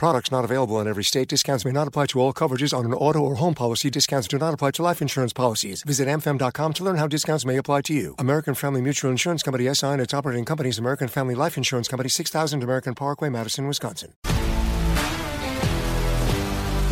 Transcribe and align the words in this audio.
Products 0.00 0.30
not 0.32 0.46
available 0.46 0.80
in 0.80 0.88
every 0.88 1.04
state. 1.04 1.28
Discounts 1.28 1.66
may 1.66 1.72
not 1.72 1.86
apply 1.86 2.06
to 2.06 2.20
all 2.20 2.32
coverages 2.32 2.72
on 2.72 2.86
an 2.86 2.94
auto 2.94 3.18
or 3.18 3.34
home 3.34 3.52
policy. 3.52 3.90
Discounts 3.90 4.26
do 4.28 4.38
not 4.38 4.54
apply 4.54 4.70
to 4.70 4.82
life 4.82 5.02
insurance 5.02 5.34
policies. 5.34 5.82
Visit 5.82 6.08
amfam.com 6.08 6.72
to 6.72 6.84
learn 6.84 6.96
how 6.96 7.06
discounts 7.06 7.44
may 7.44 7.58
apply 7.58 7.82
to 7.82 7.92
you. 7.92 8.14
American 8.18 8.54
Family 8.54 8.80
Mutual 8.80 9.10
Insurance 9.10 9.42
Company 9.42 9.68
SI 9.74 9.88
and 9.88 10.00
its 10.00 10.14
operating 10.14 10.46
companies 10.46 10.78
American 10.78 11.06
Family 11.06 11.34
Life 11.34 11.58
Insurance 11.58 11.86
Company 11.86 12.08
6000 12.08 12.62
American 12.62 12.94
Parkway, 12.94 13.28
Madison, 13.28 13.66
Wisconsin. 13.66 14.14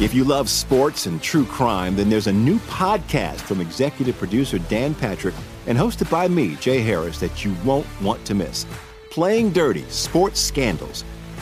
If 0.02 0.12
you 0.12 0.24
love 0.24 0.50
sports 0.50 1.06
and 1.06 1.22
true 1.22 1.46
crime, 1.46 1.96
then 1.96 2.10
there's 2.10 2.26
a 2.26 2.32
new 2.34 2.58
podcast 2.58 3.40
from 3.40 3.62
executive 3.62 4.18
producer 4.18 4.58
Dan 4.58 4.94
Patrick 4.94 5.34
and 5.66 5.78
hosted 5.78 6.10
by 6.10 6.28
me, 6.28 6.56
Jay 6.56 6.80
Harris, 6.80 7.18
that 7.20 7.42
you 7.42 7.56
won't 7.64 7.86
want 8.02 8.22
to 8.26 8.34
miss. 8.34 8.66
Playing 9.10 9.50
Dirty 9.50 9.84
Sports 9.84 10.40
Scandals. 10.40 11.04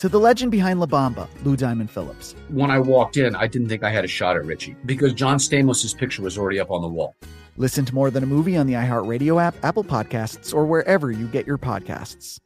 To 0.00 0.10
the 0.10 0.20
legend 0.20 0.50
behind 0.50 0.78
La 0.78 0.84
Bamba, 0.84 1.26
Lou 1.42 1.56
Diamond 1.56 1.90
Phillips. 1.90 2.34
When 2.50 2.70
I 2.70 2.78
walked 2.78 3.16
in, 3.16 3.34
I 3.34 3.46
didn't 3.46 3.70
think 3.70 3.82
I 3.82 3.90
had 3.90 4.04
a 4.04 4.08
shot 4.08 4.36
at 4.36 4.44
Richie 4.44 4.76
because 4.84 5.14
John 5.14 5.38
Stamos's 5.38 5.94
picture 5.94 6.20
was 6.20 6.36
already 6.36 6.60
up 6.60 6.70
on 6.70 6.82
the 6.82 6.88
wall. 6.88 7.14
Listen 7.56 7.86
to 7.86 7.94
More 7.94 8.10
Than 8.10 8.22
a 8.22 8.26
Movie 8.26 8.58
on 8.58 8.66
the 8.66 8.74
iHeartRadio 8.74 9.42
app, 9.42 9.54
Apple 9.64 9.84
Podcasts, 9.84 10.52
or 10.52 10.66
wherever 10.66 11.10
you 11.10 11.26
get 11.28 11.46
your 11.46 11.56
podcasts. 11.56 12.38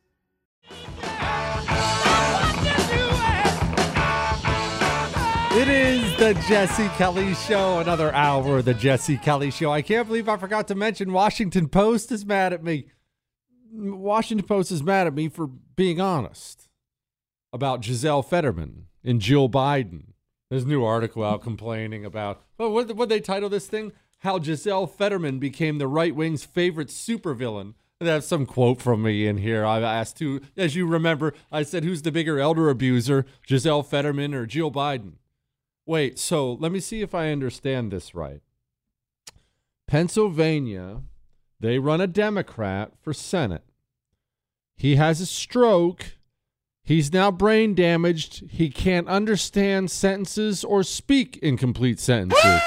It 5.53 5.66
is 5.66 6.16
the 6.19 6.34
Jesse 6.47 6.86
Kelly 6.91 7.34
Show, 7.34 7.80
another 7.80 8.14
hour 8.14 8.58
of 8.58 8.64
the 8.64 8.74
Jesse 8.74 9.16
Kelly 9.16 9.50
Show. 9.50 9.72
I 9.72 9.82
can't 9.82 10.06
believe 10.06 10.28
I 10.28 10.36
forgot 10.36 10.69
to 10.69 10.76
mention 10.76 11.12
Washington 11.12 11.69
Post 11.69 12.12
is 12.12 12.24
mad 12.24 12.53
at 12.53 12.62
me. 12.62 12.92
Washington 13.72 14.47
Post 14.47 14.70
is 14.70 14.84
mad 14.84 15.08
at 15.08 15.14
me 15.14 15.28
for 15.28 15.48
being 15.48 16.00
honest 16.00 16.69
about 17.52 17.80
Gisele 17.80 18.22
Fetterman 18.22 18.86
and 19.04 19.20
Jill 19.20 19.48
Biden. 19.48 20.12
There's 20.48 20.64
a 20.64 20.68
new 20.68 20.84
article 20.84 21.24
out 21.24 21.42
complaining 21.42 22.04
about, 22.04 22.42
well, 22.58 22.72
what 22.72 22.94
what 22.96 23.08
they 23.08 23.20
title 23.20 23.48
this 23.48 23.66
thing? 23.66 23.92
How 24.18 24.38
Gisele 24.38 24.86
Fetterman 24.86 25.38
became 25.38 25.78
the 25.78 25.88
right 25.88 26.14
wing's 26.14 26.44
favorite 26.44 26.88
supervillain. 26.88 27.74
That's 28.00 28.26
some 28.26 28.46
quote 28.46 28.80
from 28.80 29.02
me 29.02 29.26
in 29.26 29.38
here. 29.38 29.64
I've 29.64 29.82
asked 29.82 30.18
who, 30.20 30.40
as 30.56 30.74
you 30.74 30.86
remember, 30.86 31.34
I 31.52 31.62
said, 31.62 31.84
who's 31.84 32.02
the 32.02 32.10
bigger 32.10 32.40
elder 32.40 32.70
abuser, 32.70 33.26
Gisele 33.46 33.82
Fetterman 33.82 34.34
or 34.34 34.46
Jill 34.46 34.70
Biden? 34.70 35.12
Wait, 35.86 36.18
so 36.18 36.54
let 36.54 36.72
me 36.72 36.80
see 36.80 37.02
if 37.02 37.14
I 37.14 37.30
understand 37.30 37.90
this 37.90 38.14
right. 38.14 38.40
Pennsylvania, 39.86 41.02
they 41.58 41.78
run 41.78 42.00
a 42.00 42.06
Democrat 42.06 42.92
for 43.02 43.12
Senate. 43.12 43.64
He 44.76 44.96
has 44.96 45.20
a 45.20 45.26
stroke. 45.26 46.18
He's 46.90 47.12
now 47.12 47.30
brain 47.30 47.76
damaged. 47.76 48.50
He 48.50 48.68
can't 48.68 49.06
understand 49.06 49.92
sentences 49.92 50.64
or 50.64 50.82
speak 50.82 51.36
incomplete 51.36 52.00
sentences. 52.00 52.62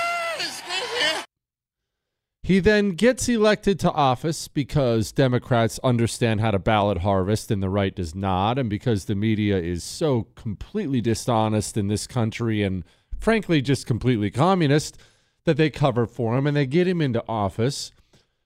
He 2.41 2.61
then 2.61 2.91
gets 2.91 3.27
elected 3.27 3.81
to 3.81 3.91
office 3.91 4.47
because 4.47 5.11
Democrats 5.11 5.77
understand 5.83 6.39
how 6.39 6.51
to 6.51 6.57
ballot 6.57 6.99
harvest 6.99 7.51
and 7.51 7.61
the 7.61 7.69
right 7.69 7.93
does 7.93 8.15
not, 8.15 8.57
and 8.57 8.69
because 8.69 9.03
the 9.03 9.15
media 9.15 9.57
is 9.57 9.83
so 9.83 10.27
completely 10.35 11.01
dishonest 11.01 11.75
in 11.75 11.89
this 11.89 12.07
country 12.07 12.63
and 12.63 12.85
frankly 13.19 13.61
just 13.61 13.85
completely 13.85 14.31
communist 14.31 14.97
that 15.43 15.57
they 15.57 15.69
cover 15.69 16.05
for 16.05 16.37
him 16.37 16.47
and 16.47 16.55
they 16.55 16.65
get 16.65 16.87
him 16.87 17.01
into 17.01 17.21
office. 17.27 17.91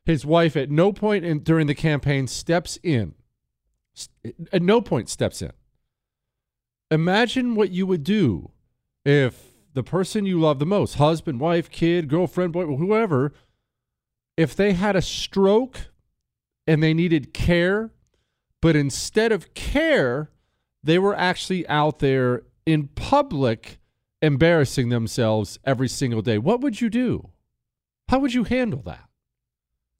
His 0.05 0.25
wife 0.25 0.57
at 0.57 0.71
no 0.71 0.91
point 0.91 1.23
in, 1.23 1.41
during 1.41 1.67
the 1.67 1.75
campaign 1.75 2.25
steps 2.25 2.79
in. 2.81 3.13
At 4.51 4.63
no 4.63 4.81
point 4.81 5.09
steps 5.09 5.43
in. 5.43 5.51
Imagine 6.89 7.55
what 7.55 7.71
you 7.71 7.85
would 7.85 8.03
do 8.03 8.51
if 9.05 9.53
the 9.73 9.83
person 9.83 10.25
you 10.25 10.39
love 10.39 10.59
the 10.59 10.65
most, 10.65 10.95
husband, 10.95 11.39
wife, 11.39 11.69
kid, 11.69 12.07
girlfriend, 12.07 12.53
boy, 12.53 12.65
whoever, 12.65 13.33
if 14.37 14.55
they 14.55 14.73
had 14.73 14.95
a 14.95 15.01
stroke 15.01 15.91
and 16.65 16.81
they 16.81 16.93
needed 16.93 17.33
care, 17.33 17.91
but 18.61 18.75
instead 18.75 19.31
of 19.31 19.53
care, 19.53 20.31
they 20.83 20.97
were 20.97 21.15
actually 21.15 21.67
out 21.67 21.99
there 21.99 22.43
in 22.65 22.87
public 22.87 23.79
embarrassing 24.21 24.89
themselves 24.89 25.59
every 25.63 25.87
single 25.87 26.21
day. 26.21 26.37
What 26.37 26.61
would 26.61 26.81
you 26.81 26.89
do? 26.89 27.29
How 28.09 28.19
would 28.19 28.33
you 28.33 28.45
handle 28.45 28.81
that? 28.83 29.07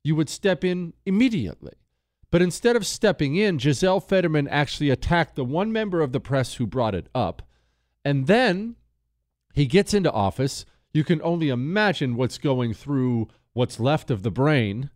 You 0.03 0.15
would 0.15 0.29
step 0.29 0.63
in 0.63 0.93
immediately. 1.05 1.73
But 2.29 2.41
instead 2.41 2.75
of 2.75 2.85
stepping 2.85 3.35
in, 3.35 3.57
Gisele 3.57 4.01
Fetterman 4.01 4.47
actually 4.47 4.89
attacked 4.89 5.35
the 5.35 5.45
one 5.45 5.71
member 5.71 6.01
of 6.01 6.11
the 6.11 6.19
press 6.19 6.55
who 6.55 6.67
brought 6.67 6.95
it 6.95 7.07
up. 7.15 7.41
And 8.03 8.27
then 8.27 8.75
he 9.53 9.65
gets 9.65 9.93
into 9.93 10.11
office. 10.11 10.65
You 10.91 11.03
can 11.03 11.21
only 11.21 11.49
imagine 11.49 12.15
what's 12.15 12.37
going 12.37 12.73
through 12.73 13.29
what's 13.53 13.79
left 13.79 14.11
of 14.11 14.23
the 14.23 14.31
brain. 14.31 14.89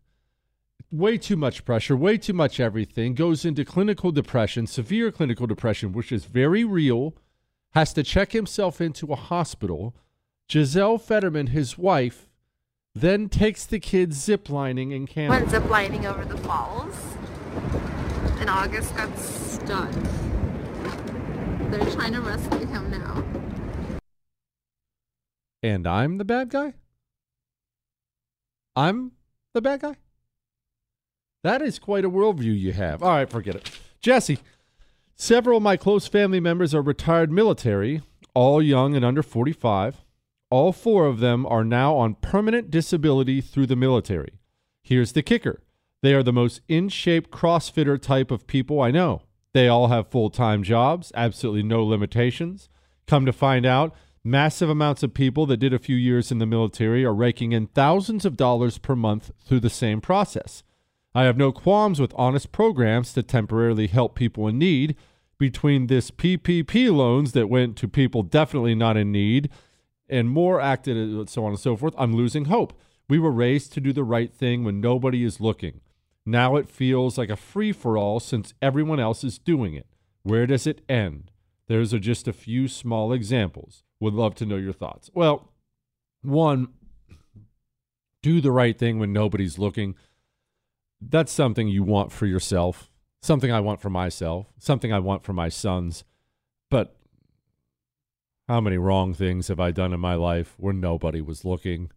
Way 0.91 1.17
too 1.17 1.37
much 1.37 1.63
pressure, 1.63 1.95
way 1.95 2.17
too 2.17 2.33
much 2.33 2.59
everything. 2.59 3.15
Goes 3.15 3.45
into 3.45 3.63
clinical 3.63 4.11
depression, 4.11 4.67
severe 4.67 5.11
clinical 5.11 5.47
depression, 5.47 5.93
which 5.93 6.11
is 6.11 6.25
very 6.25 6.65
real. 6.65 7.15
Has 7.71 7.93
to 7.93 8.03
check 8.03 8.33
himself 8.33 8.81
into 8.81 9.11
a 9.13 9.15
hospital. 9.15 9.95
Gisele 10.49 10.97
Fetterman, 10.97 11.47
his 11.47 11.77
wife, 11.77 12.27
then 12.93 13.29
takes 13.29 13.65
the 13.65 13.79
kids 13.79 14.27
ziplining 14.27 14.91
in 14.91 15.07
Canada. 15.07 15.45
Went 15.45 15.63
ziplining 15.63 16.03
over 16.03 16.25
the 16.25 16.37
falls, 16.39 17.10
and 18.41 18.49
August 18.49 18.95
got 18.97 19.17
stuck. 19.19 19.91
They're 21.69 21.91
trying 21.91 22.13
to 22.13 22.21
rescue 22.21 22.65
him 22.65 22.89
now. 22.89 23.23
And 25.61 25.85
I'm 25.85 26.17
the 26.17 26.25
bad 26.25 26.49
guy? 26.49 26.73
I'm 28.75 29.11
the 29.53 29.61
bad 29.61 29.81
guy? 29.81 29.95
That 31.43 31.61
is 31.61 31.77
quite 31.77 32.03
a 32.03 32.09
worldview 32.09 32.59
you 32.59 32.73
have. 32.73 33.03
All 33.03 33.11
right, 33.11 33.29
forget 33.29 33.55
it. 33.55 33.79
Jesse, 34.01 34.39
several 35.15 35.57
of 35.57 35.63
my 35.63 35.77
close 35.77 36.07
family 36.07 36.39
members 36.39 36.73
are 36.73 36.81
retired 36.81 37.31
military, 37.31 38.01
all 38.33 38.59
young 38.59 38.95
and 38.95 39.05
under 39.05 39.21
45. 39.21 40.01
All 40.49 40.73
four 40.73 41.05
of 41.05 41.19
them 41.19 41.45
are 41.45 41.63
now 41.63 41.95
on 41.95 42.15
permanent 42.15 42.71
disability 42.71 43.39
through 43.39 43.67
the 43.67 43.75
military. 43.75 44.39
Here's 44.81 45.11
the 45.11 45.21
kicker 45.21 45.61
they 46.01 46.13
are 46.13 46.23
the 46.23 46.33
most 46.33 46.61
in 46.67 46.89
shape 46.89 47.31
CrossFitter 47.31 48.01
type 48.01 48.31
of 48.31 48.47
people 48.47 48.81
I 48.81 48.91
know. 48.91 49.21
They 49.53 49.67
all 49.67 49.87
have 49.87 50.07
full 50.07 50.29
time 50.29 50.63
jobs, 50.63 51.11
absolutely 51.15 51.63
no 51.63 51.83
limitations. 51.83 52.69
Come 53.07 53.25
to 53.25 53.33
find 53.33 53.65
out, 53.65 53.93
massive 54.23 54.69
amounts 54.69 55.03
of 55.03 55.13
people 55.13 55.45
that 55.47 55.57
did 55.57 55.73
a 55.73 55.79
few 55.79 55.95
years 55.95 56.31
in 56.31 56.39
the 56.39 56.45
military 56.45 57.03
are 57.03 57.13
raking 57.13 57.51
in 57.51 57.67
thousands 57.67 58.25
of 58.25 58.37
dollars 58.37 58.77
per 58.77 58.95
month 58.95 59.31
through 59.45 59.59
the 59.59 59.69
same 59.69 60.01
process. 60.01 60.63
I 61.13 61.23
have 61.23 61.37
no 61.37 61.51
qualms 61.51 61.99
with 61.99 62.13
honest 62.15 62.51
programs 62.51 63.13
to 63.13 63.23
temporarily 63.23 63.87
help 63.87 64.15
people 64.15 64.47
in 64.47 64.57
need. 64.57 64.95
Between 65.37 65.87
this 65.87 66.11
PPP 66.11 66.95
loans 66.95 67.33
that 67.33 67.49
went 67.49 67.75
to 67.77 67.87
people 67.87 68.23
definitely 68.23 68.75
not 68.75 68.95
in 68.95 69.11
need 69.11 69.49
and 70.07 70.29
more 70.29 70.61
acted, 70.61 71.29
so 71.29 71.43
on 71.45 71.51
and 71.51 71.59
so 71.59 71.75
forth, 71.75 71.95
I'm 71.97 72.15
losing 72.15 72.45
hope. 72.45 72.79
We 73.09 73.19
were 73.19 73.31
raised 73.31 73.73
to 73.73 73.81
do 73.81 73.91
the 73.91 74.03
right 74.03 74.31
thing 74.31 74.63
when 74.63 74.79
nobody 74.79 75.23
is 75.23 75.41
looking. 75.41 75.81
Now 76.25 76.55
it 76.55 76.69
feels 76.69 77.17
like 77.17 77.29
a 77.29 77.35
free 77.35 77.71
for 77.71 77.97
all 77.97 78.19
since 78.19 78.53
everyone 78.61 78.99
else 78.99 79.23
is 79.23 79.39
doing 79.39 79.73
it. 79.73 79.87
Where 80.23 80.45
does 80.45 80.67
it 80.67 80.81
end? 80.87 81.31
There's 81.67 81.93
a, 81.93 81.99
just 81.99 82.27
a 82.27 82.33
few 82.33 82.67
small 82.67 83.11
examples. 83.11 83.83
Would 83.99 84.13
love 84.13 84.35
to 84.35 84.45
know 84.45 84.57
your 84.57 84.73
thoughts. 84.73 85.09
Well, 85.13 85.51
one, 86.21 86.69
do 88.21 88.41
the 88.41 88.51
right 88.51 88.77
thing 88.77 88.99
when 88.99 89.13
nobody's 89.13 89.57
looking. 89.57 89.95
That's 90.99 91.31
something 91.31 91.67
you 91.67 91.83
want 91.83 92.11
for 92.11 92.27
yourself, 92.27 92.91
something 93.21 93.51
I 93.51 93.59
want 93.59 93.81
for 93.81 93.89
myself, 93.89 94.47
something 94.59 94.93
I 94.93 94.99
want 94.99 95.23
for 95.23 95.33
my 95.33 95.49
sons. 95.49 96.03
But 96.69 96.95
how 98.47 98.61
many 98.61 98.77
wrong 98.77 99.13
things 99.13 99.47
have 99.47 99.59
I 99.59 99.71
done 99.71 99.93
in 99.93 99.99
my 99.99 100.15
life 100.15 100.55
where 100.57 100.73
nobody 100.73 101.21
was 101.21 101.45
looking? 101.45 101.89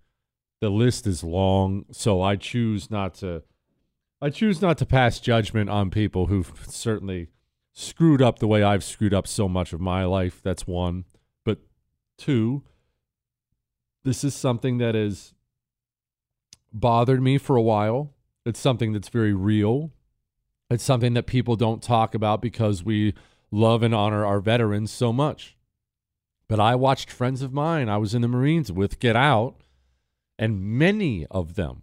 The 0.61 0.71
list 0.71 1.06
is 1.06 1.23
long, 1.23 1.85
so 1.91 2.23
I 2.23 2.37
choose 2.37 2.91
not 2.91 3.15
to 3.17 3.43
I 4.20 4.31
choose 4.31 4.62
not 4.62 4.78
to 4.78 4.87
pass 4.87 5.20
judgment 5.20 5.69
on 5.69 5.90
people 5.90 6.26
who've 6.26 6.52
certainly 6.66 7.28
screwed 7.72 8.22
up 8.22 8.38
the 8.38 8.46
way 8.46 8.62
I've 8.62 8.84
screwed 8.84 9.12
up 9.12 9.26
so 9.26 9.49
much 9.49 9.72
of 9.72 9.81
my 9.81 10.05
life. 10.05 10.40
That's 10.43 10.66
one. 10.66 11.05
But 11.44 11.58
two, 12.16 12.62
this 14.05 14.25
is 14.25 14.34
something 14.34 14.78
that 14.78 14.94
has 14.94 15.34
bothered 16.72 17.22
me 17.22 17.38
for 17.38 17.56
a 17.56 17.62
while. 17.62 18.14
It's 18.46 18.61
something 18.61 18.93
that's 18.93 19.08
very 19.08 19.34
real. 19.34 19.90
It's 20.70 20.84
something 20.84 21.14
that 21.14 21.26
people 21.26 21.56
don't 21.56 21.82
talk 21.82 22.14
about 22.14 22.40
because 22.40 22.82
we 22.82 23.14
love 23.50 23.82
and 23.82 23.94
honor 23.94 24.25
our 24.25 24.40
veterans 24.40 24.90
so 24.90 25.12
much. 25.12 25.56
But 26.49 26.61
I 26.61 26.75
watched 26.75 27.11
friends 27.11 27.43
of 27.43 27.52
mine 27.52 27.88
I 27.88 27.96
was 27.96 28.14
in 28.14 28.22
the 28.22 28.28
Marines 28.28 28.70
with 28.70 28.99
get 28.99 29.16
out, 29.16 29.56
and 30.38 30.62
many 30.62 31.26
of 31.31 31.55
them 31.55 31.82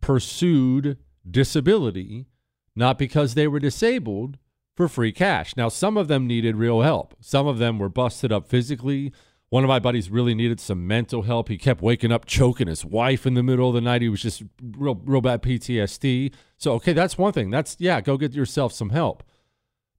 pursued 0.00 0.98
disability, 1.30 2.26
not 2.74 2.98
because 2.98 3.34
they 3.34 3.46
were 3.46 3.58
disabled, 3.58 4.38
for 4.76 4.88
free 4.88 5.12
cash. 5.12 5.56
Now, 5.56 5.68
some 5.68 5.96
of 5.96 6.06
them 6.06 6.26
needed 6.26 6.56
real 6.56 6.82
help. 6.82 7.14
Some 7.20 7.46
of 7.46 7.58
them 7.58 7.78
were 7.78 7.88
busted 7.88 8.30
up 8.30 8.46
physically. 8.46 9.12
One 9.48 9.64
of 9.64 9.68
my 9.68 9.78
buddies 9.78 10.10
really 10.10 10.34
needed 10.34 10.60
some 10.60 10.86
mental 10.86 11.22
help. 11.22 11.48
He 11.48 11.56
kept 11.56 11.80
waking 11.80 12.12
up 12.12 12.26
choking 12.26 12.66
his 12.68 12.84
wife 12.84 13.26
in 13.26 13.34
the 13.34 13.42
middle 13.42 13.68
of 13.68 13.74
the 13.74 13.80
night. 13.80 14.02
He 14.02 14.08
was 14.08 14.20
just 14.20 14.42
real, 14.60 15.00
real 15.04 15.22
bad 15.22 15.42
PTSD. 15.42 16.34
So, 16.58 16.72
okay, 16.72 16.92
that's 16.92 17.16
one 17.16 17.32
thing. 17.32 17.50
That's, 17.50 17.76
yeah, 17.78 18.00
go 18.00 18.18
get 18.18 18.34
yourself 18.34 18.72
some 18.72 18.90
help. 18.90 19.22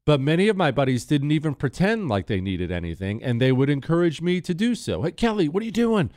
But 0.06 0.22
many 0.22 0.48
of 0.48 0.56
my 0.56 0.72
buddies 0.72 1.06
didn't 1.06 1.32
even 1.32 1.56
pretend 1.56 2.08
like 2.08 2.28
they 2.28 2.40
needed 2.40 2.72
anything, 2.72 3.22
and 3.22 3.42
they 3.42 3.52
would 3.52 3.70
encourage 3.70 4.22
me 4.22 4.40
to 4.42 4.54
do 4.54 4.76
so. 4.76 5.02
Hey, 5.02 5.12
Kelly, 5.12 5.50
what 5.50 5.64
are 5.64 5.66
you 5.66 5.72
doing? 5.72 6.12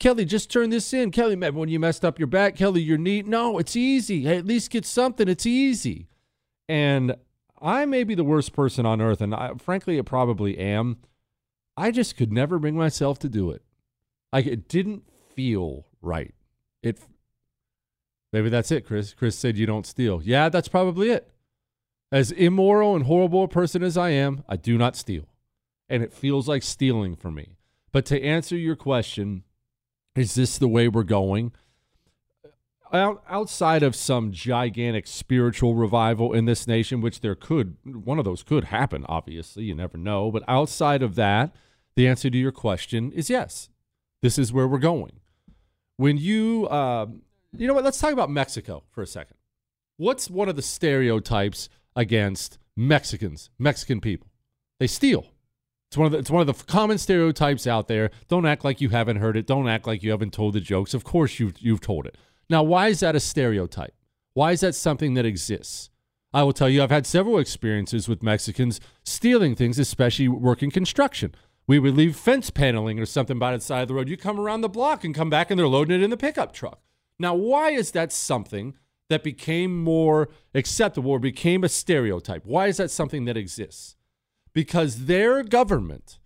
Kelly, 0.00 0.24
just 0.24 0.50
turn 0.50 0.70
this 0.70 0.92
in. 0.92 1.10
Kelly, 1.10 1.36
when 1.36 1.68
you 1.68 1.78
messed 1.78 2.04
up 2.04 2.18
your 2.18 2.26
back, 2.26 2.56
Kelly, 2.56 2.82
you're 2.82 2.98
neat. 2.98 3.26
No, 3.26 3.58
it's 3.58 3.76
easy. 3.76 4.28
At 4.28 4.46
least 4.46 4.70
get 4.70 4.84
something. 4.84 5.28
It's 5.28 5.46
easy. 5.46 6.08
And 6.68 7.16
I 7.60 7.86
may 7.86 8.04
be 8.04 8.14
the 8.14 8.24
worst 8.24 8.52
person 8.52 8.84
on 8.84 9.00
earth, 9.00 9.20
and 9.20 9.34
I, 9.34 9.52
frankly, 9.54 9.96
it 9.96 10.04
probably 10.04 10.58
am. 10.58 10.98
I 11.76 11.90
just 11.90 12.16
could 12.16 12.32
never 12.32 12.58
bring 12.58 12.76
myself 12.76 13.18
to 13.20 13.28
do 13.28 13.50
it. 13.50 13.62
Like 14.32 14.46
it 14.46 14.68
didn't 14.68 15.04
feel 15.34 15.86
right. 16.02 16.34
It 16.82 16.98
maybe 18.32 18.48
that's 18.48 18.70
it, 18.70 18.86
Chris. 18.86 19.14
Chris 19.14 19.38
said 19.38 19.56
you 19.56 19.66
don't 19.66 19.86
steal. 19.86 20.20
Yeah, 20.22 20.48
that's 20.48 20.68
probably 20.68 21.10
it. 21.10 21.30
As 22.12 22.30
immoral 22.32 22.94
and 22.94 23.06
horrible 23.06 23.44
a 23.44 23.48
person 23.48 23.82
as 23.82 23.96
I 23.96 24.10
am, 24.10 24.44
I 24.48 24.56
do 24.56 24.76
not 24.76 24.96
steal. 24.96 25.24
And 25.88 26.02
it 26.02 26.12
feels 26.12 26.48
like 26.48 26.62
stealing 26.62 27.16
for 27.16 27.30
me. 27.30 27.56
But 27.92 28.06
to 28.06 28.22
answer 28.22 28.56
your 28.56 28.76
question, 28.76 29.44
is 30.16 30.34
this 30.34 30.58
the 30.58 30.68
way 30.68 30.88
we're 30.88 31.02
going? 31.02 31.52
Out, 32.92 33.24
outside 33.28 33.82
of 33.82 33.96
some 33.96 34.30
gigantic 34.30 35.08
spiritual 35.08 35.74
revival 35.74 36.32
in 36.32 36.44
this 36.44 36.66
nation, 36.68 37.00
which 37.00 37.20
there 37.20 37.34
could, 37.34 37.76
one 37.84 38.20
of 38.20 38.24
those 38.24 38.44
could 38.44 38.64
happen, 38.64 39.04
obviously, 39.08 39.64
you 39.64 39.74
never 39.74 39.98
know. 39.98 40.30
But 40.30 40.44
outside 40.46 41.02
of 41.02 41.16
that, 41.16 41.54
the 41.96 42.06
answer 42.06 42.30
to 42.30 42.38
your 42.38 42.52
question 42.52 43.10
is 43.10 43.28
yes. 43.28 43.68
This 44.22 44.38
is 44.38 44.52
where 44.52 44.68
we're 44.68 44.78
going. 44.78 45.20
When 45.96 46.16
you, 46.18 46.66
uh, 46.68 47.06
you 47.56 47.66
know 47.66 47.74
what, 47.74 47.84
let's 47.84 47.98
talk 47.98 48.12
about 48.12 48.30
Mexico 48.30 48.84
for 48.90 49.02
a 49.02 49.06
second. 49.06 49.36
What's 49.96 50.30
one 50.30 50.48
of 50.48 50.56
the 50.56 50.62
stereotypes 50.62 51.68
against 51.96 52.58
Mexicans, 52.76 53.50
Mexican 53.58 54.00
people? 54.00 54.28
They 54.78 54.86
steal. 54.86 55.26
It's 55.94 55.98
one 55.98 56.06
of 56.06 56.12
the 56.12 56.18
it's 56.18 56.30
one 56.30 56.40
of 56.40 56.48
the 56.48 56.64
common 56.64 56.98
stereotypes 56.98 57.68
out 57.68 57.86
there. 57.86 58.10
Don't 58.26 58.46
act 58.46 58.64
like 58.64 58.80
you 58.80 58.88
haven't 58.88 59.18
heard 59.18 59.36
it. 59.36 59.46
Don't 59.46 59.68
act 59.68 59.86
like 59.86 60.02
you 60.02 60.10
haven't 60.10 60.32
told 60.32 60.54
the 60.54 60.60
jokes. 60.60 60.92
Of 60.92 61.04
course 61.04 61.38
you've 61.38 61.56
you've 61.60 61.80
told 61.80 62.04
it. 62.04 62.18
Now, 62.50 62.64
why 62.64 62.88
is 62.88 62.98
that 62.98 63.14
a 63.14 63.20
stereotype? 63.20 63.94
Why 64.32 64.50
is 64.50 64.58
that 64.62 64.74
something 64.74 65.14
that 65.14 65.24
exists? 65.24 65.90
I 66.32 66.42
will 66.42 66.52
tell 66.52 66.68
you, 66.68 66.82
I've 66.82 66.90
had 66.90 67.06
several 67.06 67.38
experiences 67.38 68.08
with 68.08 68.24
Mexicans 68.24 68.80
stealing 69.04 69.54
things, 69.54 69.78
especially 69.78 70.26
working 70.26 70.72
construction. 70.72 71.32
We 71.68 71.78
would 71.78 71.94
leave 71.94 72.16
fence 72.16 72.50
paneling 72.50 72.98
or 72.98 73.06
something 73.06 73.38
by 73.38 73.56
the 73.56 73.60
side 73.60 73.82
of 73.82 73.88
the 73.88 73.94
road. 73.94 74.08
You 74.08 74.16
come 74.16 74.40
around 74.40 74.62
the 74.62 74.68
block 74.68 75.04
and 75.04 75.14
come 75.14 75.30
back 75.30 75.48
and 75.48 75.60
they're 75.60 75.68
loading 75.68 76.00
it 76.00 76.02
in 76.02 76.10
the 76.10 76.16
pickup 76.16 76.52
truck. 76.52 76.80
Now, 77.20 77.36
why 77.36 77.70
is 77.70 77.92
that 77.92 78.10
something 78.10 78.74
that 79.10 79.22
became 79.22 79.80
more 79.80 80.28
acceptable 80.56 81.12
or 81.12 81.20
became 81.20 81.62
a 81.62 81.68
stereotype? 81.68 82.44
Why 82.44 82.66
is 82.66 82.78
that 82.78 82.90
something 82.90 83.26
that 83.26 83.36
exists? 83.36 83.94
Because 84.54 85.06
their 85.06 85.42
government 85.42 86.18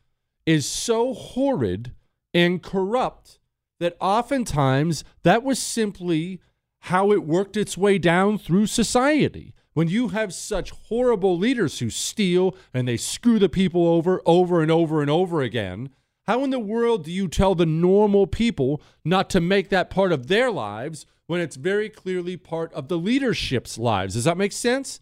is 0.46 0.66
so 0.66 1.14
horrid 1.14 1.92
and 2.32 2.62
corrupt 2.62 3.38
that 3.80 3.96
oftentimes 4.00 5.02
that 5.22 5.42
was 5.42 5.58
simply 5.58 6.40
how 6.82 7.10
it 7.10 7.24
worked 7.24 7.56
its 7.56 7.76
way 7.76 7.98
down 7.98 8.38
through 8.38 8.66
society. 8.66 9.54
When 9.72 9.88
you 9.88 10.08
have 10.08 10.34
such 10.34 10.70
horrible 10.70 11.38
leaders 11.38 11.78
who 11.78 11.90
steal 11.90 12.56
and 12.74 12.86
they 12.86 12.96
screw 12.96 13.38
the 13.38 13.48
people 13.48 13.86
over 13.86 14.20
over 14.26 14.60
and 14.60 14.70
over 14.70 15.00
and 15.00 15.10
over 15.10 15.40
again, 15.40 15.90
how 16.26 16.44
in 16.44 16.50
the 16.50 16.58
world 16.58 17.04
do 17.04 17.12
you 17.12 17.28
tell 17.28 17.54
the 17.54 17.64
normal 17.66 18.26
people 18.26 18.82
not 19.04 19.30
to 19.30 19.40
make 19.40 19.68
that 19.70 19.88
part 19.88 20.12
of 20.12 20.26
their 20.26 20.50
lives 20.50 21.06
when 21.26 21.40
it's 21.40 21.56
very 21.56 21.88
clearly 21.88 22.36
part 22.36 22.72
of 22.72 22.88
the 22.88 22.98
leadership's 22.98 23.78
lives? 23.78 24.14
Does 24.14 24.24
that 24.24 24.36
make 24.36 24.52
sense? 24.52 25.00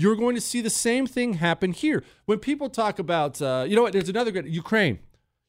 You're 0.00 0.16
going 0.16 0.34
to 0.34 0.40
see 0.40 0.62
the 0.62 0.70
same 0.70 1.06
thing 1.06 1.34
happen 1.34 1.72
here. 1.72 2.02
When 2.24 2.38
people 2.38 2.70
talk 2.70 2.98
about, 2.98 3.42
uh, 3.42 3.66
you 3.68 3.76
know 3.76 3.82
what, 3.82 3.92
there's 3.92 4.08
another 4.08 4.30
great, 4.30 4.46
Ukraine. 4.46 4.98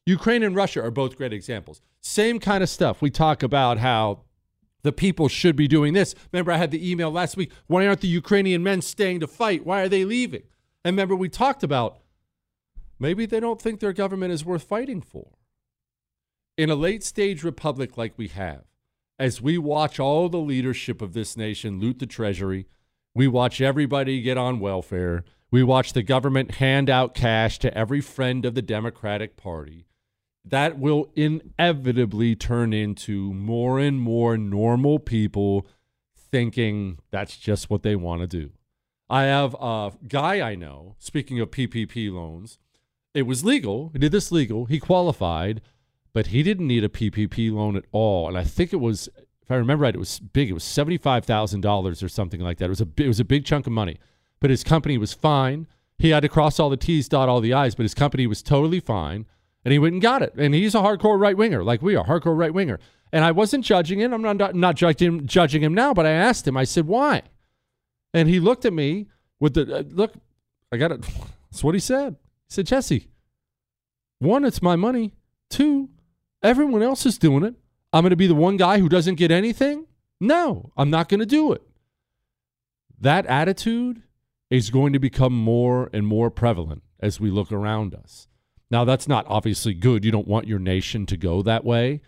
Ukraine 0.04 0.42
and 0.42 0.54
Russia 0.54 0.82
are 0.82 0.90
both 0.90 1.16
great 1.16 1.32
examples. 1.32 1.80
Same 2.02 2.38
kind 2.38 2.62
of 2.62 2.68
stuff. 2.68 3.00
We 3.00 3.08
talk 3.08 3.42
about 3.42 3.78
how 3.78 4.24
the 4.82 4.92
people 4.92 5.28
should 5.28 5.56
be 5.56 5.68
doing 5.68 5.94
this. 5.94 6.14
Remember, 6.32 6.52
I 6.52 6.58
had 6.58 6.70
the 6.70 6.90
email 6.90 7.10
last 7.10 7.34
week. 7.34 7.50
Why 7.66 7.86
aren't 7.86 8.02
the 8.02 8.08
Ukrainian 8.08 8.62
men 8.62 8.82
staying 8.82 9.20
to 9.20 9.26
fight? 9.26 9.64
Why 9.64 9.80
are 9.80 9.88
they 9.88 10.04
leaving? 10.04 10.42
And 10.84 10.96
remember, 10.96 11.16
we 11.16 11.30
talked 11.30 11.62
about 11.62 12.00
maybe 12.98 13.24
they 13.24 13.40
don't 13.40 13.62
think 13.62 13.80
their 13.80 13.94
government 13.94 14.34
is 14.34 14.44
worth 14.44 14.64
fighting 14.64 15.00
for. 15.00 15.28
In 16.58 16.68
a 16.68 16.74
late 16.74 17.02
stage 17.02 17.42
republic 17.42 17.96
like 17.96 18.12
we 18.18 18.28
have, 18.28 18.64
as 19.18 19.40
we 19.40 19.56
watch 19.56 19.98
all 19.98 20.28
the 20.28 20.36
leadership 20.36 21.00
of 21.00 21.14
this 21.14 21.38
nation 21.38 21.80
loot 21.80 22.00
the 22.00 22.06
treasury, 22.06 22.66
we 23.14 23.28
watch 23.28 23.60
everybody 23.60 24.20
get 24.22 24.38
on 24.38 24.60
welfare. 24.60 25.24
We 25.50 25.62
watch 25.62 25.92
the 25.92 26.02
government 26.02 26.52
hand 26.52 26.88
out 26.88 27.14
cash 27.14 27.58
to 27.60 27.76
every 27.76 28.00
friend 28.00 28.44
of 28.44 28.54
the 28.54 28.62
Democratic 28.62 29.36
Party. 29.36 29.86
That 30.44 30.78
will 30.78 31.10
inevitably 31.14 32.34
turn 32.36 32.72
into 32.72 33.32
more 33.34 33.78
and 33.78 34.00
more 34.00 34.36
normal 34.36 34.98
people 34.98 35.66
thinking 36.16 36.98
that's 37.10 37.36
just 37.36 37.70
what 37.70 37.82
they 37.82 37.94
want 37.94 38.22
to 38.22 38.26
do. 38.26 38.50
I 39.10 39.24
have 39.24 39.54
a 39.60 39.92
guy 40.08 40.40
I 40.40 40.54
know, 40.54 40.96
speaking 40.98 41.38
of 41.38 41.50
PPP 41.50 42.10
loans, 42.10 42.58
it 43.14 43.22
was 43.22 43.44
legal. 43.44 43.90
He 43.92 43.98
did 43.98 44.10
this 44.10 44.32
legal. 44.32 44.64
He 44.64 44.80
qualified, 44.80 45.60
but 46.14 46.28
he 46.28 46.42
didn't 46.42 46.66
need 46.66 46.82
a 46.82 46.88
PPP 46.88 47.52
loan 47.52 47.76
at 47.76 47.84
all. 47.92 48.26
And 48.28 48.38
I 48.38 48.44
think 48.44 48.72
it 48.72 48.80
was 48.80 49.10
if 49.42 49.50
I 49.50 49.56
remember 49.56 49.82
right, 49.82 49.94
it 49.94 49.98
was 49.98 50.18
big. 50.18 50.50
It 50.50 50.54
was 50.54 50.64
seventy 50.64 50.98
five 50.98 51.24
thousand 51.24 51.60
dollars 51.60 52.02
or 52.02 52.08
something 52.08 52.40
like 52.40 52.58
that. 52.58 52.66
It 52.66 52.68
was 52.70 52.80
a 52.80 52.88
it 52.96 53.08
was 53.08 53.20
a 53.20 53.24
big 53.24 53.44
chunk 53.44 53.66
of 53.66 53.72
money. 53.72 53.98
But 54.40 54.50
his 54.50 54.64
company 54.64 54.98
was 54.98 55.12
fine. 55.12 55.66
He 55.98 56.10
had 56.10 56.20
to 56.20 56.28
cross 56.28 56.58
all 56.58 56.70
the 56.70 56.76
T's, 56.76 57.08
dot 57.08 57.28
all 57.28 57.40
the 57.40 57.52
I's, 57.52 57.74
but 57.74 57.84
his 57.84 57.94
company 57.94 58.26
was 58.26 58.42
totally 58.42 58.80
fine, 58.80 59.26
and 59.64 59.72
he 59.72 59.78
went 59.78 59.92
and 59.92 60.02
got 60.02 60.22
it. 60.22 60.34
And 60.36 60.54
he's 60.54 60.74
a 60.74 60.78
hardcore 60.78 61.18
right 61.18 61.36
winger, 61.36 61.62
like 61.62 61.80
we 61.82 61.94
are, 61.94 62.04
hardcore 62.04 62.36
right 62.36 62.52
winger. 62.52 62.80
And 63.12 63.24
I 63.24 63.30
wasn't 63.30 63.64
judging 63.64 64.00
him. 64.00 64.12
I'm 64.12 64.22
not 64.22 64.54
not 64.54 64.76
judging 64.76 65.26
judging 65.26 65.62
him 65.62 65.74
now, 65.74 65.94
but 65.94 66.06
I 66.06 66.10
asked 66.10 66.48
him. 66.48 66.56
I 66.56 66.64
said, 66.64 66.86
"Why?" 66.86 67.22
And 68.14 68.28
he 68.28 68.40
looked 68.40 68.64
at 68.64 68.72
me 68.72 69.08
with 69.38 69.54
the 69.54 69.78
uh, 69.78 69.82
look. 69.88 70.14
I 70.72 70.78
got 70.78 70.92
it. 70.92 71.02
That's 71.52 71.62
what 71.62 71.74
he 71.74 71.80
said. 71.80 72.16
He 72.48 72.54
said, 72.54 72.66
Jesse, 72.66 73.08
one, 74.18 74.44
it's 74.44 74.62
my 74.62 74.74
money. 74.74 75.12
Two, 75.50 75.90
everyone 76.42 76.82
else 76.82 77.04
is 77.04 77.18
doing 77.18 77.44
it. 77.44 77.54
I'm 77.92 78.02
going 78.02 78.10
to 78.10 78.16
be 78.16 78.26
the 78.26 78.34
one 78.34 78.56
guy 78.56 78.78
who 78.78 78.88
doesn't 78.88 79.16
get 79.16 79.30
anything? 79.30 79.86
No, 80.20 80.72
I'm 80.76 80.90
not 80.90 81.08
going 81.08 81.20
to 81.20 81.26
do 81.26 81.52
it. 81.52 81.62
That 83.00 83.26
attitude 83.26 84.02
is 84.50 84.70
going 84.70 84.92
to 84.92 84.98
become 84.98 85.32
more 85.32 85.90
and 85.92 86.06
more 86.06 86.30
prevalent 86.30 86.82
as 87.00 87.18
we 87.20 87.30
look 87.30 87.50
around 87.50 87.94
us. 87.94 88.28
Now, 88.70 88.84
that's 88.84 89.08
not 89.08 89.26
obviously 89.28 89.74
good. 89.74 90.04
You 90.04 90.10
don't 90.10 90.28
want 90.28 90.46
your 90.46 90.58
nation 90.58 91.04
to 91.06 91.16
go 91.16 91.42
that 91.42 91.64
way, 91.64 92.00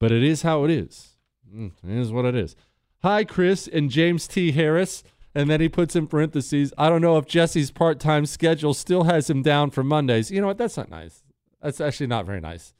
but 0.00 0.10
it 0.10 0.22
is 0.22 0.42
how 0.42 0.64
it 0.64 0.70
is. 0.70 1.16
Mm, 1.52 1.72
It 1.86 1.96
is 1.98 2.10
what 2.10 2.24
it 2.24 2.34
is. 2.34 2.56
Hi, 3.02 3.24
Chris 3.24 3.68
and 3.68 3.90
James 3.90 4.26
T. 4.26 4.52
Harris. 4.52 5.04
And 5.34 5.48
then 5.48 5.60
he 5.60 5.68
puts 5.68 5.94
in 5.94 6.08
parentheses, 6.08 6.72
I 6.76 6.88
don't 6.88 7.02
know 7.02 7.16
if 7.18 7.26
Jesse's 7.26 7.70
part 7.70 8.00
time 8.00 8.26
schedule 8.26 8.74
still 8.74 9.04
has 9.04 9.30
him 9.30 9.42
down 9.42 9.70
for 9.70 9.84
Mondays. 9.84 10.30
You 10.30 10.40
know 10.40 10.48
what? 10.48 10.58
That's 10.58 10.76
not 10.76 10.90
nice. 10.90 11.22
That's 11.62 11.80
actually 11.80 12.06
not 12.08 12.26
very 12.26 12.40
nice. 12.40 12.72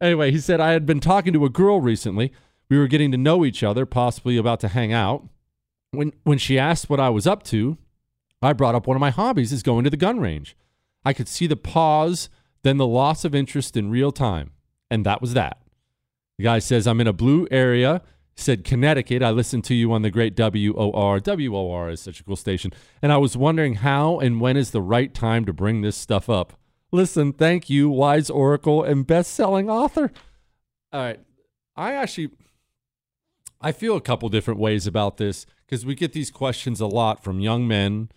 Anyway, 0.00 0.30
he 0.30 0.38
said, 0.38 0.60
I 0.60 0.72
had 0.72 0.86
been 0.86 1.00
talking 1.00 1.32
to 1.32 1.44
a 1.44 1.50
girl 1.50 1.80
recently. 1.80 2.32
We 2.68 2.78
were 2.78 2.88
getting 2.88 3.12
to 3.12 3.18
know 3.18 3.44
each 3.44 3.62
other, 3.62 3.86
possibly 3.86 4.36
about 4.36 4.60
to 4.60 4.68
hang 4.68 4.92
out. 4.92 5.28
When, 5.92 6.12
when 6.24 6.38
she 6.38 6.58
asked 6.58 6.90
what 6.90 7.00
I 7.00 7.08
was 7.08 7.26
up 7.26 7.42
to, 7.44 7.78
I 8.42 8.52
brought 8.52 8.74
up 8.74 8.86
one 8.86 8.96
of 8.96 9.00
my 9.00 9.10
hobbies 9.10 9.52
is 9.52 9.62
going 9.62 9.84
to 9.84 9.90
the 9.90 9.96
gun 9.96 10.20
range. 10.20 10.56
I 11.04 11.12
could 11.12 11.28
see 11.28 11.46
the 11.46 11.56
pause, 11.56 12.28
then 12.62 12.76
the 12.76 12.86
loss 12.86 13.24
of 13.24 13.34
interest 13.34 13.76
in 13.76 13.90
real 13.90 14.12
time. 14.12 14.50
And 14.90 15.06
that 15.06 15.20
was 15.20 15.34
that. 15.34 15.62
The 16.38 16.44
guy 16.44 16.58
says, 16.58 16.86
I'm 16.86 17.00
in 17.00 17.06
a 17.06 17.12
blue 17.12 17.46
area. 17.50 18.02
Said, 18.34 18.64
Connecticut. 18.64 19.22
I 19.22 19.30
listened 19.30 19.64
to 19.64 19.74
you 19.74 19.92
on 19.92 20.02
the 20.02 20.10
great 20.10 20.36
WOR. 20.36 21.20
WOR 21.20 21.88
is 21.88 22.00
such 22.00 22.20
a 22.20 22.24
cool 22.24 22.36
station. 22.36 22.72
And 23.00 23.10
I 23.10 23.16
was 23.16 23.36
wondering 23.36 23.76
how 23.76 24.18
and 24.18 24.40
when 24.40 24.58
is 24.58 24.72
the 24.72 24.82
right 24.82 25.14
time 25.14 25.46
to 25.46 25.54
bring 25.54 25.80
this 25.80 25.96
stuff 25.96 26.28
up. 26.28 26.52
Listen, 26.92 27.32
thank 27.32 27.68
you, 27.68 27.90
wise 27.90 28.30
oracle 28.30 28.82
and 28.82 29.06
best 29.06 29.32
selling 29.32 29.68
author. 29.68 30.12
All 30.92 31.00
right. 31.00 31.20
I 31.76 31.92
actually 31.92 32.30
I 33.60 33.72
feel 33.72 33.96
a 33.96 34.00
couple 34.00 34.28
different 34.28 34.60
ways 34.60 34.86
about 34.86 35.16
this 35.16 35.46
because 35.64 35.84
we 35.84 35.94
get 35.94 36.12
these 36.12 36.30
questions 36.30 36.80
a 36.80 36.86
lot 36.86 37.24
from 37.24 37.40
young 37.40 37.66
men 37.66 38.10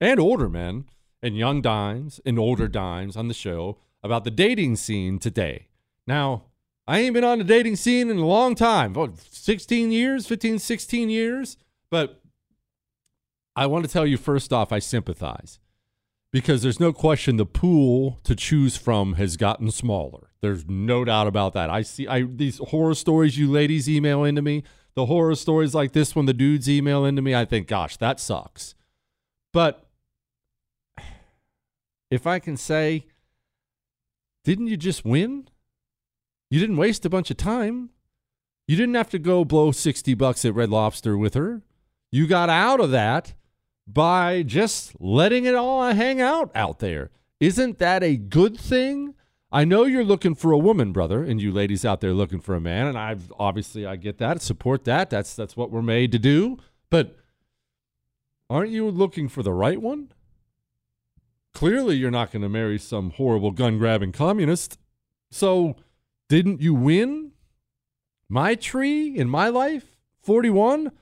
and 0.00 0.18
older 0.18 0.48
men 0.48 0.86
and 1.22 1.36
young 1.36 1.60
dimes 1.60 2.20
and 2.24 2.38
older 2.38 2.68
dimes 2.68 3.16
on 3.16 3.28
the 3.28 3.34
show 3.34 3.78
about 4.02 4.24
the 4.24 4.30
dating 4.30 4.76
scene 4.76 5.18
today. 5.18 5.68
Now, 6.06 6.44
I 6.86 7.00
ain't 7.00 7.14
been 7.14 7.24
on 7.24 7.38
the 7.38 7.44
dating 7.44 7.76
scene 7.76 8.08
in 8.10 8.18
a 8.18 8.26
long 8.26 8.54
time, 8.54 8.94
what, 8.94 9.18
16 9.18 9.92
years, 9.92 10.26
15, 10.26 10.58
16 10.58 11.10
years, 11.10 11.58
but 11.90 12.22
I 13.54 13.66
want 13.66 13.84
to 13.84 13.90
tell 13.90 14.06
you 14.06 14.16
first 14.16 14.52
off, 14.52 14.72
I 14.72 14.78
sympathize 14.78 15.58
because 16.32 16.62
there's 16.62 16.80
no 16.80 16.92
question 16.92 17.36
the 17.36 17.46
pool 17.46 18.20
to 18.24 18.34
choose 18.34 18.76
from 18.76 19.14
has 19.14 19.36
gotten 19.36 19.70
smaller. 19.70 20.30
There's 20.40 20.66
no 20.68 21.04
doubt 21.04 21.26
about 21.26 21.54
that. 21.54 21.70
I 21.70 21.82
see 21.82 22.06
I 22.06 22.22
these 22.22 22.58
horror 22.58 22.94
stories 22.94 23.38
you 23.38 23.50
ladies 23.50 23.88
email 23.88 24.24
into 24.24 24.42
me, 24.42 24.62
the 24.94 25.06
horror 25.06 25.34
stories 25.34 25.74
like 25.74 25.92
this 25.92 26.14
one 26.14 26.26
the 26.26 26.34
dudes 26.34 26.68
email 26.68 27.04
into 27.04 27.22
me, 27.22 27.34
I 27.34 27.44
think, 27.44 27.66
gosh, 27.66 27.96
that 27.96 28.20
sucks. 28.20 28.74
But 29.52 29.86
if 32.10 32.26
I 32.26 32.38
can 32.38 32.56
say, 32.56 33.06
didn't 34.44 34.68
you 34.68 34.76
just 34.76 35.04
win? 35.04 35.48
You 36.50 36.60
didn't 36.60 36.76
waste 36.76 37.04
a 37.04 37.10
bunch 37.10 37.30
of 37.30 37.36
time. 37.36 37.90
You 38.66 38.76
didn't 38.76 38.94
have 38.94 39.10
to 39.10 39.18
go 39.18 39.44
blow 39.44 39.72
60 39.72 40.14
bucks 40.14 40.44
at 40.44 40.54
Red 40.54 40.70
Lobster 40.70 41.16
with 41.16 41.34
her. 41.34 41.62
You 42.10 42.26
got 42.26 42.48
out 42.48 42.80
of 42.80 42.90
that 42.90 43.34
by 43.90 44.42
just 44.42 45.00
letting 45.00 45.46
it 45.46 45.54
all 45.54 45.90
hang 45.92 46.20
out 46.20 46.50
out 46.54 46.78
there. 46.78 47.10
Isn't 47.40 47.78
that 47.78 48.02
a 48.02 48.16
good 48.16 48.58
thing? 48.58 49.14
I 49.50 49.64
know 49.64 49.84
you're 49.84 50.04
looking 50.04 50.34
for 50.34 50.52
a 50.52 50.58
woman, 50.58 50.92
brother, 50.92 51.24
and 51.24 51.40
you 51.40 51.50
ladies 51.50 51.84
out 51.84 52.02
there 52.02 52.12
looking 52.12 52.40
for 52.40 52.54
a 52.54 52.60
man, 52.60 52.86
and 52.86 52.98
I've 52.98 53.32
obviously 53.38 53.86
I 53.86 53.96
get 53.96 54.18
that, 54.18 54.42
support 54.42 54.84
that. 54.84 55.08
That's 55.08 55.34
that's 55.34 55.56
what 55.56 55.70
we're 55.70 55.80
made 55.80 56.12
to 56.12 56.18
do. 56.18 56.58
But 56.90 57.16
aren't 58.50 58.70
you 58.70 58.90
looking 58.90 59.28
for 59.28 59.42
the 59.42 59.52
right 59.52 59.80
one? 59.80 60.12
Clearly, 61.54 61.96
you're 61.96 62.10
not 62.10 62.30
going 62.30 62.42
to 62.42 62.48
marry 62.48 62.78
some 62.78 63.10
horrible 63.10 63.50
gun 63.50 63.78
grabbing 63.78 64.12
communist. 64.12 64.78
So, 65.30 65.76
didn't 66.28 66.60
you 66.60 66.74
win? 66.74 67.32
My 68.28 68.54
tree 68.54 69.16
in 69.16 69.28
my 69.30 69.48
life, 69.48 69.96
41, 70.22 70.92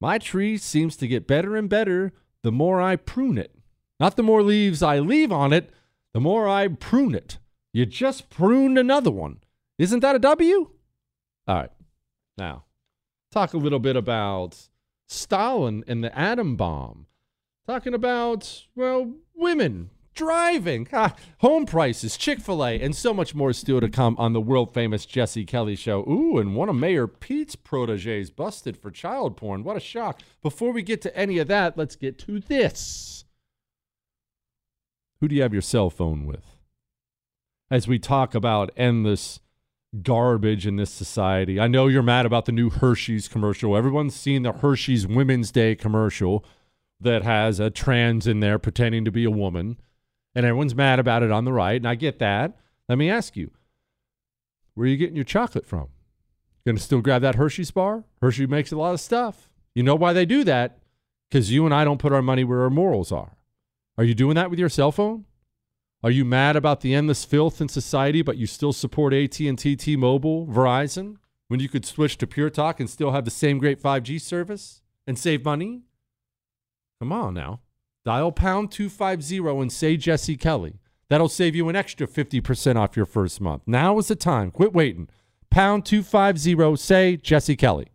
my 0.00 0.18
tree 0.18 0.56
seems 0.56 0.96
to 0.96 1.08
get 1.08 1.26
better 1.26 1.56
and 1.56 1.68
better 1.68 2.12
the 2.42 2.52
more 2.52 2.80
I 2.80 2.96
prune 2.96 3.38
it. 3.38 3.54
Not 3.98 4.16
the 4.16 4.22
more 4.22 4.42
leaves 4.42 4.82
I 4.82 5.00
leave 5.00 5.32
on 5.32 5.52
it, 5.52 5.70
the 6.14 6.20
more 6.20 6.48
I 6.48 6.68
prune 6.68 7.14
it. 7.14 7.38
You 7.72 7.84
just 7.84 8.30
pruned 8.30 8.78
another 8.78 9.10
one. 9.10 9.40
Isn't 9.78 10.00
that 10.00 10.16
a 10.16 10.20
W? 10.20 10.70
All 11.46 11.56
right. 11.56 11.70
Now, 12.36 12.64
talk 13.32 13.54
a 13.54 13.58
little 13.58 13.78
bit 13.78 13.96
about 13.96 14.68
Stalin 15.08 15.84
and 15.86 16.02
the 16.04 16.16
atom 16.16 16.56
bomb. 16.56 17.06
Talking 17.66 17.94
about, 17.94 18.66
well, 18.74 19.12
women 19.34 19.90
driving, 20.18 20.88
ah, 20.92 21.14
home 21.38 21.64
prices, 21.64 22.16
Chick 22.16 22.40
fil 22.40 22.64
A, 22.64 22.80
and 22.80 22.94
so 22.94 23.14
much 23.14 23.34
more 23.34 23.52
still 23.52 23.80
to 23.80 23.88
come 23.88 24.16
on 24.18 24.32
the 24.32 24.40
world 24.40 24.74
famous 24.74 25.06
Jesse 25.06 25.44
Kelly 25.44 25.76
show. 25.76 26.00
Ooh, 26.08 26.38
and 26.38 26.56
one 26.56 26.68
of 26.68 26.74
Mayor 26.74 27.06
Pete's 27.06 27.54
proteges 27.54 28.30
busted 28.30 28.76
for 28.76 28.90
child 28.90 29.36
porn. 29.36 29.62
What 29.62 29.76
a 29.76 29.80
shock. 29.80 30.20
Before 30.42 30.72
we 30.72 30.82
get 30.82 31.00
to 31.02 31.16
any 31.16 31.38
of 31.38 31.46
that, 31.48 31.78
let's 31.78 31.94
get 31.94 32.18
to 32.18 32.40
this. 32.40 33.24
Who 35.20 35.28
do 35.28 35.36
you 35.36 35.42
have 35.42 35.52
your 35.52 35.62
cell 35.62 35.88
phone 35.88 36.26
with? 36.26 36.44
As 37.70 37.86
we 37.86 38.00
talk 38.00 38.34
about 38.34 38.70
endless 38.76 39.40
garbage 40.02 40.66
in 40.66 40.76
this 40.76 40.90
society. 40.90 41.58
I 41.58 41.66
know 41.66 41.86
you're 41.86 42.02
mad 42.02 42.26
about 42.26 42.44
the 42.44 42.52
new 42.52 42.68
Hershey's 42.70 43.28
commercial. 43.28 43.76
Everyone's 43.76 44.14
seen 44.14 44.42
the 44.42 44.52
Hershey's 44.52 45.06
Women's 45.06 45.50
Day 45.50 45.74
commercial 45.74 46.44
that 47.00 47.22
has 47.22 47.58
a 47.58 47.70
trans 47.70 48.26
in 48.26 48.40
there 48.40 48.58
pretending 48.58 49.04
to 49.04 49.10
be 49.10 49.24
a 49.24 49.30
woman, 49.30 49.78
and 50.38 50.46
everyone's 50.46 50.76
mad 50.76 51.00
about 51.00 51.24
it 51.24 51.32
on 51.32 51.44
the 51.44 51.52
right, 51.52 51.74
and 51.74 51.88
I 51.88 51.96
get 51.96 52.20
that. 52.20 52.56
Let 52.88 52.96
me 52.96 53.10
ask 53.10 53.36
you, 53.36 53.50
where 54.74 54.84
are 54.84 54.88
you 54.88 54.96
getting 54.96 55.16
your 55.16 55.24
chocolate 55.24 55.66
from? 55.66 55.88
Gonna 56.64 56.78
still 56.78 57.00
grab 57.00 57.22
that 57.22 57.34
Hershey's 57.34 57.72
bar? 57.72 58.04
Hershey 58.22 58.46
makes 58.46 58.70
a 58.70 58.76
lot 58.76 58.94
of 58.94 59.00
stuff. 59.00 59.50
You 59.74 59.82
know 59.82 59.96
why 59.96 60.12
they 60.12 60.24
do 60.24 60.44
that? 60.44 60.78
Because 61.28 61.50
you 61.50 61.64
and 61.64 61.74
I 61.74 61.84
don't 61.84 61.98
put 61.98 62.12
our 62.12 62.22
money 62.22 62.44
where 62.44 62.62
our 62.62 62.70
morals 62.70 63.10
are. 63.10 63.36
Are 63.96 64.04
you 64.04 64.14
doing 64.14 64.36
that 64.36 64.48
with 64.48 64.60
your 64.60 64.68
cell 64.68 64.92
phone? 64.92 65.24
Are 66.04 66.10
you 66.12 66.24
mad 66.24 66.54
about 66.54 66.82
the 66.82 66.94
endless 66.94 67.24
filth 67.24 67.60
in 67.60 67.68
society, 67.68 68.22
but 68.22 68.36
you 68.36 68.46
still 68.46 68.72
support 68.72 69.12
AT&T, 69.12 69.74
T-Mobile, 69.74 70.46
Verizon, 70.46 71.16
when 71.48 71.58
you 71.58 71.68
could 71.68 71.84
switch 71.84 72.16
to 72.18 72.28
Pure 72.28 72.50
Talk 72.50 72.78
and 72.78 72.88
still 72.88 73.10
have 73.10 73.24
the 73.24 73.32
same 73.32 73.58
great 73.58 73.82
5G 73.82 74.20
service 74.20 74.82
and 75.04 75.18
save 75.18 75.44
money? 75.44 75.82
Come 77.00 77.10
on 77.10 77.34
now. 77.34 77.58
Dial 78.04 78.32
pound 78.32 78.70
250 78.70 79.38
and 79.38 79.72
say 79.72 79.96
Jesse 79.96 80.36
Kelly. 80.36 80.80
That'll 81.08 81.28
save 81.28 81.56
you 81.56 81.68
an 81.68 81.76
extra 81.76 82.06
50% 82.06 82.76
off 82.76 82.96
your 82.96 83.06
first 83.06 83.40
month. 83.40 83.62
Now 83.66 83.98
is 83.98 84.08
the 84.08 84.16
time. 84.16 84.50
Quit 84.50 84.72
waiting. 84.72 85.08
Pound 85.50 85.84
250, 85.86 86.76
say 86.76 87.16
Jesse 87.16 87.56
Kelly. 87.56 87.88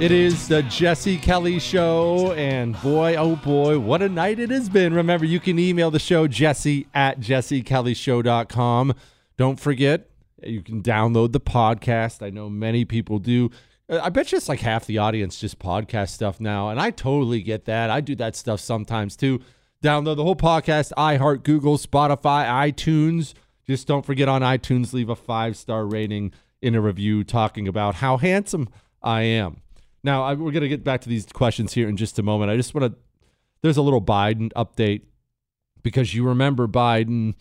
It 0.00 0.10
is 0.10 0.48
the 0.48 0.62
Jesse 0.64 1.16
Kelly 1.16 1.60
Show, 1.60 2.32
and 2.32 2.80
boy, 2.82 3.14
oh 3.14 3.36
boy, 3.36 3.78
what 3.78 4.02
a 4.02 4.08
night 4.08 4.40
it 4.40 4.50
has 4.50 4.68
been. 4.68 4.94
Remember, 4.94 5.24
you 5.24 5.38
can 5.38 5.60
email 5.60 5.92
the 5.92 6.00
show, 6.00 6.26
jesse 6.26 6.88
at 6.92 7.20
jessekellyshow.com. 7.20 8.94
Don't 9.36 9.60
forget, 9.60 10.10
you 10.42 10.60
can 10.60 10.82
download 10.82 11.30
the 11.30 11.38
podcast. 11.38 12.20
I 12.20 12.30
know 12.30 12.48
many 12.48 12.84
people 12.84 13.20
do. 13.20 13.50
Uh, 13.88 14.00
I 14.02 14.08
bet 14.08 14.32
you 14.32 14.36
it's 14.36 14.48
like 14.48 14.60
half 14.60 14.86
the 14.86 14.98
audience 14.98 15.38
just 15.38 15.58
podcast 15.58 16.10
stuff 16.10 16.40
now, 16.40 16.68
and 16.70 16.80
I 16.80 16.90
totally 16.90 17.42
get 17.42 17.64
that. 17.66 17.90
I 17.90 18.00
do 18.00 18.14
that 18.16 18.36
stuff 18.36 18.60
sometimes 18.60 19.16
too. 19.16 19.40
Download 19.82 20.16
the 20.16 20.22
whole 20.22 20.36
podcast, 20.36 20.92
iHeart, 20.96 21.42
Google, 21.42 21.76
Spotify, 21.76 22.46
iTunes. 22.46 23.34
Just 23.66 23.86
don't 23.86 24.06
forget 24.06 24.28
on 24.28 24.42
iTunes, 24.42 24.92
leave 24.92 25.08
a 25.08 25.16
five 25.16 25.56
star 25.56 25.86
rating 25.86 26.32
in 26.60 26.74
a 26.74 26.80
review 26.80 27.24
talking 27.24 27.66
about 27.66 27.96
how 27.96 28.16
handsome 28.16 28.68
I 29.02 29.22
am. 29.22 29.60
Now, 30.04 30.22
I, 30.22 30.34
we're 30.34 30.52
going 30.52 30.62
to 30.62 30.68
get 30.68 30.84
back 30.84 31.00
to 31.02 31.08
these 31.08 31.26
questions 31.26 31.72
here 31.72 31.88
in 31.88 31.96
just 31.96 32.18
a 32.18 32.22
moment. 32.22 32.50
I 32.50 32.56
just 32.56 32.74
want 32.74 32.92
to, 32.92 32.98
there's 33.62 33.76
a 33.76 33.82
little 33.82 34.02
Biden 34.02 34.52
update 34.52 35.02
because 35.82 36.14
you 36.14 36.26
remember 36.26 36.66
Biden. 36.68 37.34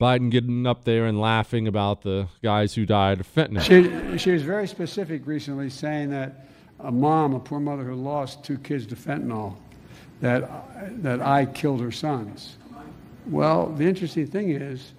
Biden 0.00 0.30
getting 0.30 0.66
up 0.66 0.84
there 0.84 1.06
and 1.06 1.20
laughing 1.20 1.68
about 1.68 2.02
the 2.02 2.28
guys 2.42 2.74
who 2.74 2.84
died 2.84 3.20
of 3.20 3.32
fentanyl. 3.32 3.62
She, 3.62 4.18
she 4.18 4.30
was 4.32 4.42
very 4.42 4.66
specific 4.66 5.26
recently, 5.26 5.70
saying 5.70 6.10
that 6.10 6.48
a 6.80 6.90
mom, 6.90 7.34
a 7.34 7.40
poor 7.40 7.60
mother 7.60 7.84
who 7.84 7.94
lost 7.94 8.44
two 8.44 8.58
kids 8.58 8.86
to 8.86 8.96
fentanyl, 8.96 9.56
that, 10.20 11.02
that 11.02 11.20
I 11.20 11.46
killed 11.46 11.80
her 11.80 11.92
sons. 11.92 12.56
Well, 13.26 13.66
the 13.66 13.84
interesting 13.84 14.26
thing 14.26 14.50
is 14.50 14.92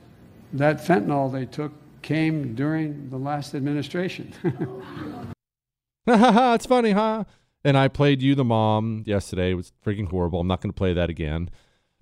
that 0.53 0.77
fentanyl 0.77 1.31
they 1.31 1.45
took 1.45 1.73
came 2.01 2.55
during 2.55 3.09
the 3.09 3.17
last 3.17 3.53
administration. 3.55 4.33
it's 6.07 6.65
funny, 6.65 6.91
huh? 6.91 7.25
And 7.63 7.77
I 7.77 7.87
played 7.87 8.21
you 8.21 8.35
the 8.35 8.43
mom 8.43 9.03
yesterday. 9.05 9.51
It 9.51 9.55
was 9.55 9.73
freaking 9.83 10.07
horrible. 10.07 10.39
I'm 10.39 10.47
not 10.47 10.61
going 10.61 10.71
to 10.71 10.77
play 10.77 10.93
that 10.93 11.09
again. 11.09 11.49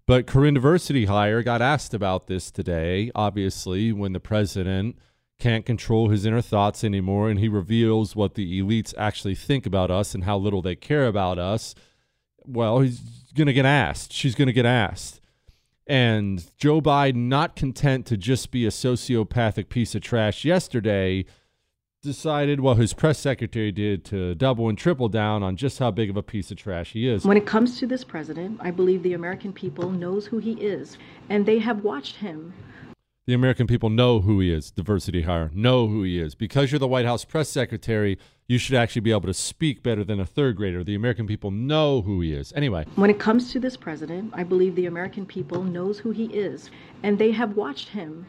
But 0.05 0.27
Karine 0.27 0.55
Diversity 0.55 1.05
Hire 1.05 1.43
got 1.43 1.61
asked 1.61 1.93
about 1.93 2.27
this 2.27 2.51
today, 2.51 3.09
obviously, 3.15 3.93
when 3.93 4.11
the 4.11 4.19
president 4.19 4.97
can't 5.39 5.65
control 5.65 6.09
his 6.09 6.25
inner 6.25 6.41
thoughts 6.41 6.83
anymore 6.83 7.29
and 7.29 7.39
he 7.39 7.47
reveals 7.47 8.15
what 8.15 8.35
the 8.35 8.61
elites 8.61 8.93
actually 8.97 9.35
think 9.35 9.65
about 9.65 9.91
us 9.91 10.13
and 10.13 10.25
how 10.25 10.37
little 10.37 10.61
they 10.61 10.75
care 10.75 11.07
about 11.07 11.39
us. 11.39 11.73
Well, 12.45 12.79
he's 12.79 12.99
going 13.33 13.47
to 13.47 13.53
get 13.53 13.65
asked. 13.65 14.11
She's 14.11 14.35
going 14.35 14.47
to 14.47 14.53
get 14.53 14.65
asked. 14.65 15.21
And 15.87 16.45
Joe 16.57 16.81
Biden, 16.81 17.27
not 17.27 17.55
content 17.55 18.05
to 18.07 18.17
just 18.17 18.51
be 18.51 18.65
a 18.65 18.69
sociopathic 18.69 19.69
piece 19.69 19.95
of 19.95 20.01
trash 20.01 20.45
yesterday, 20.45 21.25
decided, 22.03 22.59
well, 22.59 22.75
his 22.75 22.93
press 22.93 23.17
secretary 23.17 23.71
did, 23.71 24.05
to 24.05 24.35
double 24.35 24.69
and 24.69 24.77
triple 24.77 25.09
down 25.09 25.41
on 25.41 25.55
just 25.55 25.79
how 25.79 25.89
big 25.89 26.09
of 26.09 26.17
a 26.17 26.21
piece 26.21 26.51
of 26.51 26.57
trash 26.57 26.91
he 26.91 27.07
is. 27.07 27.25
When 27.25 27.37
it 27.37 27.47
comes 27.47 27.79
to 27.79 27.87
this 27.87 28.03
president, 28.03 28.59
I 28.61 28.69
believe 28.69 29.01
the 29.01 29.13
American 29.13 29.53
people 29.53 29.89
knows 29.89 30.27
who 30.27 30.37
he 30.37 30.53
is, 30.53 30.97
and 31.29 31.45
they 31.45 31.59
have 31.59 31.83
watched 31.83 32.17
him. 32.17 32.53
The 33.25 33.33
American 33.33 33.67
people 33.67 33.89
know 33.89 34.19
who 34.19 34.41
he 34.41 34.51
is, 34.51 34.69
diversity 34.69 35.21
hire, 35.21 35.49
know 35.53 35.87
who 35.87 36.03
he 36.03 36.19
is. 36.19 36.35
Because 36.35 36.71
you're 36.73 36.79
the 36.79 36.89
White 36.89 37.05
House 37.05 37.23
press 37.23 37.47
secretary, 37.47 38.19
you 38.49 38.57
should 38.57 38.75
actually 38.75 38.99
be 38.99 39.11
able 39.11 39.21
to 39.21 39.33
speak 39.33 39.81
better 39.81 40.03
than 40.03 40.19
a 40.19 40.25
third 40.25 40.57
grader. 40.57 40.83
The 40.83 40.95
American 40.95 41.25
people 41.25 41.49
know 41.49 42.01
who 42.01 42.19
he 42.19 42.33
is. 42.33 42.51
Anyway. 42.53 42.85
When 42.95 43.09
it 43.09 43.19
comes 43.19 43.49
to 43.53 43.61
this 43.61 43.77
president, 43.77 44.33
I 44.35 44.43
believe 44.43 44.75
the 44.75 44.87
American 44.87 45.25
people 45.25 45.63
knows 45.63 45.99
who 45.99 46.11
he 46.11 46.25
is, 46.25 46.69
and 47.01 47.17
they 47.17 47.31
have 47.31 47.55
watched 47.55 47.87
him 47.87 48.25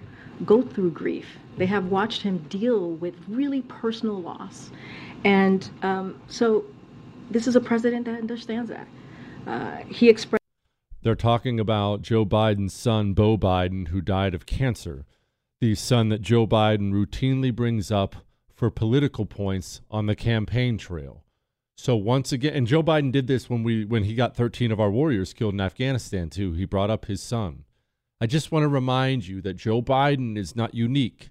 go 0.47 0.62
through 0.62 0.93
grief. 0.93 1.26
They 1.57 1.67
have 1.67 1.87
watched 1.87 2.23
him 2.23 2.39
deal 2.49 2.91
with 2.93 3.15
really 3.29 3.63
personal 3.63 4.21
loss. 4.21 4.71
And 5.25 5.69
um, 5.83 6.21
so 6.27 6.65
this 7.31 7.47
is 7.47 7.57
a 7.57 7.61
president 7.61 8.07
that 8.07 8.19
understands 8.19 8.71
that. 8.71 8.87
Uh, 9.47 9.77
he 9.89 10.09
expressed. 10.09 10.43
They're 11.03 11.15
talking 11.15 11.61
about 11.61 12.03
Joe 12.03 12.25
Biden's 12.25 12.73
son, 12.73 13.13
Beau 13.13 13.37
Biden, 13.37 13.89
who 13.89 14.01
died 14.01 14.35
of 14.35 14.47
cancer. 14.47 15.05
The 15.61 15.75
son 15.75 16.09
that 16.09 16.23
Joe 16.23 16.47
Biden 16.47 16.93
routinely 16.93 17.55
brings 17.55 17.91
up 17.91 18.17
for 18.55 18.71
political 18.71 19.27
points 19.27 19.81
on 19.91 20.07
the 20.07 20.17
campaign 20.17 20.79
trail. 20.79 21.25
So 21.77 21.97
once 21.97 22.33
again, 22.33 22.55
and 22.55 22.67
Joe 22.67 22.83
Biden 22.83 23.11
did 23.13 23.27
this 23.27 23.51
when 23.51 23.65
we 23.65 23.85
when 23.85 24.05
he 24.05 24.15
got 24.15 24.37
13 24.37 24.71
of 24.71 24.81
our 24.81 24.91
warriors 24.91 25.33
killed 25.33 25.55
in 25.55 25.61
Afghanistan 25.61 26.31
too. 26.31 26.53
He 26.53 26.65
brought 26.65 26.91
up 26.91 27.07
his 27.07 27.23
son. 27.23 27.65
I 28.21 28.27
just 28.27 28.53
want 28.53 28.63
to 28.63 28.69
remind 28.69 29.27
you 29.27 29.43
that 29.43 29.55
Joe 29.55 29.83
Biden 29.83 30.39
is 30.39 30.55
not 30.55 30.75
unique. 30.75 31.31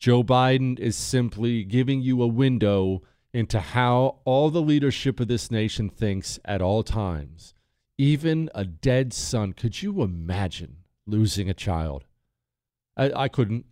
Joe 0.00 0.24
Biden 0.24 0.78
is 0.78 0.96
simply 0.96 1.62
giving 1.62 2.00
you 2.00 2.22
a 2.22 2.26
window 2.26 3.02
into 3.34 3.60
how 3.60 4.20
all 4.24 4.48
the 4.48 4.62
leadership 4.62 5.20
of 5.20 5.28
this 5.28 5.50
nation 5.50 5.90
thinks 5.90 6.38
at 6.42 6.62
all 6.62 6.82
times. 6.82 7.52
Even 7.98 8.48
a 8.54 8.64
dead 8.64 9.12
son. 9.12 9.52
Could 9.52 9.82
you 9.82 10.02
imagine 10.02 10.78
losing 11.06 11.50
a 11.50 11.54
child? 11.54 12.06
I, 12.96 13.12
I 13.12 13.28
couldn't. 13.28 13.66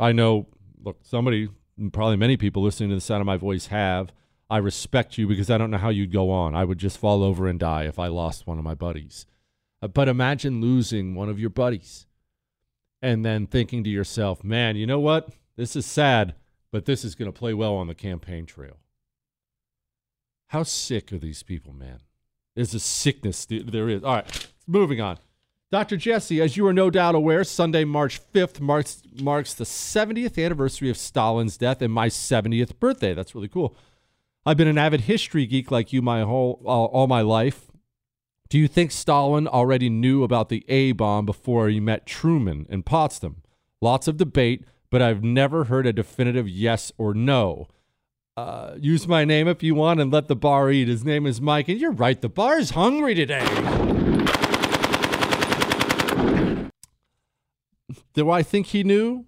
I 0.00 0.10
know, 0.10 0.48
look, 0.82 0.98
somebody, 1.02 1.48
probably 1.92 2.16
many 2.16 2.36
people 2.36 2.64
listening 2.64 2.88
to 2.88 2.96
the 2.96 3.00
sound 3.00 3.20
of 3.20 3.26
my 3.26 3.36
voice 3.36 3.66
have. 3.66 4.12
I 4.50 4.56
respect 4.56 5.16
you 5.16 5.28
because 5.28 5.48
I 5.48 5.58
don't 5.58 5.70
know 5.70 5.78
how 5.78 5.90
you'd 5.90 6.12
go 6.12 6.32
on. 6.32 6.56
I 6.56 6.64
would 6.64 6.78
just 6.78 6.98
fall 6.98 7.22
over 7.22 7.46
and 7.46 7.60
die 7.60 7.84
if 7.84 8.00
I 8.00 8.08
lost 8.08 8.48
one 8.48 8.58
of 8.58 8.64
my 8.64 8.74
buddies. 8.74 9.26
Uh, 9.80 9.86
but 9.86 10.08
imagine 10.08 10.60
losing 10.60 11.14
one 11.14 11.28
of 11.28 11.38
your 11.38 11.50
buddies 11.50 12.06
and 13.00 13.24
then 13.24 13.46
thinking 13.46 13.84
to 13.84 13.90
yourself, 13.90 14.42
man, 14.42 14.74
you 14.74 14.88
know 14.88 14.98
what? 14.98 15.28
This 15.56 15.76
is 15.76 15.86
sad, 15.86 16.34
but 16.70 16.86
this 16.86 17.04
is 17.04 17.14
going 17.14 17.30
to 17.30 17.38
play 17.38 17.54
well 17.54 17.74
on 17.74 17.86
the 17.86 17.94
campaign 17.94 18.46
trail. 18.46 18.78
How 20.48 20.62
sick 20.62 21.12
are 21.12 21.18
these 21.18 21.42
people, 21.42 21.72
man? 21.72 22.00
There's 22.54 22.74
a 22.74 22.80
sickness 22.80 23.46
there 23.46 23.88
is. 23.88 24.04
All 24.04 24.16
right, 24.16 24.48
moving 24.66 25.00
on. 25.00 25.18
Dr. 25.70 25.96
Jesse, 25.96 26.42
as 26.42 26.58
you 26.58 26.66
are 26.66 26.72
no 26.74 26.90
doubt 26.90 27.14
aware, 27.14 27.44
Sunday, 27.44 27.84
March 27.84 28.20
5th 28.34 28.60
marks, 28.60 29.02
marks 29.22 29.54
the 29.54 29.64
70th 29.64 30.42
anniversary 30.44 30.90
of 30.90 30.98
Stalin's 30.98 31.56
death 31.56 31.80
and 31.80 31.90
my 31.90 32.08
70th 32.08 32.78
birthday. 32.78 33.14
That's 33.14 33.34
really 33.34 33.48
cool. 33.48 33.74
I've 34.44 34.58
been 34.58 34.68
an 34.68 34.76
avid 34.76 35.02
history 35.02 35.46
geek 35.46 35.70
like 35.70 35.92
you 35.92 36.02
my 36.02 36.22
whole 36.22 36.60
all, 36.66 36.86
all 36.86 37.06
my 37.06 37.22
life. 37.22 37.70
Do 38.50 38.58
you 38.58 38.68
think 38.68 38.90
Stalin 38.90 39.48
already 39.48 39.88
knew 39.88 40.24
about 40.24 40.50
the 40.50 40.62
A 40.68 40.92
bomb 40.92 41.24
before 41.24 41.70
he 41.70 41.80
met 41.80 42.04
Truman 42.04 42.66
in 42.68 42.82
Potsdam? 42.82 43.42
Lots 43.80 44.08
of 44.08 44.18
debate, 44.18 44.66
but 44.92 45.00
I've 45.00 45.24
never 45.24 45.64
heard 45.64 45.86
a 45.86 45.92
definitive 45.92 46.46
yes 46.46 46.92
or 46.98 47.14
no. 47.14 47.66
Uh, 48.36 48.74
use 48.78 49.08
my 49.08 49.24
name 49.24 49.48
if 49.48 49.62
you 49.62 49.74
want 49.74 50.00
and 50.00 50.12
let 50.12 50.28
the 50.28 50.36
bar 50.36 50.70
eat. 50.70 50.86
His 50.86 51.02
name 51.02 51.26
is 51.26 51.40
Mike, 51.40 51.68
and 51.68 51.80
you're 51.80 51.92
right, 51.92 52.20
the 52.20 52.28
bar 52.28 52.58
is 52.58 52.70
hungry 52.70 53.14
today. 53.14 53.46
Do 58.12 58.30
I 58.30 58.42
think 58.42 58.66
he 58.66 58.84
knew? 58.84 59.24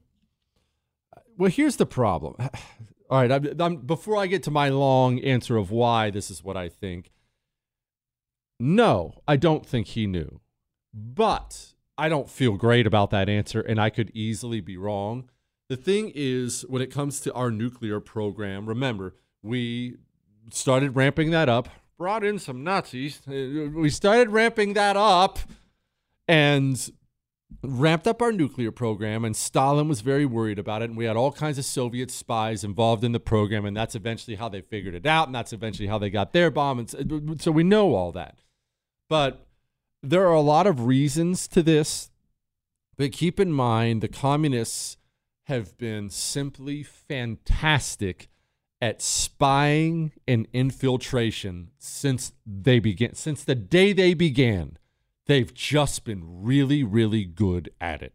Well, 1.38 1.50
here's 1.50 1.77
the 1.77 1.87
problem. 1.87 2.37
All 3.11 3.20
right, 3.22 3.33
I'm, 3.33 3.59
I'm, 3.59 3.77
before 3.79 4.18
I 4.18 4.27
get 4.27 4.42
to 4.42 4.50
my 4.50 4.68
long 4.68 5.18
answer 5.20 5.57
of 5.57 5.70
why 5.70 6.11
this 6.11 6.31
is 6.31 6.44
what 6.44 6.59
I 6.59 6.68
think, 6.68 7.11
no, 8.61 9.22
I 9.27 9.37
don't 9.37 9.64
think 9.64 9.88
he 9.88 10.07
knew. 10.07 10.40
But 10.92 11.72
I 11.96 12.11
don't 12.11 12.29
feel 12.29 12.59
great 12.59 12.87
about 12.87 13.09
that 13.12 13.31
answer, 13.31 13.62
and 13.62 13.81
I 13.81 13.88
could 13.88 14.11
easily 14.14 14.61
be 14.61 14.77
wrong. 14.77 15.31
The 15.68 15.77
thing 15.77 16.12
is, 16.14 16.64
when 16.68 16.83
it 16.83 16.90
comes 16.90 17.20
to 17.20 17.33
our 17.33 17.50
nuclear 17.50 17.98
program, 17.98 18.66
remember, 18.66 19.14
we 19.42 19.96
started 20.50 20.94
ramping 20.94 21.31
that 21.31 21.48
up, 21.48 21.68
brought 21.96 22.22
in 22.22 22.38
some 22.38 22.62
Nazis. 22.62 23.20
Uh, 23.27 23.70
we 23.74 23.88
started 23.88 24.31
ramping 24.31 24.74
that 24.74 24.96
up 24.96 25.38
and 26.29 26.90
ramped 27.62 28.07
up 28.07 28.20
our 28.20 28.33
nuclear 28.33 28.70
program, 28.70 29.24
and 29.24 29.35
Stalin 29.35 29.88
was 29.88 30.03
very 30.03 30.27
worried 30.27 30.59
about 30.59 30.83
it. 30.83 30.90
And 30.90 30.98
we 30.98 31.07
had 31.07 31.16
all 31.16 31.33
kinds 31.33 31.57
of 31.57 31.64
Soviet 31.64 32.11
spies 32.11 32.62
involved 32.62 33.05
in 33.05 33.12
the 33.12 33.20
program, 33.20 33.64
and 33.64 33.77
that's 33.77 33.94
eventually 33.94 34.37
how 34.37 34.50
they 34.50 34.61
figured 34.61 34.94
it 34.94 35.07
out, 35.07 35.29
and 35.29 35.35
that's 35.35 35.53
eventually 35.53 35.88
how 35.88 35.98
they 35.98 36.11
got 36.11 36.33
their 36.33 36.50
bomb. 36.50 36.79
And 36.79 37.40
so 37.40 37.50
we 37.50 37.62
know 37.62 37.94
all 37.94 38.12
that. 38.12 38.38
But 39.09 39.46
there 40.03 40.27
are 40.27 40.35
a 40.35 40.40
lot 40.40 40.66
of 40.66 40.87
reasons 40.87 41.48
to 41.48 41.62
this. 41.62 42.11
But 42.96 43.12
keep 43.12 43.40
in 43.40 43.53
mind, 43.53 44.03
the 44.03 44.09
communists 44.09 44.98
have 45.44 45.76
been 45.76 46.09
simply 46.09 46.83
fantastic 46.83 48.28
at 48.80 49.00
spying 49.00 50.12
and 50.26 50.46
infiltration 50.52 51.70
since 51.78 52.33
they 52.44 52.78
began 52.78 53.14
since 53.14 53.44
the 53.44 53.54
day 53.54 53.92
they 53.92 54.14
began 54.14 54.76
they've 55.26 55.54
just 55.54 56.04
been 56.04 56.42
really 56.42 56.83
really 56.83 57.24
good 57.24 57.70
at 57.80 58.02
it 58.02 58.14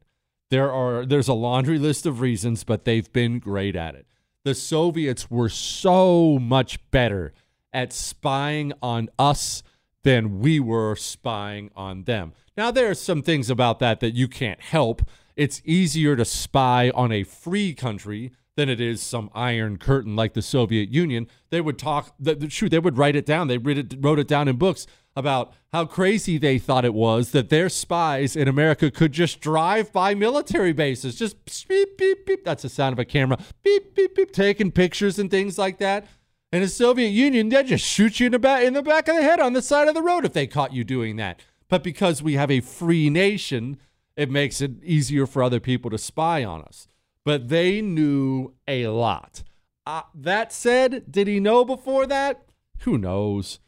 there 0.50 0.72
are 0.72 1.06
there's 1.06 1.28
a 1.28 1.34
laundry 1.34 1.80
list 1.80 2.06
of 2.06 2.22
reasons 2.22 2.64
but 2.64 2.86
they've 2.86 3.12
been 3.14 3.40
great 3.40 3.76
at 3.76 3.96
it 3.96 4.06
the 4.44 4.54
soviets 4.54 5.30
were 5.30 5.50
so 5.50 6.40
much 6.40 6.80
better 6.92 7.34
at 7.74 7.94
spying 7.94 8.74
on 8.82 9.10
us 9.18 9.64
than 10.04 10.40
we 10.40 10.60
were 10.60 10.96
spying 10.96 11.70
on 11.76 12.04
them. 12.04 12.34
Now, 12.56 12.72
there 12.72 12.90
are 12.90 12.96
some 12.96 13.22
things 13.22 13.50
about 13.50 13.80
that 13.80 14.00
that 14.00 14.16
you 14.16 14.28
can't 14.28 14.62
help. 14.62 15.04
It's 15.40 15.62
easier 15.64 16.18
to 16.18 16.26
spy 16.26 16.90
on 16.90 17.14
a 17.14 17.24
free 17.24 17.74
country 17.74 18.34
than 18.58 18.68
it 18.68 18.82
is 18.82 19.02
some 19.02 19.30
iron 19.34 19.78
curtain 19.78 20.14
like 20.14 20.34
the 20.34 20.42
Soviet 20.42 20.90
Union. 20.90 21.28
They 21.50 21.62
would 21.62 21.80
talk, 21.80 22.14
the, 22.20 22.36
truth, 22.36 22.72
they 22.72 22.80
would 22.80 22.98
write 22.98 23.16
it 23.16 23.26
down. 23.26 23.48
They 23.48 23.56
it, 23.56 23.96
wrote 24.02 24.20
it 24.20 24.28
down 24.28 24.50
in 24.50 24.58
books 24.58 24.86
about 25.16 25.54
how 25.72 25.86
crazy 25.86 26.38
they 26.38 26.60
thought 26.60 26.84
it 26.84 26.94
was 26.94 27.32
that 27.32 27.48
their 27.48 27.70
spies 27.70 28.36
in 28.36 28.50
America 28.50 28.92
could 28.92 29.14
just 29.14 29.40
drive 29.40 29.94
by 29.94 30.14
military 30.14 30.74
bases, 30.74 31.16
just 31.16 31.38
beep, 31.70 31.98
beep, 31.98 32.26
beep. 32.26 32.44
That's 32.44 32.64
the 32.64 32.70
sound 32.70 32.92
of 32.92 33.00
a 33.00 33.06
camera, 33.06 33.38
beep, 33.64 33.96
beep, 33.96 34.16
beep, 34.16 34.34
taking 34.34 34.74
pictures 34.74 35.18
and 35.20 35.32
things 35.32 35.58
like 35.58 35.78
that. 35.78 36.06
In 36.52 36.62
the 36.62 36.68
Soviet 36.68 37.12
Union, 37.12 37.48
they'd 37.48 37.68
just 37.68 37.86
shoot 37.86 38.20
you 38.20 38.26
in 38.26 38.34
the 38.34 38.40
back 38.40 38.66
in 38.66 38.74
the 38.74 38.82
back 38.82 39.08
of 39.08 39.16
the 39.16 39.22
head 39.22 39.40
on 39.40 39.54
the 39.54 39.62
side 39.62 39.88
of 39.88 39.94
the 39.96 40.02
road 40.02 40.26
if 40.26 40.34
they 40.34 40.48
caught 40.48 40.74
you 40.74 40.84
doing 40.84 41.16
that. 41.16 41.40
But 41.70 41.82
because 41.82 42.22
we 42.22 42.34
have 42.34 42.52
a 42.52 42.60
free 42.60 43.10
nation, 43.10 43.78
it 44.20 44.30
makes 44.30 44.62
it 44.62 44.84
easier 44.84 45.26
for 45.26 45.42
other 45.42 45.60
people 45.60 45.90
to 45.92 45.98
spy 45.98 46.44
on 46.44 46.62
us. 46.62 46.88
But 47.26 47.50
they 47.50 47.82
knew 47.82 48.54
a 48.68 48.88
lot. 48.88 49.44
Uh, 49.86 50.02
that 50.14 50.52
said, 50.52 51.04
did 51.10 51.28
he 51.28 51.40
know 51.40 51.64
before 51.64 52.06
that? 52.08 52.46
Who 52.80 52.98
knows? 52.98 53.60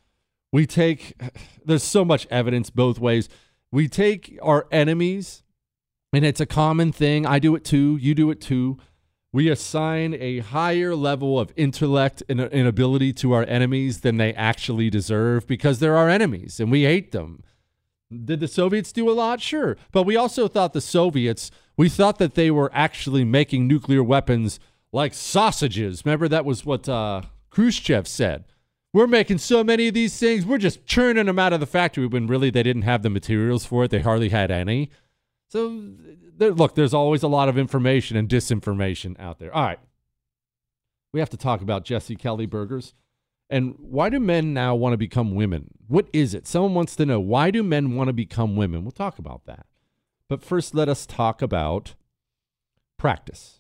We 0.52 0.66
take, 0.66 1.20
there's 1.66 1.84
so 1.84 2.04
much 2.04 2.28
evidence 2.30 2.70
both 2.70 3.00
ways. 3.00 3.30
We 3.72 3.88
take 3.88 4.38
our 4.42 4.68
enemies, 4.72 5.44
and 6.12 6.26
it's 6.26 6.42
a 6.42 6.46
common 6.46 6.92
thing. 6.92 7.26
I 7.26 7.40
do 7.40 7.56
it 7.56 7.64
too. 7.64 7.98
You 8.02 8.14
do 8.14 8.30
it 8.32 8.42
too 8.42 8.78
we 9.34 9.50
assign 9.50 10.16
a 10.20 10.40
higher 10.40 10.96
level 10.96 11.40
of 11.40 11.54
intellect 11.56 12.22
and, 12.28 12.42
and, 12.42 12.68
ability 12.68 13.14
to 13.14 13.32
our 13.32 13.46
enemies 13.46 14.02
than 14.02 14.18
they 14.18 14.34
actually 14.34 14.90
deserve 14.90 15.48
because 15.48 15.80
they're 15.80 15.96
our 15.96 16.10
enemies 16.10 16.60
and 16.60 16.70
we 16.70 16.84
hate 16.84 17.12
them. 17.12 17.44
Did 18.12 18.39
the 18.41 18.47
Soviets 18.47 18.91
do 18.91 19.10
a 19.10 19.13
lot? 19.13 19.41
Sure. 19.41 19.78
But 19.91 20.04
we 20.04 20.15
also 20.15 20.47
thought 20.47 20.74
the 20.74 20.82
Soviets, 20.82 21.50
we 21.78 21.88
thought 21.89 22.17
that 22.19 22.36
they 22.36 22.52
were 22.52 22.69
actually 22.74 23.24
making 23.24 23.67
nuclear 23.67 24.04
weapons 24.04 24.60
like 24.91 25.13
sausages. 25.13 26.04
Remember, 26.06 26.28
that 26.28 26.43
was 26.43 26.65
what 26.65 26.89
uh, 26.89 27.21
Khrushchev 27.50 28.08
said. 28.08 28.43
we're 28.93 29.08
making 29.08 29.38
so 29.38 29.63
many 29.63 29.88
of 29.88 29.93
these 29.93 30.17
things. 30.17 30.45
We're 30.45 30.58
just 30.58 30.86
churning 30.86 31.28
them 31.28 31.39
out 31.39 31.54
of 31.54 31.60
the 31.62 31.65
factory 31.65 32.06
when 32.08 32.28
really 32.28 32.50
they 32.50 32.63
didn't 32.63 32.82
have 32.82 33.04
the 33.04 33.10
materials 33.10 33.65
for 33.65 33.86
it. 33.86 33.91
They 33.91 34.02
hardly 34.02 34.30
had 34.30 34.52
any. 34.52 34.89
So, 35.47 35.82
there, 36.38 36.52
look, 36.52 36.76
there's 36.76 36.93
always 36.93 37.24
a 37.24 37.28
lot 37.28 37.50
of 37.50 37.58
information 37.58 38.17
and 38.17 38.28
disinformation 38.28 39.19
out 39.19 39.39
there. 39.39 39.54
All 39.54 39.63
right. 39.63 39.80
We 41.13 41.19
have 41.19 41.30
to 41.32 41.38
talk 41.38 41.62
about 41.62 41.84
Jesse 41.86 42.15
Kelly 42.15 42.45
burgers. 42.45 42.93
And 43.52 43.76
why 43.78 44.10
do 44.10 44.20
men 44.20 44.54
now 44.54 44.76
want 44.76 44.94
to 44.94 44.98
become 44.98 45.36
women? 45.36 45.72
What 45.90 46.08
is 46.14 46.34
it? 46.34 46.48
Someone 46.48 46.74
wants 46.74 46.96
to 46.96 47.06
know 47.06 47.20
why 47.20 47.52
do 47.52 47.62
men 47.62 47.96
want 47.96 48.08
to 48.08 48.14
become 48.14 48.56
women? 48.56 48.84
We'll 48.84 48.92
talk 48.92 49.20
about 49.20 49.46
that. 49.46 49.66
But 50.30 50.42
first, 50.42 50.74
let 50.74 50.88
us 50.88 51.06
talk 51.06 51.42
about 51.42 51.96
practice. 52.98 53.60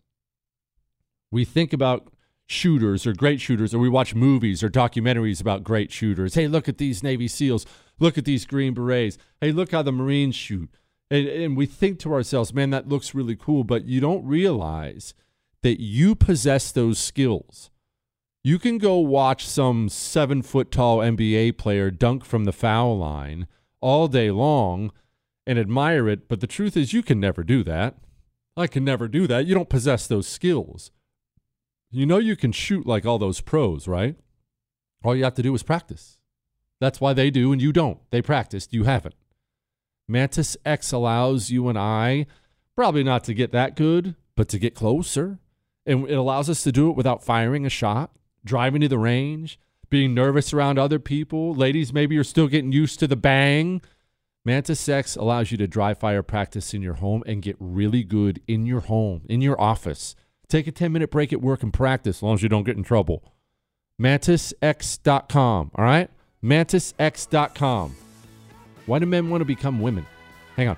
We 1.29 1.43
think 1.43 1.73
about 1.73 2.07
shooters 2.47 3.05
or 3.05 3.11
great 3.11 3.41
shooters, 3.41 3.73
or 3.73 3.79
we 3.79 3.89
watch 3.89 4.15
movies 4.15 4.63
or 4.63 4.69
documentaries 4.69 5.41
about 5.41 5.65
great 5.65 5.91
shooters. 5.91 6.35
Hey, 6.35 6.47
look 6.47 6.69
at 6.69 6.77
these 6.77 7.03
Navy 7.03 7.27
SEALs. 7.27 7.65
Look 7.99 8.17
at 8.17 8.23
these 8.23 8.45
Green 8.45 8.73
Berets. 8.73 9.17
Hey, 9.41 9.51
look 9.51 9.71
how 9.71 9.81
the 9.81 9.91
Marines 9.91 10.35
shoot. 10.35 10.69
And, 11.09 11.27
and 11.27 11.57
we 11.57 11.65
think 11.65 11.99
to 11.99 12.13
ourselves, 12.13 12.53
man, 12.53 12.69
that 12.69 12.87
looks 12.87 13.13
really 13.13 13.35
cool. 13.35 13.65
But 13.65 13.85
you 13.85 13.99
don't 13.99 14.25
realize 14.25 15.13
that 15.63 15.81
you 15.81 16.15
possess 16.15 16.71
those 16.71 16.97
skills. 16.97 17.71
You 18.43 18.57
can 18.57 18.79
go 18.79 18.97
watch 18.97 19.45
some 19.45 19.87
seven 19.87 20.41
foot 20.41 20.71
tall 20.71 20.97
NBA 20.97 21.57
player 21.57 21.91
dunk 21.91 22.25
from 22.25 22.45
the 22.45 22.51
foul 22.51 22.97
line 22.97 23.47
all 23.81 24.07
day 24.07 24.31
long 24.31 24.91
and 25.45 25.59
admire 25.59 26.09
it. 26.09 26.27
But 26.27 26.39
the 26.39 26.47
truth 26.47 26.75
is, 26.75 26.93
you 26.93 27.03
can 27.03 27.19
never 27.19 27.43
do 27.43 27.63
that. 27.63 27.97
I 28.57 28.67
can 28.67 28.83
never 28.83 29.07
do 29.07 29.27
that. 29.27 29.45
You 29.45 29.53
don't 29.53 29.69
possess 29.69 30.07
those 30.07 30.27
skills. 30.27 30.91
You 31.91 32.05
know 32.05 32.17
you 32.17 32.35
can 32.35 32.51
shoot 32.51 32.87
like 32.87 33.05
all 33.05 33.19
those 33.19 33.41
pros, 33.41 33.87
right? 33.87 34.15
All 35.03 35.15
you 35.15 35.23
have 35.23 35.35
to 35.35 35.43
do 35.43 35.53
is 35.53 35.63
practice. 35.63 36.17
That's 36.79 36.99
why 36.99 37.13
they 37.13 37.29
do 37.29 37.51
and 37.51 37.61
you 37.61 37.71
don't. 37.71 37.99
They 38.11 38.21
practiced, 38.21 38.73
you 38.73 38.85
haven't. 38.85 39.15
Mantis 40.07 40.57
X 40.65 40.91
allows 40.91 41.51
you 41.51 41.69
and 41.69 41.77
I 41.77 42.25
probably 42.75 43.03
not 43.03 43.23
to 43.25 43.33
get 43.33 43.51
that 43.51 43.75
good, 43.75 44.15
but 44.35 44.49
to 44.49 44.59
get 44.59 44.73
closer. 44.73 45.39
And 45.85 46.09
it 46.09 46.15
allows 46.15 46.49
us 46.49 46.63
to 46.63 46.71
do 46.71 46.89
it 46.89 46.95
without 46.95 47.23
firing 47.23 47.65
a 47.65 47.69
shot, 47.69 48.11
driving 48.43 48.81
to 48.81 48.87
the 48.87 48.97
range, 48.97 49.59
being 49.89 50.13
nervous 50.13 50.53
around 50.53 50.79
other 50.79 50.99
people. 50.99 51.53
Ladies, 51.53 51.93
maybe 51.93 52.15
you're 52.15 52.23
still 52.23 52.47
getting 52.47 52.71
used 52.71 52.99
to 52.99 53.07
the 53.07 53.15
bang. 53.15 53.81
Mantis 54.43 54.89
X 54.89 55.15
allows 55.15 55.51
you 55.51 55.57
to 55.57 55.67
dry 55.67 55.93
fire 55.93 56.23
practice 56.23 56.73
in 56.73 56.81
your 56.81 56.95
home 56.95 57.23
and 57.27 57.41
get 57.41 57.55
really 57.59 58.03
good 58.03 58.41
in 58.47 58.65
your 58.65 58.81
home, 58.81 59.21
in 59.29 59.41
your 59.41 59.59
office. 59.61 60.15
Take 60.47 60.67
a 60.67 60.71
10 60.71 60.91
minute 60.91 61.11
break 61.11 61.31
at 61.31 61.41
work 61.41 61.63
and 61.63 61.71
practice 61.71 62.17
as 62.17 62.23
long 62.23 62.33
as 62.33 62.43
you 62.43 62.49
don't 62.49 62.63
get 62.63 62.75
in 62.75 62.83
trouble. 62.83 63.23
MantisX.com, 64.01 65.71
all 65.75 65.85
right? 65.85 66.09
MantisX.com. 66.43 67.95
Why 68.87 68.99
do 68.99 69.05
men 69.05 69.29
want 69.29 69.41
to 69.41 69.45
become 69.45 69.79
women? 69.79 70.07
Hang 70.55 70.69
on. 70.69 70.77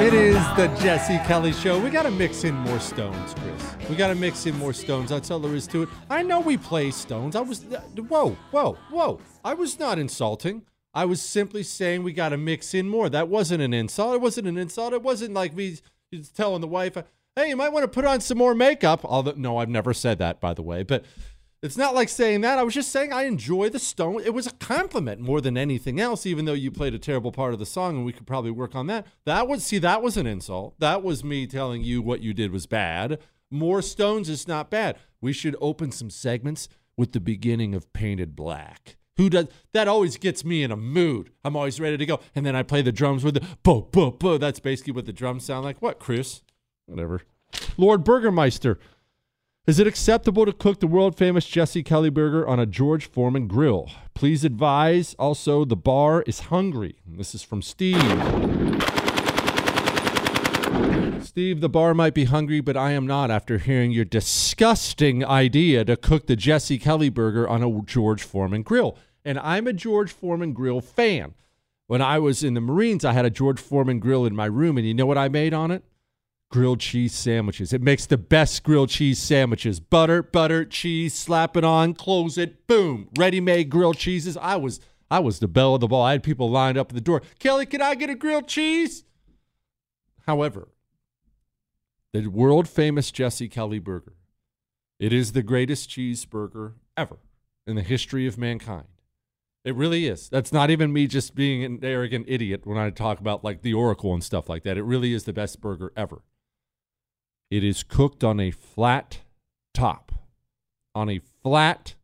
It 0.00 0.14
is 0.14 0.42
the 0.56 0.68
Jesse 0.80 1.18
Kelly 1.26 1.52
Show. 1.52 1.78
We 1.78 1.90
got 1.90 2.04
to 2.04 2.10
mix 2.10 2.44
in 2.44 2.54
more 2.54 2.80
stones, 2.80 3.34
Chris. 3.34 3.88
We 3.90 3.96
got 3.96 4.08
to 4.08 4.14
mix 4.14 4.46
in 4.46 4.56
more 4.56 4.72
stones. 4.72 5.10
That's 5.10 5.30
all 5.30 5.38
there 5.38 5.54
is 5.54 5.66
to 5.66 5.82
it. 5.82 5.90
I 6.08 6.22
know 6.22 6.40
we 6.40 6.56
play 6.56 6.90
stones. 6.90 7.36
I 7.36 7.42
was, 7.42 7.66
uh, 7.66 7.82
whoa, 8.08 8.30
whoa, 8.50 8.78
whoa. 8.88 9.20
I 9.44 9.52
was 9.52 9.78
not 9.78 9.98
insulting. 9.98 10.62
I 10.94 11.04
was 11.04 11.20
simply 11.20 11.62
saying 11.62 12.02
we 12.02 12.14
got 12.14 12.30
to 12.30 12.38
mix 12.38 12.72
in 12.72 12.88
more. 12.88 13.10
That 13.10 13.28
wasn't 13.28 13.60
an 13.60 13.74
insult. 13.74 14.14
It 14.14 14.22
wasn't 14.22 14.48
an 14.48 14.56
insult. 14.56 14.94
It 14.94 15.02
wasn't 15.02 15.34
like 15.34 15.54
me 15.54 15.76
telling 16.34 16.62
the 16.62 16.66
wife, 16.66 16.96
hey, 17.36 17.50
you 17.50 17.56
might 17.56 17.68
want 17.68 17.84
to 17.84 17.88
put 17.88 18.06
on 18.06 18.22
some 18.22 18.38
more 18.38 18.54
makeup. 18.54 19.04
Although, 19.04 19.34
no, 19.36 19.58
I've 19.58 19.68
never 19.68 19.92
said 19.92 20.18
that, 20.18 20.40
by 20.40 20.54
the 20.54 20.62
way. 20.62 20.82
But 20.82 21.04
it's 21.62 21.76
not 21.76 21.94
like 21.94 22.08
saying 22.08 22.40
that. 22.40 22.58
I 22.58 22.62
was 22.62 22.74
just 22.74 22.90
saying 22.90 23.12
I 23.12 23.24
enjoy 23.24 23.68
the 23.68 23.78
stone. 23.78 24.22
It 24.24 24.32
was 24.32 24.46
a 24.46 24.52
compliment 24.52 25.20
more 25.20 25.40
than 25.40 25.56
anything 25.58 26.00
else, 26.00 26.24
even 26.24 26.44
though 26.46 26.54
you 26.54 26.70
played 26.70 26.94
a 26.94 26.98
terrible 26.98 27.32
part 27.32 27.52
of 27.52 27.58
the 27.58 27.66
song 27.66 27.96
and 27.96 28.04
we 28.04 28.12
could 28.12 28.26
probably 28.26 28.50
work 28.50 28.74
on 28.74 28.86
that. 28.86 29.06
That 29.26 29.46
was, 29.46 29.64
see, 29.64 29.78
that 29.78 30.02
was 30.02 30.16
an 30.16 30.26
insult. 30.26 30.74
That 30.78 31.02
was 31.02 31.22
me 31.22 31.46
telling 31.46 31.82
you 31.82 32.00
what 32.00 32.22
you 32.22 32.32
did 32.32 32.50
was 32.50 32.66
bad. 32.66 33.18
More 33.50 33.82
stones 33.82 34.28
is 34.28 34.48
not 34.48 34.70
bad. 34.70 34.96
We 35.20 35.32
should 35.32 35.56
open 35.60 35.92
some 35.92 36.08
segments 36.08 36.68
with 36.96 37.12
the 37.12 37.20
beginning 37.20 37.74
of 37.74 37.92
Paint 37.92 38.20
It 38.20 38.34
Black. 38.34 38.96
Who 39.16 39.28
does 39.28 39.48
that? 39.72 39.86
Always 39.86 40.16
gets 40.16 40.46
me 40.46 40.62
in 40.62 40.70
a 40.70 40.76
mood. 40.76 41.30
I'm 41.44 41.56
always 41.56 41.78
ready 41.78 41.98
to 41.98 42.06
go, 42.06 42.20
and 42.34 42.46
then 42.46 42.56
I 42.56 42.62
play 42.62 42.80
the 42.80 42.92
drums 42.92 43.22
with 43.22 43.34
the 43.34 43.46
bo 43.62 43.82
bo 43.82 44.10
bo. 44.10 44.38
That's 44.38 44.60
basically 44.60 44.94
what 44.94 45.04
the 45.04 45.12
drums 45.12 45.44
sound 45.44 45.64
like. 45.64 45.82
What, 45.82 45.98
Chris? 45.98 46.40
Whatever. 46.86 47.20
Lord 47.76 48.02
Burgermeister, 48.02 48.78
is 49.66 49.78
it 49.78 49.86
acceptable 49.86 50.46
to 50.46 50.52
cook 50.52 50.80
the 50.80 50.86
world 50.86 51.16
famous 51.16 51.46
Jesse 51.46 51.82
Kelly 51.82 52.10
burger 52.10 52.48
on 52.48 52.58
a 52.58 52.66
George 52.66 53.06
Foreman 53.06 53.46
grill? 53.46 53.90
Please 54.14 54.42
advise. 54.42 55.14
Also, 55.18 55.64
the 55.64 55.76
bar 55.76 56.22
is 56.26 56.40
hungry. 56.40 56.96
This 57.06 57.34
is 57.34 57.42
from 57.42 57.60
Steve. 57.60 58.00
Steve, 61.22 61.60
the 61.60 61.68
bar 61.68 61.94
might 61.94 62.14
be 62.14 62.24
hungry, 62.24 62.60
but 62.60 62.76
I 62.76 62.92
am 62.92 63.06
not 63.06 63.30
after 63.30 63.58
hearing 63.58 63.92
your 63.92 64.06
disgusting 64.06 65.24
idea 65.24 65.84
to 65.84 65.96
cook 65.96 66.26
the 66.26 66.36
Jesse 66.36 66.78
Kelly 66.78 67.10
burger 67.10 67.46
on 67.48 67.62
a 67.62 67.82
George 67.82 68.22
Foreman 68.22 68.62
grill. 68.62 68.96
And 69.24 69.38
I'm 69.38 69.66
a 69.66 69.72
George 69.72 70.10
Foreman 70.10 70.54
grill 70.54 70.80
fan. 70.80 71.34
When 71.86 72.00
I 72.00 72.18
was 72.18 72.42
in 72.42 72.54
the 72.54 72.60
Marines, 72.60 73.04
I 73.04 73.12
had 73.12 73.26
a 73.26 73.30
George 73.30 73.60
Foreman 73.60 74.00
grill 74.00 74.24
in 74.24 74.34
my 74.34 74.46
room, 74.46 74.78
and 74.78 74.86
you 74.86 74.94
know 74.94 75.06
what 75.06 75.18
I 75.18 75.28
made 75.28 75.52
on 75.52 75.70
it? 75.70 75.84
Grilled 76.50 76.80
cheese 76.80 77.14
sandwiches. 77.14 77.72
It 77.72 77.80
makes 77.80 78.06
the 78.06 78.18
best 78.18 78.64
grilled 78.64 78.88
cheese 78.88 79.20
sandwiches. 79.20 79.78
Butter, 79.78 80.20
butter, 80.20 80.64
cheese, 80.64 81.14
slap 81.14 81.56
it 81.56 81.62
on, 81.62 81.94
close 81.94 82.36
it, 82.36 82.66
boom. 82.66 83.08
Ready-made 83.16 83.70
grilled 83.70 83.98
cheeses. 83.98 84.36
I 84.36 84.56
was 84.56 84.80
I 85.10 85.20
was 85.20 85.38
the 85.38 85.48
belle 85.48 85.74
of 85.76 85.80
the 85.80 85.86
ball. 85.86 86.02
I 86.02 86.12
had 86.12 86.24
people 86.24 86.50
lined 86.50 86.76
up 86.76 86.90
at 86.90 86.94
the 86.94 87.00
door. 87.00 87.22
Kelly, 87.38 87.66
can 87.66 87.80
I 87.80 87.94
get 87.94 88.10
a 88.10 88.16
grilled 88.16 88.48
cheese? 88.48 89.04
However, 90.26 90.68
the 92.12 92.26
world 92.26 92.68
famous 92.68 93.12
Jesse 93.12 93.48
Kelly 93.48 93.78
burger. 93.78 94.14
It 94.98 95.12
is 95.12 95.32
the 95.32 95.42
greatest 95.42 95.88
cheeseburger 95.88 96.74
ever 96.96 97.18
in 97.66 97.76
the 97.76 97.82
history 97.82 98.26
of 98.26 98.36
mankind. 98.36 98.86
It 99.64 99.76
really 99.76 100.06
is. 100.06 100.28
That's 100.28 100.52
not 100.52 100.70
even 100.70 100.92
me 100.92 101.06
just 101.06 101.34
being 101.34 101.62
an 101.62 101.78
arrogant 101.82 102.26
idiot 102.28 102.62
when 102.64 102.78
I 102.78 102.90
talk 102.90 103.20
about 103.20 103.44
like 103.44 103.62
the 103.62 103.74
Oracle 103.74 104.14
and 104.14 104.24
stuff 104.24 104.48
like 104.48 104.64
that. 104.64 104.76
It 104.76 104.82
really 104.82 105.12
is 105.12 105.24
the 105.24 105.32
best 105.32 105.60
burger 105.60 105.92
ever. 105.96 106.22
It 107.50 107.64
is 107.64 107.82
cooked 107.82 108.22
on 108.22 108.38
a 108.38 108.50
flat 108.50 109.20
top. 109.74 110.12
On 110.94 111.10
a 111.10 111.20
flat 111.42 111.94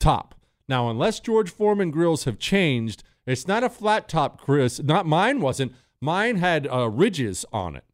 top. 0.00 0.34
Now, 0.68 0.88
unless 0.88 1.20
George 1.20 1.50
Foreman 1.50 1.90
grills 1.90 2.24
have 2.24 2.38
changed, 2.38 3.02
it's 3.26 3.46
not 3.46 3.62
a 3.62 3.68
flat 3.68 4.08
top, 4.08 4.40
Chris. 4.40 4.82
Not 4.82 5.06
mine 5.06 5.40
wasn't. 5.40 5.74
Mine 6.00 6.36
had 6.36 6.66
uh, 6.66 6.88
ridges 6.88 7.44
on 7.52 7.76
it. 7.76 7.84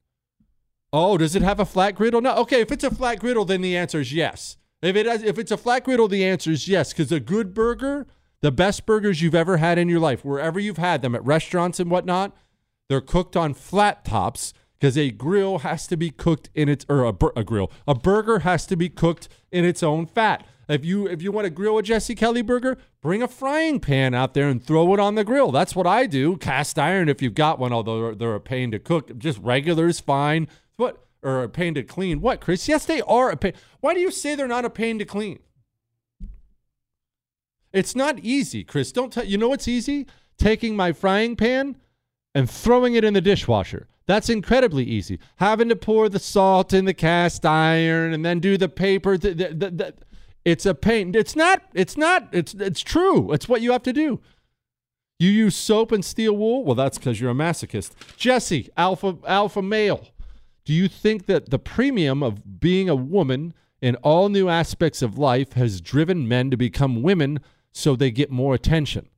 Oh, 0.93 1.19
does 1.19 1.37
it 1.37 1.43
have 1.43 1.61
a 1.61 1.65
flat 1.65 1.95
griddle? 1.95 2.21
No. 2.21 2.35
Okay, 2.37 2.61
if 2.61 2.73
it's 2.73 2.85
a 2.85 2.95
flat 2.95 3.21
griddle, 3.21 3.45
then 3.45 3.61
the 3.61 3.77
answer 3.77 4.01
is 4.01 4.13
yes. 4.13 4.57
If 4.83 4.97
it 4.97 5.07
has, 5.07 5.23
if 5.23 5.39
it's 5.39 5.53
a 5.53 5.57
flat 5.57 5.85
griddle, 5.85 6.09
the 6.09 6.25
answer 6.25 6.51
is 6.51 6.67
yes. 6.67 6.93
Because 6.93 7.13
a 7.13 7.21
good 7.21 7.55
burger, 7.55 8.07
the 8.41 8.51
best 8.51 8.87
burgers 8.87 9.21
you've 9.23 9.35
ever 9.35 9.59
had 9.59 9.79
in 9.79 9.89
your 9.89 10.01
life, 10.01 10.25
wherever 10.25 10.59
you've 10.59 10.79
had 10.79 11.03
them 11.03 11.15
at 11.15 11.25
restaurants 11.25 11.79
and 11.79 11.91
whatnot, 11.91 12.37
they're 12.89 13.01
cooked 13.01 13.37
on 13.37 13.55
flat 13.55 14.05
tops 14.05 14.53
because 14.81 14.97
a 14.97 15.11
grill 15.11 15.59
has 15.59 15.87
to 15.89 15.97
be 15.97 16.11
cooked 16.11 16.49
in 16.55 16.69
its 16.69 16.87
or 16.89 17.05
a, 17.05 17.15
a 17.37 17.45
grill, 17.45 17.71
a 17.87 17.95
burger 17.95 18.41
has 18.41 18.67
to 18.67 18.77
be 18.77 18.89
cooked 18.89 19.29
in 19.53 19.65
its 19.65 19.83
own 19.83 20.07
fat. 20.07 20.47
If 20.69 20.85
you 20.85 21.07
if 21.07 21.21
you 21.21 21.33
want 21.33 21.47
to 21.47 21.51
grill 21.51 21.79
a 21.79 21.83
Jesse 21.83 22.15
Kelly 22.15 22.43
burger, 22.43 22.79
bring 23.03 23.23
a 23.23 23.29
frying 23.29 23.81
pan 23.81 24.15
out 24.15 24.35
there 24.35 24.49
and 24.49 24.65
throw 24.65 24.95
it 24.95 25.01
on 25.01 25.17
the 25.17 25.25
grill. 25.25 25.51
That's 25.51 25.75
what 25.75 25.87
I 25.87 26.07
do. 26.07 26.37
Cast 26.37 26.79
iron 26.79 27.09
if 27.09 27.21
you've 27.21 27.35
got 27.35 27.59
one, 27.59 27.73
although 27.73 28.15
they're 28.15 28.35
a 28.35 28.41
pain 28.41 28.71
to 28.71 28.79
cook. 28.79 29.19
Just 29.19 29.39
regular 29.41 29.89
is 29.89 30.01
fine. 30.01 30.49
What 30.77 31.05
or 31.23 31.43
a 31.43 31.49
pain 31.49 31.75
to 31.75 31.83
clean? 31.83 32.21
What, 32.21 32.41
Chris? 32.41 32.69
Yes, 32.69 32.87
they 32.87 33.03
are 33.03 33.31
a 33.31 33.37
pain. 33.37 33.53
Why 33.81 33.95
do 33.95 34.01
you 34.01 34.11
say 34.11 34.35
they're 34.35 34.49
not 34.49 34.65
a 34.65 34.71
pain 34.71 34.99
to 35.01 35.05
clean? 35.05 35.41
It's 37.73 37.95
not 37.95 38.21
easy, 38.21 38.65
Chris. 38.65 38.93
Don't 38.93 39.13
tell 39.13 39.25
you 39.25 39.39
know 39.39 39.49
what's 39.49 39.69
easy? 39.69 40.07
Taking 40.39 40.77
my 40.77 40.93
frying 40.93 41.37
pan 41.37 41.77
and 42.35 42.49
throwing 42.49 42.95
it 42.95 43.05
in 43.05 43.15
the 43.15 43.21
dishwasher. 43.21 43.87
That's 44.11 44.29
incredibly 44.29 44.83
easy. 44.83 45.21
Having 45.37 45.69
to 45.69 45.77
pour 45.77 46.09
the 46.09 46.19
salt 46.19 46.73
in 46.73 46.85
the 46.85 46.93
cast 46.93 47.47
iron 47.47 48.13
and 48.13 48.25
then 48.25 48.41
do 48.41 48.57
the 48.57 48.69
paper. 48.69 49.17
The, 49.17 49.35
the, 49.35 49.71
the, 49.71 49.95
it's 50.45 50.67
a 50.67 50.75
pain. 50.75 51.15
It's 51.15 51.37
not. 51.37 51.63
It's 51.75 51.97
not. 51.97 52.29
It's 52.33 52.53
it's 52.55 52.81
true. 52.81 53.33
It's 53.33 53.49
what 53.49 53.61
you 53.61 53.71
have 53.71 53.85
to 53.85 53.93
do. 53.93 54.21
You 55.21 55.31
use 55.31 55.55
soap 55.55 55.93
and 55.93 56.05
steel 56.05 56.37
wool. 56.37 56.65
Well, 56.65 56.75
that's 56.75 56.99
because 56.99 57.21
you're 57.21 57.31
a 57.31 57.35
masochist. 57.35 57.93
Jesse, 58.17 58.69
alpha 58.77 59.17
alpha 59.29 59.63
male. 59.63 60.09
Do 60.65 60.73
you 60.73 60.89
think 60.89 61.27
that 61.27 61.51
the 61.51 61.61
premium 61.61 62.21
of 62.21 62.59
being 62.59 62.89
a 62.89 62.97
woman 62.97 63.55
in 63.81 63.95
all 63.97 64.29
new 64.29 64.49
aspects 64.49 65.03
of 65.03 65.19
life 65.19 65.53
has 65.53 65.81
driven 65.81 66.27
men 66.27 66.51
to 66.51 66.57
become 66.57 67.03
women 67.03 67.39
so 67.71 67.95
they 67.95 68.11
get 68.11 68.33
more 68.33 68.55
attention? 68.57 69.09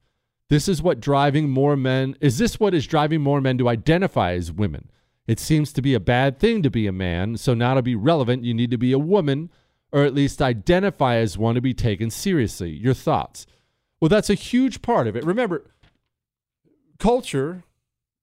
This 0.53 0.69
is 0.69 0.83
what 0.83 1.01
driving 1.01 1.49
more 1.49 1.79
men 1.79 2.15
is 2.21 2.37
this 2.37 2.61
what 2.61 2.75
is 2.75 2.87
driving 2.87 3.23
more 3.23 3.41
men 3.41 3.57
to 3.57 3.71
identify 3.71 4.35
as 4.35 4.53
women? 4.53 4.91
It 5.27 5.41
seems 5.41 5.73
to 5.73 5.81
be 5.81 5.95
a 5.95 5.99
bad 5.99 6.39
thing 6.39 6.63
to 6.63 6.69
be 6.69 6.87
a 6.87 6.93
man, 6.93 7.39
so 7.39 7.55
now 7.55 7.73
to 7.73 7.81
be 7.81 7.95
relevant, 7.95 8.45
you 8.45 8.53
need 8.53 8.71
to 8.71 8.77
be 8.77 8.93
a 8.93 8.99
woman 8.99 9.49
or 9.93 10.05
at 10.05 10.13
least 10.13 10.43
identify 10.43 11.15
as 11.15 11.39
one 11.39 11.55
to 11.55 11.63
be 11.63 11.73
taken 11.73 12.11
seriously. 12.11 12.69
Your 12.69 12.93
thoughts? 12.93 13.47
Well, 13.99 14.11
that's 14.11 14.29
a 14.29 14.35
huge 14.35 14.83
part 14.83 15.07
of 15.07 15.17
it. 15.17 15.25
Remember, 15.25 15.71
culture 16.99 17.65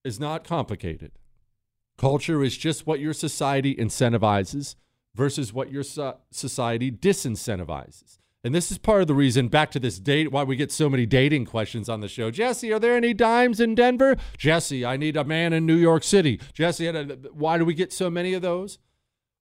is 0.03 0.19
not 0.19 0.43
complicated. 0.43 1.13
Culture 1.97 2.43
is 2.43 2.55
just 2.55 2.85
what 2.85 2.99
your 2.99 3.13
society 3.13 3.73
incentivizes 3.73 4.75
versus 5.15 5.51
what 5.51 5.71
your 5.71 5.81
so- 5.81 6.17
society 6.29 6.91
disincentivizes. 6.91 8.18
And 8.43 8.55
this 8.55 8.71
is 8.71 8.77
part 8.77 9.01
of 9.01 9.07
the 9.07 9.15
reason, 9.15 9.49
back 9.49 9.69
to 9.71 9.79
this 9.79 9.99
date, 9.99 10.31
why 10.31 10.43
we 10.43 10.55
get 10.55 10.71
so 10.71 10.89
many 10.89 11.05
dating 11.05 11.45
questions 11.45 11.89
on 11.89 11.99
the 11.99 12.07
show. 12.07 12.31
Jesse, 12.31 12.71
are 12.71 12.79
there 12.79 12.95
any 12.95 13.13
dimes 13.13 13.59
in 13.59 13.75
Denver? 13.75 14.15
Jesse, 14.37 14.85
I 14.85 14.95
need 14.95 15.17
a 15.17 15.25
man 15.25 15.51
in 15.51 15.65
New 15.65 15.75
York 15.75 16.03
City. 16.03 16.39
Jesse, 16.53 16.89
why 17.33 17.57
do 17.57 17.65
we 17.65 17.73
get 17.73 17.91
so 17.91 18.09
many 18.09 18.33
of 18.33 18.41
those? 18.41 18.79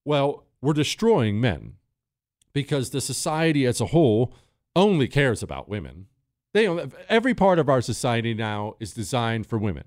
Well, 0.05 0.47
we're 0.61 0.73
destroying 0.73 1.41
men 1.41 1.75
because 2.53 2.91
the 2.91 3.01
society 3.01 3.67
as 3.67 3.81
a 3.81 3.87
whole 3.87 4.35
only 4.75 5.07
cares 5.07 5.45
about 5.45 5.69
women. 5.69 6.07
They, 6.53 6.67
every 7.09 7.35
part 7.35 7.61
of 7.61 7.69
our 7.69 7.81
society 7.81 8.35
now 8.35 8.75
is 8.81 8.95
designed 8.95 9.47
for 9.47 9.59
women 9.59 9.85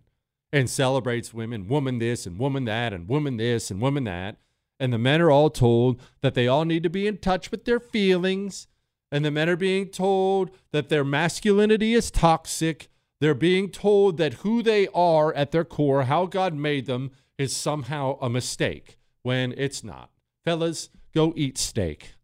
and 0.54 0.70
celebrates 0.70 1.34
women, 1.34 1.68
woman 1.68 2.00
this 2.00 2.26
and 2.26 2.38
woman 2.38 2.66
that, 2.66 2.94
and 2.94 3.10
woman 3.10 3.38
this 3.38 3.72
and 3.72 3.82
woman 3.82 4.06
that. 4.06 4.38
And 4.80 4.94
the 4.94 4.98
men 4.98 5.22
are 5.22 5.32
all 5.32 5.50
told 5.50 6.02
that 6.22 6.34
they 6.34 6.48
all 6.48 6.66
need 6.66 6.84
to 6.84 6.90
be 6.90 7.08
in 7.08 7.18
touch 7.18 7.52
with 7.52 7.66
their 7.66 7.80
feelings. 7.80 8.68
And 9.12 9.26
the 9.26 9.32
men 9.32 9.50
are 9.50 9.58
being 9.58 9.88
told 9.88 10.52
that 10.72 10.90
their 10.90 11.04
masculinity 11.04 11.94
is 11.94 12.12
toxic. 12.12 12.90
They're 13.20 13.34
being 13.34 13.70
told 13.70 14.18
that 14.18 14.36
who 14.36 14.64
they 14.64 14.88
are 14.94 15.34
at 15.34 15.52
their 15.52 15.66
core, 15.66 16.04
how 16.04 16.26
God 16.26 16.54
made 16.54 16.86
them, 16.86 17.12
is 17.38 17.56
somehow 17.56 18.18
a 18.22 18.30
mistake 18.30 18.98
when 19.22 19.54
it's 19.58 19.84
not. 19.84 20.12
Fellas, 20.46 20.90
go 21.14 21.34
eat 21.36 21.58
steak. 21.58 22.16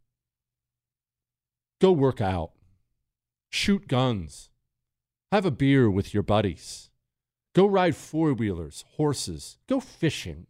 Go 1.82 1.92
work 1.92 2.22
out. 2.22 2.52
Shoot 3.50 3.88
guns. 3.88 4.50
Have 5.32 5.46
a 5.46 5.52
beer 5.52 5.90
with 5.90 6.14
your 6.14 6.24
buddies 6.24 6.90
Go 7.58 7.66
ride 7.66 7.96
four 7.96 8.34
wheelers, 8.34 8.86
horses, 8.98 9.58
go 9.66 9.80
fishing, 9.80 10.46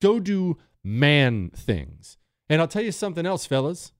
go 0.00 0.18
do 0.18 0.56
man 0.82 1.50
things. 1.50 2.16
And 2.48 2.62
I'll 2.62 2.66
tell 2.66 2.80
you 2.80 2.92
something 2.92 3.26
else, 3.26 3.44
fellas. 3.44 3.92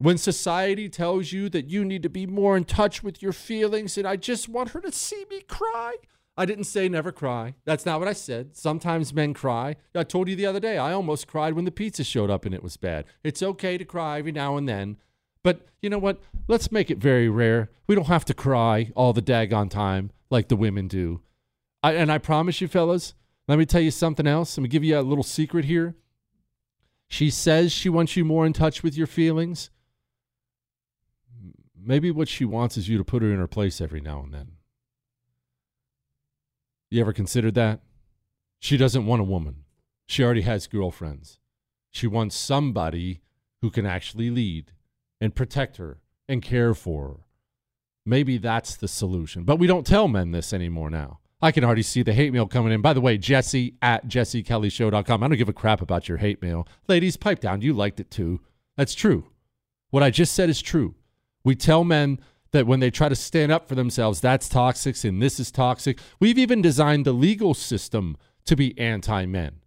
When 0.00 0.16
society 0.16 0.88
tells 0.88 1.30
you 1.30 1.50
that 1.50 1.68
you 1.68 1.84
need 1.84 2.02
to 2.04 2.08
be 2.08 2.26
more 2.26 2.56
in 2.56 2.64
touch 2.64 3.02
with 3.02 3.20
your 3.20 3.34
feelings, 3.34 3.98
and 3.98 4.08
I 4.08 4.16
just 4.16 4.48
want 4.48 4.70
her 4.70 4.80
to 4.80 4.90
see 4.90 5.26
me 5.30 5.42
cry, 5.42 5.96
I 6.38 6.46
didn't 6.46 6.64
say 6.64 6.88
never 6.88 7.12
cry. 7.12 7.54
That's 7.66 7.84
not 7.84 7.98
what 7.98 8.08
I 8.08 8.14
said. 8.14 8.56
Sometimes 8.56 9.12
men 9.12 9.34
cry. 9.34 9.76
I 9.94 10.04
told 10.04 10.28
you 10.28 10.36
the 10.36 10.46
other 10.46 10.58
day, 10.58 10.78
I 10.78 10.94
almost 10.94 11.26
cried 11.26 11.52
when 11.52 11.66
the 11.66 11.70
pizza 11.70 12.02
showed 12.02 12.30
up 12.30 12.46
and 12.46 12.54
it 12.54 12.62
was 12.62 12.78
bad. 12.78 13.04
It's 13.22 13.42
okay 13.42 13.76
to 13.76 13.84
cry 13.84 14.18
every 14.18 14.32
now 14.32 14.56
and 14.56 14.66
then. 14.66 14.96
But 15.42 15.66
you 15.82 15.90
know 15.90 15.98
what? 15.98 16.18
Let's 16.48 16.72
make 16.72 16.90
it 16.90 16.96
very 16.96 17.28
rare. 17.28 17.68
We 17.86 17.94
don't 17.94 18.06
have 18.06 18.24
to 18.24 18.34
cry 18.34 18.92
all 18.96 19.12
the 19.12 19.20
daggone 19.20 19.68
time 19.68 20.12
like 20.30 20.48
the 20.48 20.56
women 20.56 20.88
do. 20.88 21.20
I, 21.82 21.92
and 21.92 22.10
I 22.10 22.16
promise 22.16 22.62
you, 22.62 22.68
fellas, 22.68 23.12
let 23.48 23.58
me 23.58 23.66
tell 23.66 23.82
you 23.82 23.90
something 23.90 24.26
else. 24.26 24.56
Let 24.56 24.62
me 24.62 24.70
give 24.70 24.84
you 24.84 24.98
a 24.98 25.02
little 25.02 25.24
secret 25.24 25.66
here. 25.66 25.94
She 27.06 27.28
says 27.28 27.70
she 27.70 27.90
wants 27.90 28.16
you 28.16 28.24
more 28.24 28.46
in 28.46 28.54
touch 28.54 28.82
with 28.82 28.96
your 28.96 29.06
feelings. 29.06 29.68
Maybe 31.82 32.10
what 32.10 32.28
she 32.28 32.44
wants 32.44 32.76
is 32.76 32.88
you 32.88 32.98
to 32.98 33.04
put 33.04 33.22
her 33.22 33.32
in 33.32 33.38
her 33.38 33.46
place 33.46 33.80
every 33.80 34.00
now 34.00 34.22
and 34.22 34.32
then. 34.32 34.52
You 36.90 37.00
ever 37.00 37.12
considered 37.12 37.54
that? 37.54 37.80
She 38.58 38.76
doesn't 38.76 39.06
want 39.06 39.20
a 39.20 39.24
woman. 39.24 39.64
She 40.06 40.24
already 40.24 40.42
has 40.42 40.66
girlfriends. 40.66 41.38
She 41.90 42.06
wants 42.06 42.36
somebody 42.36 43.20
who 43.62 43.70
can 43.70 43.86
actually 43.86 44.30
lead 44.30 44.72
and 45.20 45.34
protect 45.34 45.76
her 45.76 46.00
and 46.28 46.42
care 46.42 46.74
for 46.74 47.08
her. 47.08 47.16
Maybe 48.04 48.38
that's 48.38 48.76
the 48.76 48.88
solution. 48.88 49.44
But 49.44 49.56
we 49.56 49.66
don't 49.66 49.86
tell 49.86 50.08
men 50.08 50.32
this 50.32 50.52
anymore 50.52 50.90
now. 50.90 51.20
I 51.42 51.52
can 51.52 51.64
already 51.64 51.82
see 51.82 52.02
the 52.02 52.12
hate 52.12 52.32
mail 52.32 52.46
coming 52.46 52.72
in. 52.72 52.82
By 52.82 52.92
the 52.92 53.00
way, 53.00 53.16
Jesse 53.16 53.74
at 53.80 54.06
jessekellyshow.com. 54.06 55.22
I 55.22 55.28
don't 55.28 55.38
give 55.38 55.48
a 55.48 55.54
crap 55.54 55.80
about 55.80 56.08
your 56.08 56.18
hate 56.18 56.42
mail. 56.42 56.66
Ladies, 56.86 57.16
pipe 57.16 57.40
down. 57.40 57.62
You 57.62 57.72
liked 57.72 58.00
it 58.00 58.10
too. 58.10 58.40
That's 58.76 58.94
true. 58.94 59.24
What 59.90 60.02
I 60.02 60.10
just 60.10 60.34
said 60.34 60.50
is 60.50 60.60
true. 60.60 60.94
We 61.44 61.54
tell 61.54 61.84
men 61.84 62.20
that 62.52 62.66
when 62.66 62.80
they 62.80 62.90
try 62.90 63.08
to 63.08 63.14
stand 63.14 63.52
up 63.52 63.68
for 63.68 63.74
themselves, 63.74 64.20
that's 64.20 64.48
toxic 64.48 65.02
and 65.04 65.22
this 65.22 65.38
is 65.38 65.50
toxic. 65.50 65.98
We've 66.18 66.38
even 66.38 66.62
designed 66.62 67.04
the 67.06 67.12
legal 67.12 67.54
system 67.54 68.16
to 68.46 68.56
be 68.56 68.78
anti 68.78 69.26
men. 69.26 69.60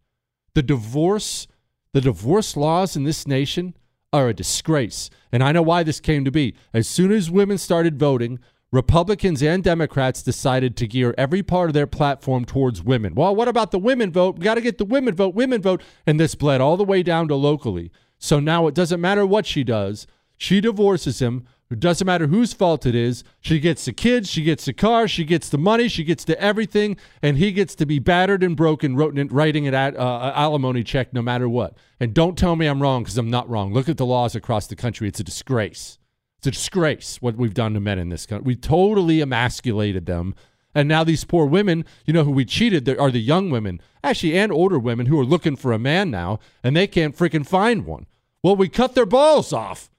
The 0.54 0.64
divorce, 0.64 1.48
the 1.94 2.02
divorce 2.02 2.56
laws 2.56 2.96
in 2.96 3.04
this 3.04 3.28
nation 3.28 3.76
are 4.12 4.30
a 4.30 4.34
disgrace. 4.34 5.10
And 5.32 5.44
I 5.44 5.52
know 5.52 5.62
why 5.62 5.84
this 5.84 6.00
came 6.00 6.24
to 6.26 6.32
be. 6.32 6.56
As 6.74 6.88
soon 6.88 7.12
as 7.12 7.32
women 7.32 7.58
started 7.58 7.98
voting, 7.98 8.40
Republicans 8.72 9.42
and 9.42 9.64
Democrats 9.64 10.24
decided 10.24 10.76
to 10.78 10.88
gear 10.88 11.14
every 11.18 11.44
part 11.44 11.70
of 11.70 11.74
their 11.74 11.88
platform 11.88 12.46
towards 12.46 12.82
women. 12.82 13.16
Well, 13.16 13.36
what 13.36 13.48
about 13.48 13.72
the 13.72 13.80
women 13.80 14.12
vote? 14.12 14.38
We 14.38 14.44
got 14.44 14.56
to 14.56 14.62
get 14.62 14.78
the 14.78 14.86
women 14.86 15.16
vote, 15.16 15.36
women 15.36 15.62
vote. 15.62 15.82
And 16.06 16.20
this 16.20 16.36
bled 16.36 16.62
all 16.62 16.78
the 16.78 16.84
way 16.84 17.04
down 17.04 17.28
to 17.28 17.36
locally. 17.36 17.92
So 18.20 18.40
now 18.40 18.68
it 18.68 18.76
doesn't 18.76 19.02
matter 19.02 19.26
what 19.26 19.46
she 19.46 19.64
does. 19.64 20.08
She 20.38 20.62
divorces 20.62 21.22
him. 21.22 21.46
It 21.72 21.80
doesn't 21.80 22.06
matter 22.06 22.28
whose 22.28 22.54
fault 22.54 22.86
it 22.86 22.94
is. 22.94 23.24
She 23.42 23.60
gets 23.60 23.86
the 23.86 23.94
kids, 23.94 24.30
she 24.30 24.44
gets 24.44 24.66
the 24.66 24.74
car, 24.74 25.08
she 25.08 25.24
gets 25.24 25.50
the 25.50 25.58
money, 25.58 25.88
she 25.88 26.04
gets 26.04 26.24
the 26.24 26.40
everything, 26.40 26.98
and 27.22 27.38
he 27.38 27.52
gets 27.52 27.74
to 27.76 27.86
be 27.86 27.98
battered 27.98 28.44
and 28.44 28.56
broken, 28.56 28.96
writing 28.96 29.68
an 29.68 29.74
uh, 29.74 30.34
alimony 30.36 30.84
check 30.84 31.14
no 31.14 31.22
matter 31.22 31.50
what. 31.50 31.76
And 32.00 32.14
don't 32.14 32.38
tell 32.38 32.56
me 32.56 32.68
I'm 32.68 32.82
wrong 32.82 33.04
because 33.04 33.18
I'm 33.18 33.32
not 33.32 33.50
wrong. 33.50 33.74
Look 33.74 33.90
at 33.90 33.98
the 33.98 34.06
laws 34.06 34.36
across 34.36 34.68
the 34.68 34.76
country. 34.76 35.08
It's 35.08 35.20
a 35.20 35.24
disgrace. 35.24 35.98
It's 36.38 36.48
a 36.48 36.52
disgrace 36.52 37.22
what 37.22 37.38
we've 37.38 37.54
done 37.54 37.74
to 37.74 37.80
men 37.80 37.98
in 37.98 38.10
this 38.10 38.28
country. 38.28 38.46
We 38.46 38.56
totally 38.56 39.20
emasculated 39.20 40.06
them. 40.06 40.36
And 40.76 40.88
now 40.88 41.04
these 41.04 41.24
poor 41.24 41.46
women, 41.46 41.86
you 42.06 42.14
know, 42.14 42.24
who 42.24 42.32
we 42.32 42.46
cheated 42.46 42.88
are 43.00 43.12
the 43.12 43.20
young 43.20 43.50
women, 43.50 43.82
actually, 44.04 44.38
and 44.38 44.52
older 44.52 44.78
women 44.78 45.06
who 45.06 45.20
are 45.20 45.26
looking 45.26 45.56
for 45.56 45.72
a 45.72 45.80
man 45.80 46.12
now, 46.12 46.40
and 46.64 46.76
they 46.76 46.88
can't 46.88 47.18
freaking 47.18 47.48
find 47.48 47.86
one. 47.86 48.08
Well, 48.44 48.56
we 48.56 48.70
cut 48.70 48.94
their 48.94 49.06
balls 49.06 49.54
off, 49.54 49.90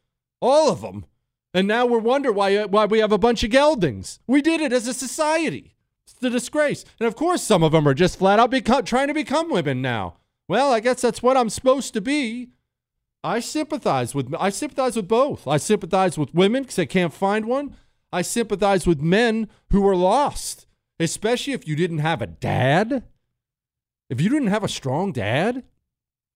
all 0.41 0.71
of 0.71 0.83
them 0.83 1.07
and 1.55 1.69
now 1.69 1.87
we're 1.87 1.99
wonder 1.99 2.33
why 2.33 2.57
uh, 2.57 2.67
why 2.67 2.85
we 2.85 2.99
have 2.99 3.13
a 3.13 3.19
bunch 3.19 3.45
of 3.45 3.51
geldings. 3.51 4.19
We 4.27 4.43
did 4.43 4.61
it 4.61 4.73
as 4.73 4.89
a 4.89 4.93
society. 4.93 5.77
It's 6.05 6.23
a 6.23 6.29
disgrace. 6.29 6.85
And 7.01 7.07
of 7.07 7.17
course, 7.17 7.43
some 7.43 7.63
of 7.63 7.73
them 7.73 7.89
are 7.89 7.95
just 7.95 8.19
flat 8.19 8.39
out 8.39 8.53
trying 8.85 9.09
to 9.09 9.15
become 9.15 9.51
women 9.51 9.81
now. 9.81 10.17
Well, 10.49 10.73
I 10.73 10.81
guess 10.81 11.01
that's 11.01 11.23
what 11.23 11.37
I'm 11.37 11.49
supposed 11.49 11.95
to 11.95 12.01
be. 12.01 12.51
I 13.23 13.41
sympathize 13.41 14.15
with 14.15 14.35
I 14.39 14.51
sympathize 14.51 14.97
with 14.97 15.09
both. 15.09 15.47
I 15.49 15.57
sympathize 15.57 16.19
with 16.19 16.35
women 16.35 16.65
because 16.65 16.77
they 16.77 16.87
can't 16.87 17.15
find 17.15 17.47
one. 17.47 17.77
I 18.13 18.23
sympathize 18.23 18.87
with 18.87 19.01
men 19.01 19.49
who 19.71 19.87
are 19.89 19.97
lost, 19.97 20.67
especially 21.01 21.53
if 21.53 21.67
you 21.67 21.75
didn't 21.75 21.99
have 21.99 22.21
a 22.21 22.27
dad. 22.27 23.05
If 24.11 24.21
you 24.21 24.29
didn't 24.29 24.49
have 24.49 24.63
a 24.63 24.69
strong 24.69 25.13
dad, 25.13 25.65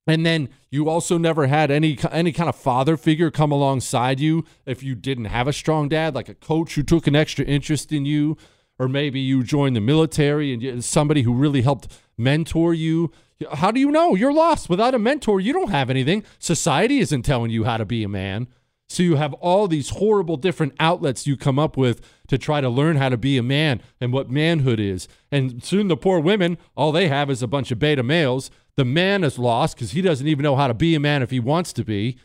and 0.08 0.24
then 0.24 0.48
you 0.70 0.88
also 0.88 1.18
never 1.18 1.46
had 1.46 1.70
any 1.70 1.98
any 2.10 2.32
kind 2.32 2.48
of 2.48 2.56
father 2.56 2.96
figure 2.96 3.30
come 3.30 3.52
alongside 3.52 4.18
you 4.18 4.44
if 4.64 4.82
you 4.82 4.94
didn't 4.94 5.26
have 5.26 5.46
a 5.46 5.52
strong 5.52 5.88
dad, 5.88 6.14
like 6.14 6.30
a 6.30 6.34
coach 6.34 6.74
who 6.74 6.82
took 6.82 7.06
an 7.06 7.14
extra 7.14 7.44
interest 7.44 7.92
in 7.92 8.06
you, 8.06 8.36
or 8.78 8.88
maybe 8.88 9.20
you 9.20 9.44
joined 9.44 9.76
the 9.76 9.80
military 9.80 10.52
and 10.52 10.82
somebody 10.82 11.22
who 11.22 11.34
really 11.34 11.60
helped 11.60 12.00
mentor 12.16 12.72
you. 12.72 13.12
How 13.52 13.70
do 13.70 13.78
you 13.78 13.90
know 13.90 14.14
you're 14.14 14.32
lost 14.32 14.70
without 14.70 14.94
a 14.94 14.98
mentor? 14.98 15.40
You 15.40 15.52
don't 15.52 15.70
have 15.70 15.90
anything. 15.90 16.24
Society 16.38 16.98
isn't 16.98 17.22
telling 17.22 17.50
you 17.50 17.64
how 17.64 17.76
to 17.76 17.84
be 17.84 18.02
a 18.02 18.08
man. 18.08 18.48
So 18.88 19.02
you 19.02 19.16
have 19.16 19.34
all 19.34 19.68
these 19.68 19.90
horrible 19.90 20.38
different 20.38 20.74
outlets 20.80 21.26
you 21.26 21.36
come 21.36 21.58
up 21.58 21.76
with 21.76 22.00
to 22.28 22.38
try 22.38 22.62
to 22.62 22.70
learn 22.70 22.96
how 22.96 23.10
to 23.10 23.18
be 23.18 23.36
a 23.36 23.42
man 23.42 23.82
and 24.00 24.14
what 24.14 24.30
manhood 24.30 24.80
is. 24.80 25.06
And 25.30 25.62
soon 25.62 25.88
the 25.88 25.96
poor 25.96 26.18
women, 26.18 26.56
all 26.74 26.90
they 26.90 27.08
have 27.08 27.28
is 27.28 27.42
a 27.42 27.46
bunch 27.46 27.70
of 27.70 27.78
beta 27.78 28.02
males 28.02 28.50
the 28.78 28.84
man 28.84 29.24
is 29.24 29.40
lost 29.40 29.74
because 29.74 29.90
he 29.90 30.00
doesn't 30.00 30.28
even 30.28 30.44
know 30.44 30.54
how 30.54 30.68
to 30.68 30.72
be 30.72 30.94
a 30.94 31.00
man 31.00 31.20
if 31.20 31.32
he 31.32 31.40
wants 31.40 31.72
to 31.72 31.84
be. 31.84 32.16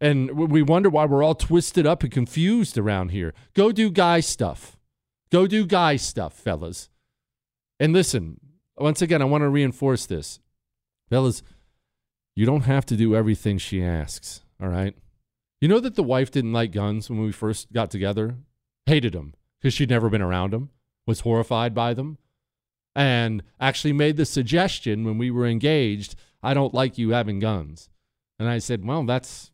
And 0.00 0.50
we 0.50 0.60
wonder 0.60 0.90
why 0.90 1.04
we're 1.04 1.22
all 1.22 1.36
twisted 1.36 1.86
up 1.86 2.02
and 2.02 2.10
confused 2.10 2.76
around 2.76 3.12
here. 3.12 3.32
Go 3.54 3.70
do 3.70 3.88
guy 3.88 4.18
stuff. 4.18 4.76
Go 5.30 5.46
do 5.46 5.64
guy 5.64 5.94
stuff, 5.94 6.34
fellas. 6.34 6.88
And 7.78 7.92
listen, 7.92 8.40
once 8.76 9.00
again, 9.00 9.22
I 9.22 9.26
want 9.26 9.42
to 9.42 9.48
reinforce 9.48 10.04
this. 10.06 10.40
Fellas, 11.08 11.44
you 12.34 12.46
don't 12.46 12.62
have 12.62 12.84
to 12.86 12.96
do 12.96 13.14
everything 13.14 13.58
she 13.58 13.80
asks, 13.80 14.42
all 14.60 14.70
right? 14.70 14.96
You 15.60 15.68
know 15.68 15.78
that 15.78 15.94
the 15.94 16.02
wife 16.02 16.32
didn't 16.32 16.52
like 16.52 16.72
guns 16.72 17.10
when 17.10 17.22
we 17.22 17.30
first 17.30 17.72
got 17.72 17.92
together? 17.92 18.34
Hated 18.86 19.12
them 19.12 19.34
because 19.60 19.72
she'd 19.72 19.90
never 19.90 20.10
been 20.10 20.20
around 20.20 20.52
them, 20.52 20.70
was 21.06 21.20
horrified 21.20 21.76
by 21.76 21.94
them 21.94 22.18
and 22.94 23.42
actually 23.60 23.92
made 23.92 24.16
the 24.16 24.26
suggestion 24.26 25.04
when 25.04 25.18
we 25.18 25.30
were 25.30 25.46
engaged, 25.46 26.14
I 26.42 26.54
don't 26.54 26.74
like 26.74 26.98
you 26.98 27.10
having 27.10 27.38
guns. 27.38 27.88
And 28.38 28.48
I 28.48 28.58
said, 28.58 28.84
well, 28.84 29.04
that's 29.04 29.50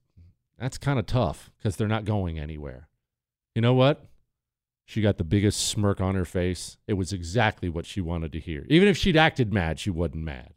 that's 0.59 0.79
kind 0.79 0.99
of 0.99 1.07
tough 1.07 1.51
because 1.57 1.77
they're 1.77 1.87
not 1.87 2.05
going 2.05 2.39
anywhere. 2.39 2.89
You 3.55 3.63
know 3.63 3.75
what? 3.75 4.05
She 4.85 5.03
got 5.03 5.19
the 5.19 5.25
biggest 5.25 5.69
smirk 5.69 6.01
on 6.01 6.15
her 6.15 6.25
face. 6.25 6.79
It 6.87 6.95
was 6.95 7.13
exactly 7.13 7.69
what 7.69 7.85
she 7.85 8.01
wanted 8.01 8.33
to 8.33 8.41
hear. 8.41 8.65
Even 8.69 8.89
if 8.89 8.97
she'd 8.97 9.17
acted 9.17 9.53
mad, 9.53 9.79
she 9.79 9.91
wasn't 9.91 10.25
mad. 10.25 10.55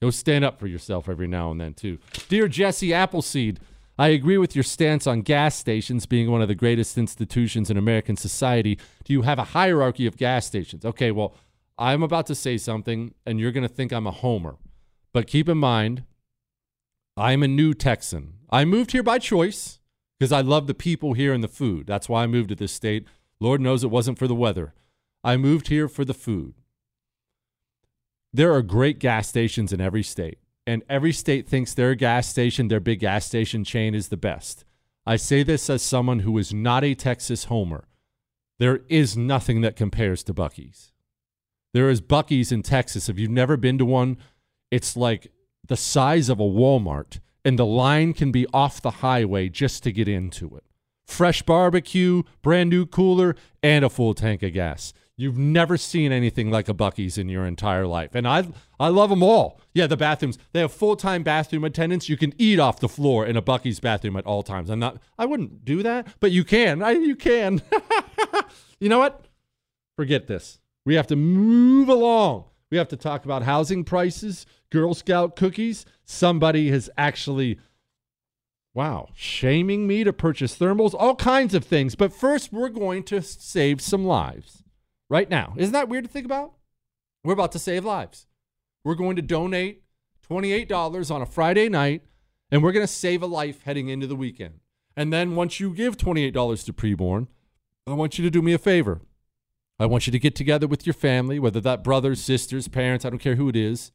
Go 0.00 0.10
stand 0.10 0.44
up 0.44 0.58
for 0.58 0.66
yourself 0.66 1.08
every 1.08 1.26
now 1.26 1.50
and 1.50 1.60
then, 1.60 1.74
too. 1.74 1.98
Dear 2.30 2.48
Jesse 2.48 2.94
Appleseed, 2.94 3.60
I 3.98 4.08
agree 4.08 4.38
with 4.38 4.56
your 4.56 4.62
stance 4.62 5.06
on 5.06 5.20
gas 5.20 5.54
stations 5.54 6.06
being 6.06 6.30
one 6.30 6.40
of 6.40 6.48
the 6.48 6.54
greatest 6.54 6.96
institutions 6.96 7.70
in 7.70 7.76
American 7.76 8.16
society. 8.16 8.78
Do 9.04 9.12
you 9.12 9.22
have 9.22 9.38
a 9.38 9.44
hierarchy 9.44 10.06
of 10.06 10.16
gas 10.16 10.46
stations? 10.46 10.86
Okay, 10.86 11.10
well, 11.10 11.34
I'm 11.80 12.02
about 12.02 12.26
to 12.26 12.34
say 12.34 12.58
something, 12.58 13.14
and 13.24 13.40
you're 13.40 13.52
going 13.52 13.66
to 13.66 13.74
think 13.74 13.90
I'm 13.90 14.06
a 14.06 14.10
homer. 14.10 14.56
But 15.14 15.26
keep 15.26 15.48
in 15.48 15.56
mind, 15.56 16.04
I'm 17.16 17.42
a 17.42 17.48
new 17.48 17.72
Texan. 17.72 18.34
I 18.50 18.66
moved 18.66 18.92
here 18.92 19.02
by 19.02 19.18
choice 19.18 19.80
because 20.18 20.30
I 20.30 20.42
love 20.42 20.66
the 20.66 20.74
people 20.74 21.14
here 21.14 21.32
and 21.32 21.42
the 21.42 21.48
food. 21.48 21.86
That's 21.86 22.06
why 22.06 22.22
I 22.22 22.26
moved 22.26 22.50
to 22.50 22.54
this 22.54 22.70
state. 22.72 23.06
Lord 23.40 23.62
knows 23.62 23.82
it 23.82 23.90
wasn't 23.90 24.18
for 24.18 24.28
the 24.28 24.34
weather. 24.34 24.74
I 25.24 25.38
moved 25.38 25.68
here 25.68 25.88
for 25.88 26.04
the 26.04 26.12
food. 26.12 26.54
There 28.30 28.52
are 28.52 28.62
great 28.62 28.98
gas 28.98 29.28
stations 29.28 29.72
in 29.72 29.80
every 29.80 30.02
state, 30.02 30.38
and 30.66 30.82
every 30.88 31.12
state 31.12 31.48
thinks 31.48 31.72
their 31.72 31.94
gas 31.94 32.28
station, 32.28 32.68
their 32.68 32.78
big 32.78 33.00
gas 33.00 33.24
station 33.24 33.64
chain, 33.64 33.94
is 33.94 34.08
the 34.08 34.18
best. 34.18 34.66
I 35.06 35.16
say 35.16 35.42
this 35.42 35.70
as 35.70 35.80
someone 35.80 36.20
who 36.20 36.36
is 36.36 36.52
not 36.52 36.84
a 36.84 36.94
Texas 36.94 37.44
homer. 37.44 37.88
There 38.58 38.82
is 38.90 39.16
nothing 39.16 39.62
that 39.62 39.76
compares 39.76 40.22
to 40.24 40.34
Buc-ee's. 40.34 40.92
There 41.72 41.88
is 41.88 42.00
Buc-ee's 42.00 42.52
in 42.52 42.62
Texas. 42.62 43.08
If 43.08 43.18
you've 43.18 43.30
never 43.30 43.56
been 43.56 43.78
to 43.78 43.84
one, 43.84 44.16
it's 44.70 44.96
like 44.96 45.32
the 45.66 45.76
size 45.76 46.28
of 46.28 46.40
a 46.40 46.44
Walmart, 46.44 47.20
and 47.44 47.58
the 47.58 47.66
line 47.66 48.12
can 48.12 48.32
be 48.32 48.46
off 48.52 48.82
the 48.82 48.90
highway 48.90 49.48
just 49.48 49.82
to 49.84 49.92
get 49.92 50.08
into 50.08 50.56
it. 50.56 50.64
Fresh 51.06 51.42
barbecue, 51.42 52.22
brand 52.42 52.70
new 52.70 52.86
cooler, 52.86 53.36
and 53.62 53.84
a 53.84 53.88
full 53.88 54.14
tank 54.14 54.42
of 54.42 54.52
gas. 54.52 54.92
You've 55.16 55.36
never 55.36 55.76
seen 55.76 56.12
anything 56.12 56.50
like 56.50 56.68
a 56.68 56.74
Buc-ee's 56.74 57.18
in 57.18 57.28
your 57.28 57.44
entire 57.44 57.86
life. 57.86 58.14
And 58.14 58.26
I 58.26 58.48
I 58.78 58.88
love 58.88 59.10
them 59.10 59.22
all. 59.22 59.60
Yeah, 59.74 59.86
the 59.86 59.96
bathrooms. 59.96 60.38
They 60.52 60.60
have 60.60 60.72
full-time 60.72 61.22
bathroom 61.22 61.64
attendants. 61.64 62.08
You 62.08 62.16
can 62.16 62.32
eat 62.38 62.58
off 62.58 62.80
the 62.80 62.88
floor 62.88 63.26
in 63.26 63.36
a 63.36 63.42
Buc-ee's 63.42 63.80
bathroom 63.80 64.16
at 64.16 64.24
all 64.24 64.42
times. 64.42 64.70
I'm 64.70 64.78
not 64.78 64.96
I 65.18 65.26
wouldn't 65.26 65.62
do 65.64 65.82
that, 65.82 66.06
but 66.20 66.30
you 66.30 66.42
can. 66.42 66.82
I 66.82 66.92
you 66.92 67.16
can. 67.16 67.60
you 68.80 68.88
know 68.88 68.98
what? 68.98 69.26
Forget 69.94 70.26
this. 70.26 70.58
We 70.84 70.94
have 70.94 71.06
to 71.08 71.16
move 71.16 71.88
along. 71.88 72.44
We 72.70 72.78
have 72.78 72.88
to 72.88 72.96
talk 72.96 73.24
about 73.24 73.42
housing 73.42 73.84
prices, 73.84 74.46
Girl 74.70 74.94
Scout 74.94 75.36
cookies. 75.36 75.84
Somebody 76.04 76.70
has 76.70 76.88
actually, 76.96 77.58
wow, 78.74 79.08
shaming 79.14 79.86
me 79.86 80.04
to 80.04 80.12
purchase 80.12 80.56
thermals, 80.56 80.94
all 80.94 81.16
kinds 81.16 81.54
of 81.54 81.64
things. 81.64 81.94
But 81.94 82.12
first, 82.12 82.52
we're 82.52 82.68
going 82.68 83.02
to 83.04 83.22
save 83.22 83.80
some 83.80 84.04
lives 84.04 84.62
right 85.08 85.28
now. 85.28 85.54
Isn't 85.56 85.72
that 85.72 85.88
weird 85.88 86.04
to 86.04 86.10
think 86.10 86.26
about? 86.26 86.54
We're 87.24 87.34
about 87.34 87.52
to 87.52 87.58
save 87.58 87.84
lives. 87.84 88.26
We're 88.84 88.94
going 88.94 89.16
to 89.16 89.22
donate 89.22 89.82
$28 90.28 91.10
on 91.10 91.20
a 91.20 91.26
Friday 91.26 91.68
night, 91.68 92.02
and 92.50 92.62
we're 92.62 92.72
going 92.72 92.86
to 92.86 92.92
save 92.92 93.22
a 93.22 93.26
life 93.26 93.62
heading 93.64 93.88
into 93.88 94.06
the 94.06 94.16
weekend. 94.16 94.60
And 94.96 95.12
then 95.12 95.34
once 95.34 95.60
you 95.60 95.74
give 95.74 95.96
$28 95.96 96.64
to 96.64 96.72
preborn, 96.72 97.26
I 97.86 97.94
want 97.94 98.18
you 98.18 98.24
to 98.24 98.30
do 98.30 98.42
me 98.42 98.52
a 98.52 98.58
favor. 98.58 99.00
I 99.80 99.86
want 99.86 100.06
you 100.06 100.10
to 100.10 100.18
get 100.18 100.34
together 100.34 100.66
with 100.66 100.86
your 100.86 100.92
family, 100.92 101.38
whether 101.38 101.60
that 101.60 101.82
brothers, 101.82 102.22
sisters, 102.22 102.68
parents, 102.68 103.06
I 103.06 103.10
don't 103.10 103.18
care 103.18 103.36
who 103.36 103.48
it 103.48 103.56
is, 103.56 103.92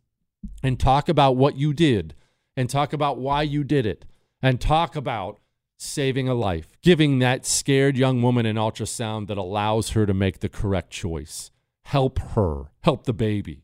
and 0.63 0.79
talk 0.79 1.07
about 1.07 1.37
what 1.37 1.57
you 1.57 1.73
did 1.73 2.15
and 2.57 2.67
talk 2.69 2.91
about 2.91 3.19
why 3.19 3.43
you 3.43 3.63
did 3.63 3.85
it 3.85 4.03
and 4.41 4.59
talk 4.59 4.95
about 4.95 5.39
saving 5.77 6.27
a 6.27 6.33
life, 6.33 6.75
giving 6.81 7.19
that 7.19 7.45
scared 7.45 7.97
young 7.97 8.21
woman 8.23 8.47
an 8.47 8.55
ultrasound 8.55 9.27
that 9.27 9.37
allows 9.37 9.91
her 9.91 10.07
to 10.07 10.13
make 10.13 10.39
the 10.39 10.49
correct 10.49 10.89
choice. 10.89 11.51
Help 11.83 12.17
her, 12.17 12.71
help 12.81 13.03
the 13.03 13.13
baby. 13.13 13.63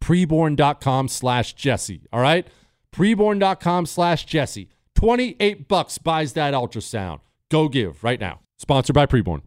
Preborn.com 0.00 1.08
slash 1.08 1.52
Jesse. 1.52 2.06
All 2.10 2.20
right? 2.20 2.46
Preborn.com 2.94 3.84
slash 3.84 4.24
Jesse. 4.24 4.70
28 4.94 5.68
bucks 5.68 5.98
buys 5.98 6.32
that 6.32 6.54
ultrasound. 6.54 7.20
Go 7.50 7.68
give 7.68 8.02
right 8.02 8.18
now. 8.18 8.40
Sponsored 8.56 8.94
by 8.94 9.04
Preborn. 9.04 9.42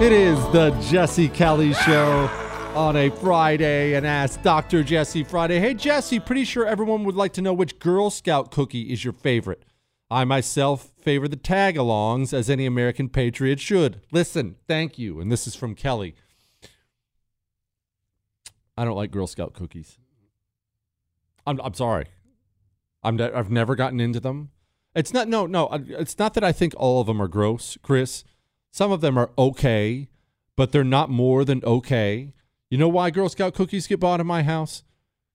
It 0.00 0.12
is 0.12 0.38
the 0.48 0.70
Jesse 0.90 1.28
Kelly 1.28 1.72
Show 1.72 2.26
on 2.74 2.96
a 2.96 3.10
Friday 3.10 3.94
and 3.94 4.04
Ask 4.04 4.42
Dr. 4.42 4.82
Jesse 4.82 5.22
Friday. 5.22 5.60
Hey, 5.60 5.72
Jesse, 5.72 6.18
pretty 6.18 6.44
sure 6.44 6.66
everyone 6.66 7.04
would 7.04 7.14
like 7.14 7.32
to 7.34 7.40
know 7.40 7.54
which 7.54 7.78
Girl 7.78 8.10
Scout 8.10 8.50
cookie 8.50 8.92
is 8.92 9.04
your 9.04 9.12
favorite. 9.12 9.62
I 10.10 10.24
myself 10.24 10.90
favor 11.00 11.28
the 11.28 11.36
tag 11.36 11.76
alongs 11.76 12.32
as 12.34 12.50
any 12.50 12.66
American 12.66 13.08
patriot 13.08 13.60
should. 13.60 14.00
Listen, 14.10 14.56
thank 14.66 14.98
you. 14.98 15.20
And 15.20 15.30
this 15.30 15.46
is 15.46 15.54
from 15.54 15.76
Kelly. 15.76 16.16
I 18.76 18.84
don't 18.84 18.96
like 18.96 19.12
Girl 19.12 19.28
Scout 19.28 19.54
cookies. 19.54 19.96
I'm, 21.46 21.60
I'm 21.62 21.74
sorry. 21.74 22.06
I'm 23.04 23.20
I've 23.20 23.50
never 23.50 23.76
gotten 23.76 24.00
into 24.00 24.18
them. 24.18 24.50
It's 24.94 25.12
not 25.12 25.28
no 25.28 25.46
no. 25.46 25.68
It's 25.72 26.18
not 26.18 26.34
that 26.34 26.44
I 26.44 26.52
think 26.52 26.74
all 26.76 27.00
of 27.00 27.06
them 27.06 27.22
are 27.22 27.28
gross, 27.28 27.78
Chris. 27.82 28.24
Some 28.74 28.90
of 28.90 29.00
them 29.00 29.16
are 29.16 29.30
okay, 29.38 30.08
but 30.56 30.72
they're 30.72 30.82
not 30.82 31.08
more 31.08 31.44
than 31.44 31.62
okay. 31.62 32.32
You 32.68 32.76
know 32.76 32.88
why 32.88 33.10
Girl 33.10 33.28
Scout 33.28 33.54
cookies 33.54 33.86
get 33.86 34.00
bought 34.00 34.18
in 34.18 34.26
my 34.26 34.42
house? 34.42 34.82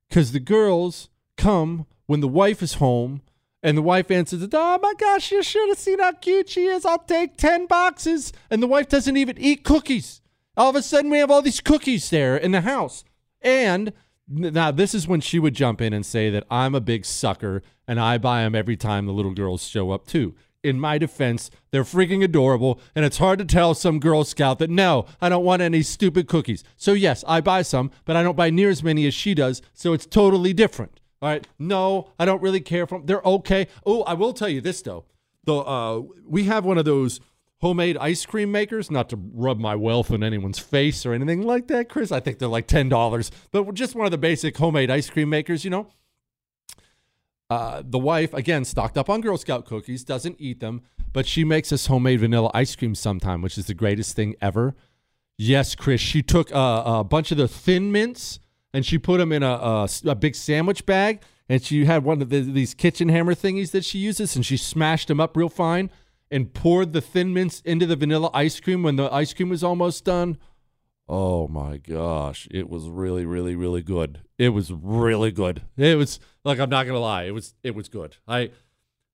Because 0.10 0.34
the 0.34 0.42
girls 0.42 1.08
come 1.38 1.86
when 2.06 2.20
the 2.20 2.28
wife 2.28 2.62
is 2.62 2.74
home, 2.74 3.22
and 3.64 3.78
the 3.78 3.82
wife 3.82 4.12
answers, 4.12 4.46
"Oh 4.52 4.80
my 4.84 4.94
gosh, 5.00 5.32
you 5.32 5.42
should 5.42 5.70
have 5.70 5.78
seen 5.78 6.00
how 6.00 6.12
cute 6.12 6.50
she 6.50 6.66
is. 6.66 6.86
I'll 6.86 7.00
take 7.00 7.38
ten 7.38 7.66
boxes." 7.66 8.34
And 8.50 8.62
the 8.62 8.68
wife 8.68 8.90
doesn't 8.90 9.16
even 9.16 9.38
eat 9.40 9.64
cookies. 9.64 10.20
All 10.58 10.72
of 10.72 10.76
a 10.76 10.82
sudden, 10.82 11.10
we 11.10 11.20
have 11.20 11.32
all 11.32 11.42
these 11.42 11.62
cookies 11.62 12.10
there 12.10 12.36
in 12.36 12.52
the 12.52 12.60
house, 12.60 13.06
and 13.42 13.94
now 14.28 14.70
this 14.70 14.94
is 14.94 15.08
when 15.08 15.22
she 15.22 15.40
would 15.40 15.54
jump 15.54 15.80
in 15.80 15.94
and 15.94 16.06
say 16.06 16.30
that 16.30 16.46
I'm 16.52 16.76
a 16.76 16.82
big 16.82 17.06
sucker 17.06 17.64
and 17.88 18.02
I 18.02 18.18
buy 18.18 18.42
them 18.44 18.54
every 18.54 18.76
time 18.76 19.06
the 19.06 19.14
little 19.14 19.34
girls 19.34 19.66
show 19.66 19.92
up 19.92 20.08
too. 20.08 20.36
In 20.62 20.78
my 20.80 20.98
defense, 20.98 21.50
they're 21.72 21.86
freaking 21.86 22.22
adorable, 22.22 22.82
and 22.94 23.06
it's 23.06 23.18
hard 23.18 23.40
to 23.40 23.46
tell 23.46 23.74
some 23.74 24.00
Girl 24.00 24.26
Scout 24.26 24.60
that 24.60 24.70
no, 24.70 25.06
I 25.22 25.30
don't 25.30 25.46
want 25.46 25.62
any 25.62 25.82
stupid 25.82 26.28
cookies. 26.28 26.66
So 26.76 26.92
yes, 26.92 27.24
I 27.28 27.40
buy 27.40 27.62
some, 27.62 27.92
but 28.04 28.18
I 28.18 28.24
don't 28.24 28.36
buy 28.36 28.50
near 28.50 28.70
as 28.70 28.84
many 28.84 29.08
as 29.08 29.14
she 29.14 29.34
does, 29.34 29.62
so 29.74 29.94
it's 29.94 30.06
totally 30.06 30.52
different. 30.52 31.00
All 31.22 31.30
right. 31.30 31.48
No, 31.58 32.12
I 32.18 32.26
don't 32.26 32.42
really 32.42 32.62
care 32.62 32.88
for 32.88 32.98
them. 32.98 33.06
They're 33.06 33.22
okay. 33.24 33.68
Oh, 33.86 34.04
I 34.04 34.14
will 34.14 34.34
tell 34.34 34.50
you 34.50 34.62
this 34.62 34.82
though. 34.82 35.06
The 35.44 35.56
uh, 35.56 36.02
we 36.26 36.46
have 36.46 36.66
one 36.66 36.78
of 36.78 36.86
those 36.86 37.20
homemade 37.60 37.98
ice 37.98 38.26
cream 38.26 38.52
makers. 38.52 38.90
Not 38.90 39.10
to 39.10 39.20
rub 39.34 39.60
my 39.60 39.76
wealth 39.76 40.12
in 40.12 40.24
anyone's 40.24 40.60
face 40.60 41.06
or 41.06 41.14
anything 41.14 41.42
like 41.42 41.68
that, 41.68 41.90
Chris. 41.90 42.12
I 42.12 42.20
think 42.20 42.40
they're 42.40 42.48
like 42.48 42.68
ten 42.68 42.90
dollars, 42.90 43.32
but 43.52 43.74
just 43.74 43.96
one 43.96 44.06
of 44.06 44.12
the 44.12 44.18
basic 44.18 44.58
homemade 44.58 44.90
ice 44.90 45.10
cream 45.10 45.30
makers. 45.30 45.64
You 45.64 45.72
know. 45.72 45.88
Uh, 47.50 47.82
the 47.84 47.98
wife 47.98 48.34
again 48.34 48.64
stocked 48.64 48.98
up 48.98 49.10
on 49.10 49.22
Girl 49.22 49.38
Scout 49.38 49.66
cookies, 49.66 50.04
doesn't 50.04 50.36
eat 50.40 50.60
them, 50.60 50.82
but 51.12 51.26
she 51.26 51.44
makes 51.44 51.72
us 51.72 51.88
homemade 51.88 52.20
vanilla 52.20 52.52
ice 52.54 52.76
cream 52.76 52.94
sometime, 52.94 53.42
which 53.42 53.58
is 53.58 53.66
the 53.66 53.74
greatest 53.74 54.16
thing 54.16 54.36
ever. 54.42 54.76
Yes, 55.38 55.74
Chris. 55.74 56.02
She 56.02 56.22
took 56.22 56.52
a, 56.52 56.84
a 56.86 57.04
bunch 57.04 57.32
of 57.32 57.38
the 57.38 57.48
thin 57.48 57.92
mints 57.92 58.40
and 58.74 58.86
she 58.86 58.98
put 58.98 59.18
them 59.18 59.32
in 59.32 59.42
a, 59.42 59.52
a, 59.52 59.90
a 60.06 60.16
big 60.16 60.36
sandwich 60.36 60.86
bag. 60.86 61.22
And 61.48 61.64
she 61.64 61.86
had 61.86 62.04
one 62.04 62.22
of 62.22 62.30
the, 62.30 62.42
these 62.42 62.76
kitchen 62.76 63.10
hammer 63.10 63.34
thingies 63.34 63.72
that 63.72 63.84
she 63.84 63.98
uses, 63.98 64.36
and 64.36 64.46
she 64.46 64.56
smashed 64.56 65.08
them 65.08 65.20
up 65.20 65.36
real 65.36 65.50
fine 65.50 65.90
and 66.30 66.54
poured 66.54 66.94
the 66.94 67.02
thin 67.02 67.34
mints 67.34 67.62
into 67.66 67.88
the 67.88 67.96
vanilla 67.96 68.30
ice 68.36 68.60
cream 68.60 68.84
when 68.84 68.98
the 68.98 69.12
ice 69.12 69.34
cream 69.34 69.50
was 69.50 69.64
almost 69.64 70.06
done. 70.06 70.38
Oh 71.12 71.48
my 71.48 71.78
gosh, 71.78 72.48
it 72.52 72.70
was 72.70 72.88
really, 72.88 73.26
really, 73.26 73.56
really 73.56 73.82
good. 73.82 74.22
It 74.38 74.50
was 74.50 74.72
really 74.72 75.32
good. 75.32 75.64
It 75.76 75.98
was 75.98 76.20
like 76.44 76.60
I'm 76.60 76.70
not 76.70 76.86
gonna 76.86 77.00
lie, 77.00 77.24
it 77.24 77.34
was 77.34 77.56
it 77.64 77.74
was 77.74 77.90
good. 77.90 78.18
I 78.28 78.52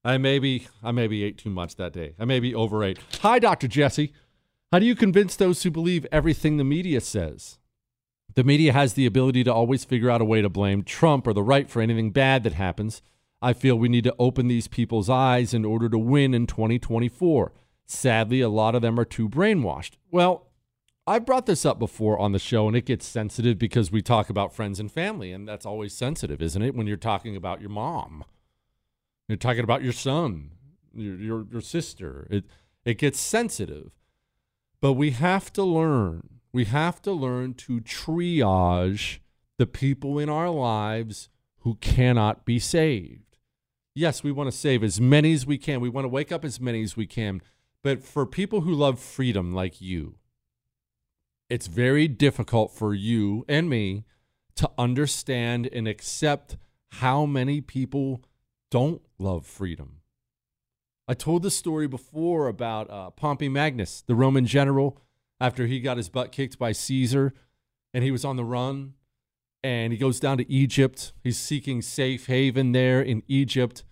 I 0.04 0.18
maybe 0.18 0.68
I 0.84 0.92
maybe 0.92 1.24
ate 1.24 1.38
too 1.38 1.50
much 1.50 1.78
that 1.78 1.94
day. 1.94 2.14
I 2.20 2.26
maybe 2.26 2.54
overate. 2.54 3.00
Hi, 3.22 3.40
Dr. 3.40 3.70
Jesse. 3.70 4.12
How 4.74 4.80
do 4.80 4.86
you 4.86 4.96
convince 4.96 5.38
those 5.38 5.64
who 5.64 5.72
believe 5.72 6.06
everything 6.12 6.58
the 6.58 6.66
media 6.66 7.00
says? 7.00 7.60
The 8.34 8.44
media 8.44 8.74
has 8.74 8.96
the 8.96 9.06
ability 9.06 9.46
to 9.46 9.54
always 9.54 9.86
figure 9.86 10.12
out 10.12 10.20
a 10.20 10.26
way 10.26 10.42
to 10.42 10.50
blame 10.50 10.84
Trump 10.84 11.26
or 11.26 11.32
the 11.32 11.42
right 11.42 11.70
for 11.70 11.82
anything 11.82 12.12
bad 12.12 12.44
that 12.44 12.54
happens. 12.54 13.02
I 13.42 13.54
feel 13.54 13.78
we 13.78 13.88
need 13.88 14.04
to 14.04 14.16
open 14.20 14.50
these 14.50 14.68
people's 14.68 15.10
eyes 15.10 15.54
in 15.54 15.64
order 15.64 15.88
to 15.88 15.98
win 15.98 16.34
in 16.34 16.46
2024. 16.46 17.54
Sadly, 17.86 18.42
a 18.42 18.50
lot 18.50 18.76
of 18.76 18.82
them 18.82 19.00
are 19.00 19.06
too 19.06 19.30
brainwashed. 19.30 19.92
Well, 20.12 20.48
I've 21.08 21.26
brought 21.26 21.46
this 21.46 21.66
up 21.66 21.78
before 21.78 22.18
on 22.18 22.32
the 22.32 22.40
show, 22.40 22.68
and 22.68 22.76
it 22.76 22.86
gets 22.86 23.06
sensitive 23.06 23.60
because 23.60 23.92
we 23.92 24.02
talk 24.02 24.30
about 24.30 24.56
friends 24.56 24.80
and 24.80 24.92
family, 24.92 25.32
and 25.32 25.48
that's 25.48 25.66
always 25.66 25.94
sensitive, 25.94 26.42
isn't 26.42 26.62
it? 26.62 26.74
When 26.74 26.88
you're 26.88 26.98
talking 26.98 27.36
about 27.36 27.62
your 27.62 27.70
mom, 27.70 28.24
you're 29.28 29.38
talking 29.38 29.64
about 29.64 29.84
your 29.84 29.94
son, 29.94 30.52
your 30.96 31.16
your, 31.16 31.46
your 31.52 31.62
sister. 31.62 32.28
It 32.32 32.46
it 32.86 32.98
gets 32.98 33.20
sensitive, 33.20 33.92
but 34.82 34.94
we 34.94 35.12
have 35.12 35.54
to 35.54 35.64
learn. 35.64 36.40
We 36.52 36.66
have 36.66 37.02
to 37.04 37.12
learn 37.12 37.54
to 37.56 37.82
triage 37.82 39.20
the 39.58 39.68
people 39.68 40.18
in 40.18 40.30
our 40.30 40.50
lives 40.50 41.30
who 41.60 41.76
cannot 41.76 42.46
be 42.46 42.58
saved. 42.60 43.38
Yes, 43.94 44.24
we 44.24 44.32
want 44.32 44.52
to 44.52 44.58
save 44.58 44.84
as 44.84 45.00
many 45.00 45.34
as 45.34 45.46
we 45.46 45.58
can. 45.58 45.82
We 45.82 45.90
want 45.90 46.06
to 46.06 46.10
wake 46.10 46.32
up 46.32 46.44
as 46.44 46.60
many 46.60 46.82
as 46.82 46.98
we 46.98 47.06
can. 47.06 47.42
But 47.84 48.04
for 48.04 48.26
people 48.26 48.62
who 48.62 48.74
love 48.74 49.00
freedom 49.00 49.54
like 49.54 49.80
you, 49.82 50.16
it's 51.50 51.68
very 51.68 52.08
difficult 52.08 52.72
for 52.72 52.94
you 52.94 53.46
and 53.48 53.70
me 53.70 54.06
to 54.56 54.70
understand 54.78 55.68
and 55.72 55.88
accept 55.88 56.58
how 56.94 57.26
many 57.26 57.62
people 57.62 58.24
don't 58.72 59.02
love 59.20 59.46
freedom. 59.46 59.98
I 61.08 61.14
told 61.14 61.44
the 61.44 61.52
story 61.52 61.88
before 61.88 62.48
about 62.48 62.90
uh, 62.90 63.12
Pompey 63.12 63.50
Magnus, 63.50 64.02
the 64.02 64.16
Roman 64.16 64.46
general, 64.46 65.00
after 65.40 65.68
he 65.68 65.80
got 65.80 65.98
his 65.98 66.10
butt 66.10 66.32
kicked 66.32 66.58
by 66.58 66.72
Caesar 66.72 67.34
and 67.94 68.04
he 68.04 68.12
was 68.12 68.26
on 68.26 68.38
the 68.38 68.46
run 68.46 68.94
and 69.64 69.92
he 69.92 70.00
goes 70.00 70.20
down 70.20 70.38
to 70.38 70.52
Egypt. 70.52 71.14
He's 71.24 71.38
seeking 71.38 71.82
safe 71.82 72.28
haven 72.28 72.72
there 72.72 73.02
in 73.02 73.24
Egypt. 73.28 73.84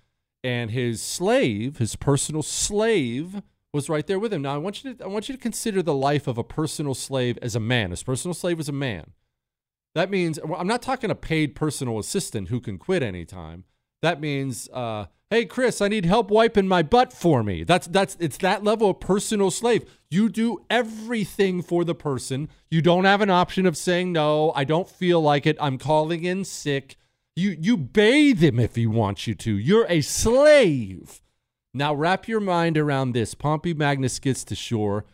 And 0.44 0.72
his 0.72 1.02
slave, 1.02 1.78
his 1.78 1.96
personal 1.96 2.44
slave, 2.44 3.42
was 3.74 3.90
right 3.90 4.06
there 4.06 4.20
with 4.20 4.32
him. 4.32 4.44
Now 4.44 4.54
I 4.54 4.58
want 4.58 4.84
you 4.84 4.94
to 4.94 5.04
I 5.04 5.08
want 5.08 5.28
you 5.28 5.36
to 5.36 5.42
consider 5.42 5.82
the 5.82 5.96
life 5.96 6.28
of 6.28 6.38
a 6.38 6.44
personal 6.44 6.94
slave 6.94 7.40
as 7.42 7.56
a 7.56 7.60
man. 7.60 7.90
His 7.90 8.04
personal 8.04 8.36
slave 8.36 8.58
was 8.58 8.70
a 8.70 8.74
man. 8.74 9.12
That 9.96 10.12
means 10.12 10.38
I'm 10.38 10.68
not 10.68 10.84
talking 10.84 11.10
a 11.10 11.16
paid 11.16 11.56
personal 11.56 12.00
assistant 12.00 12.50
who 12.50 12.62
can 12.62 12.78
quit 12.78 13.04
anytime. 13.04 13.64
That 14.04 14.22
means, 14.22 14.70
uh, 14.74 15.06
hey 15.30 15.46
Chris, 15.46 15.82
I 15.82 15.88
need 15.88 16.06
help 16.06 16.30
wiping 16.30 16.68
my 16.68 16.84
butt 16.84 17.12
for 17.12 17.42
me. 17.42 17.64
That's 17.64 17.88
that's 17.88 18.16
it's 18.20 18.38
that 18.38 18.64
level 18.64 18.92
of 18.92 19.00
personal 19.00 19.50
slave. 19.50 19.90
You 20.10 20.30
do 20.30 20.66
everything 20.70 21.64
for 21.64 21.84
the 21.84 21.96
person. 21.96 22.50
You 22.70 22.84
don't 22.84 23.06
have 23.06 23.22
an 23.22 23.32
option 23.32 23.66
of 23.66 23.76
saying 23.76 24.12
no. 24.12 24.52
I 24.56 24.66
don't 24.66 24.90
feel 24.90 25.20
like 25.20 25.48
it. 25.48 25.58
I'm 25.60 25.80
calling 25.80 26.24
in 26.24 26.46
sick. 26.46 26.96
You 27.36 27.56
you 27.60 27.76
bathe 27.76 28.44
him 28.44 28.60
if 28.60 28.76
he 28.76 28.86
wants 28.86 29.26
you 29.26 29.34
to. 29.34 29.58
You're 29.58 29.88
a 29.90 30.02
slave. 30.02 31.22
Now 31.74 31.94
wrap 31.94 32.28
your 32.28 32.40
mind 32.40 32.78
around 32.78 33.14
this. 33.14 33.34
Pompey 33.34 33.74
Magnus 33.74 34.20
gets 34.20 34.44
to 34.46 34.56
shore, 34.56 35.06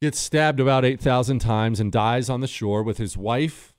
gets 0.00 0.20
stabbed 0.20 0.60
about 0.60 0.84
8,000 0.84 1.40
times, 1.40 1.80
and 1.80 1.90
dies 1.90 2.30
on 2.30 2.40
the 2.40 2.46
shore 2.46 2.82
with 2.82 2.98
his 2.98 3.16
wife 3.16 3.74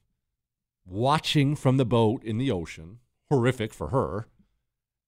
watching 0.85 1.55
from 1.55 1.77
the 1.77 1.85
boat 1.85 2.23
in 2.23 2.37
the 2.37 2.51
ocean. 2.51 2.99
Horrific 3.29 3.73
for 3.73 3.87
her. 3.87 4.27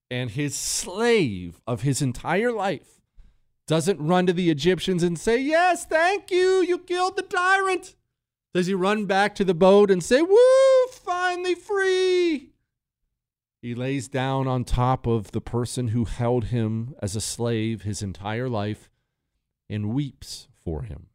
And 0.10 0.32
his 0.32 0.56
slave 0.56 1.60
of 1.68 1.82
his 1.82 2.02
entire 2.02 2.52
life 2.52 3.02
Doesn't 3.68 4.06
run 4.06 4.28
to 4.28 4.34
the 4.34 4.50
Egyptians 4.50 5.04
and 5.04 5.18
say, 5.18 5.38
Yes, 5.40 5.86
thank 5.86 6.32
you, 6.32 6.62
you 6.62 6.78
killed 6.78 7.18
the 7.18 7.24
tyrant. 7.24 7.96
Does 8.54 8.68
he 8.68 8.74
run 8.74 9.06
back 9.06 9.36
to 9.36 9.44
the 9.44 9.54
boat 9.54 9.90
and 9.90 10.04
say, 10.04 10.22
Woo, 10.22 10.88
finally 10.92 11.56
free? 11.56 12.53
He 13.64 13.76
lays 13.76 14.10
down 14.10 14.46
on 14.46 14.66
top 14.66 15.08
of 15.08 15.32
the 15.32 15.40
person 15.40 15.88
who 15.88 16.04
held 16.04 16.48
him 16.48 16.96
as 17.02 17.16
a 17.16 17.22
slave 17.22 17.84
his 17.84 18.02
entire 18.02 18.50
life 18.50 18.90
and 19.70 19.94
weeps 19.94 20.50
for 20.66 20.82
him. 20.82 21.08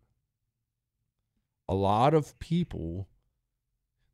A 1.69 1.75
lot 1.75 2.15
of 2.15 2.39
people, 2.39 3.07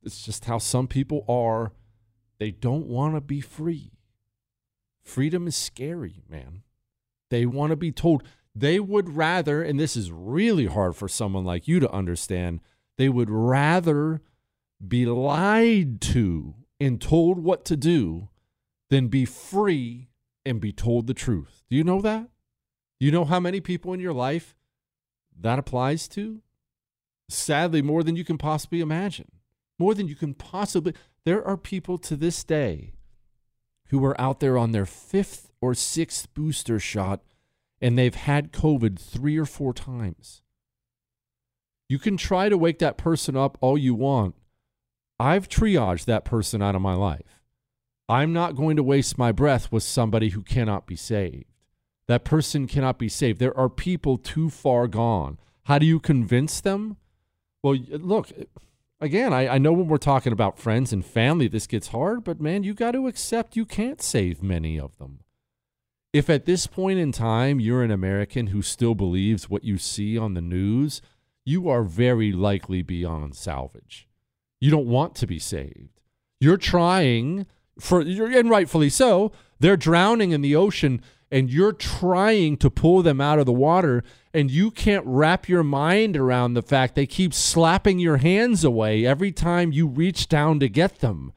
it's 0.02 0.20
just 0.20 0.46
how 0.46 0.58
some 0.58 0.88
people 0.88 1.24
are, 1.28 1.74
they 2.40 2.50
don't 2.50 2.88
want 2.88 3.14
to 3.14 3.20
be 3.20 3.40
free. 3.40 3.92
Freedom 5.00 5.46
is 5.46 5.54
scary, 5.54 6.24
man. 6.28 6.64
They 7.30 7.46
want 7.46 7.70
to 7.70 7.76
be 7.76 7.92
told. 7.92 8.24
They 8.52 8.80
would 8.80 9.10
rather, 9.10 9.62
and 9.62 9.78
this 9.78 9.96
is 9.96 10.10
really 10.10 10.66
hard 10.66 10.96
for 10.96 11.06
someone 11.06 11.44
like 11.44 11.68
you 11.68 11.78
to 11.78 11.92
understand, 11.92 12.58
they 12.98 13.08
would 13.08 13.30
rather 13.30 14.22
be 14.84 15.06
lied 15.06 16.00
to 16.00 16.56
and 16.80 17.00
told 17.00 17.38
what 17.38 17.64
to 17.66 17.76
do 17.76 18.28
than 18.90 19.08
be 19.08 19.24
free 19.24 20.10
and 20.44 20.60
be 20.60 20.72
told 20.72 21.06
the 21.06 21.14
truth. 21.14 21.64
Do 21.70 21.76
you 21.76 21.84
know 21.84 22.00
that? 22.00 22.28
You 23.00 23.10
know 23.10 23.24
how 23.24 23.40
many 23.40 23.60
people 23.60 23.92
in 23.92 24.00
your 24.00 24.12
life 24.12 24.54
that 25.38 25.58
applies 25.58 26.08
to? 26.08 26.42
Sadly, 27.28 27.82
more 27.82 28.02
than 28.02 28.16
you 28.16 28.24
can 28.24 28.38
possibly 28.38 28.80
imagine. 28.80 29.30
More 29.78 29.94
than 29.94 30.08
you 30.08 30.14
can 30.14 30.34
possibly. 30.34 30.94
There 31.24 31.44
are 31.46 31.56
people 31.56 31.98
to 31.98 32.16
this 32.16 32.44
day 32.44 32.94
who 33.88 34.04
are 34.04 34.20
out 34.20 34.40
there 34.40 34.58
on 34.58 34.72
their 34.72 34.86
fifth 34.86 35.50
or 35.60 35.74
sixth 35.74 36.32
booster 36.34 36.78
shot 36.78 37.22
and 37.80 37.98
they've 37.98 38.14
had 38.14 38.52
COVID 38.52 38.98
three 38.98 39.36
or 39.36 39.44
four 39.44 39.74
times. 39.74 40.42
You 41.88 41.98
can 41.98 42.16
try 42.16 42.48
to 42.48 42.56
wake 42.56 42.78
that 42.78 42.96
person 42.96 43.36
up 43.36 43.58
all 43.60 43.76
you 43.76 43.94
want. 43.94 44.34
I've 45.18 45.48
triaged 45.48 46.06
that 46.06 46.24
person 46.24 46.60
out 46.62 46.74
of 46.74 46.82
my 46.82 46.94
life. 46.94 47.40
I'm 48.08 48.32
not 48.32 48.56
going 48.56 48.76
to 48.76 48.82
waste 48.82 49.16
my 49.16 49.32
breath 49.32 49.72
with 49.72 49.82
somebody 49.82 50.30
who 50.30 50.42
cannot 50.42 50.86
be 50.86 50.96
saved. 50.96 51.46
That 52.06 52.24
person 52.24 52.66
cannot 52.66 52.98
be 52.98 53.08
saved. 53.08 53.38
There 53.38 53.56
are 53.56 53.70
people 53.70 54.18
too 54.18 54.50
far 54.50 54.86
gone. 54.88 55.38
How 55.64 55.78
do 55.78 55.86
you 55.86 55.98
convince 55.98 56.60
them? 56.60 56.98
Well, 57.62 57.76
look, 57.90 58.30
again, 59.00 59.32
I, 59.32 59.54
I 59.54 59.58
know 59.58 59.72
when 59.72 59.88
we're 59.88 59.96
talking 59.96 60.32
about 60.32 60.58
friends 60.58 60.92
and 60.92 61.04
family, 61.04 61.48
this 61.48 61.66
gets 61.66 61.88
hard, 61.88 62.24
but 62.24 62.40
man, 62.40 62.62
you 62.62 62.74
got 62.74 62.90
to 62.90 63.06
accept 63.06 63.56
you 63.56 63.64
can't 63.64 64.02
save 64.02 64.42
many 64.42 64.78
of 64.78 64.98
them. 64.98 65.20
If 66.12 66.28
at 66.28 66.44
this 66.44 66.66
point 66.66 66.98
in 66.98 67.10
time 67.10 67.58
you're 67.58 67.82
an 67.82 67.90
American 67.90 68.48
who 68.48 68.60
still 68.60 68.94
believes 68.94 69.48
what 69.48 69.64
you 69.64 69.78
see 69.78 70.18
on 70.18 70.34
the 70.34 70.42
news, 70.42 71.00
you 71.44 71.68
are 71.68 71.82
very 71.82 72.32
likely 72.32 72.82
beyond 72.82 73.34
salvage. 73.34 74.06
You 74.64 74.70
don't 74.70 74.86
want 74.86 75.14
to 75.16 75.26
be 75.26 75.38
saved. 75.38 76.00
You're 76.40 76.56
trying 76.56 77.44
for 77.78 78.00
you're 78.00 78.30
and 78.30 78.48
rightfully 78.48 78.88
so. 78.88 79.30
They're 79.60 79.76
drowning 79.76 80.30
in 80.30 80.40
the 80.40 80.56
ocean 80.56 81.02
and 81.30 81.50
you're 81.50 81.74
trying 81.74 82.56
to 82.56 82.70
pull 82.70 83.02
them 83.02 83.20
out 83.20 83.38
of 83.38 83.44
the 83.44 83.52
water 83.52 84.02
and 84.32 84.50
you 84.50 84.70
can't 84.70 85.04
wrap 85.04 85.50
your 85.50 85.62
mind 85.62 86.16
around 86.16 86.54
the 86.54 86.62
fact 86.62 86.94
they 86.94 87.04
keep 87.04 87.34
slapping 87.34 87.98
your 87.98 88.16
hands 88.16 88.64
away 88.64 89.04
every 89.04 89.32
time 89.32 89.70
you 89.70 89.86
reach 89.86 90.30
down 90.30 90.60
to 90.60 90.68
get 90.70 91.00
them. 91.00 91.34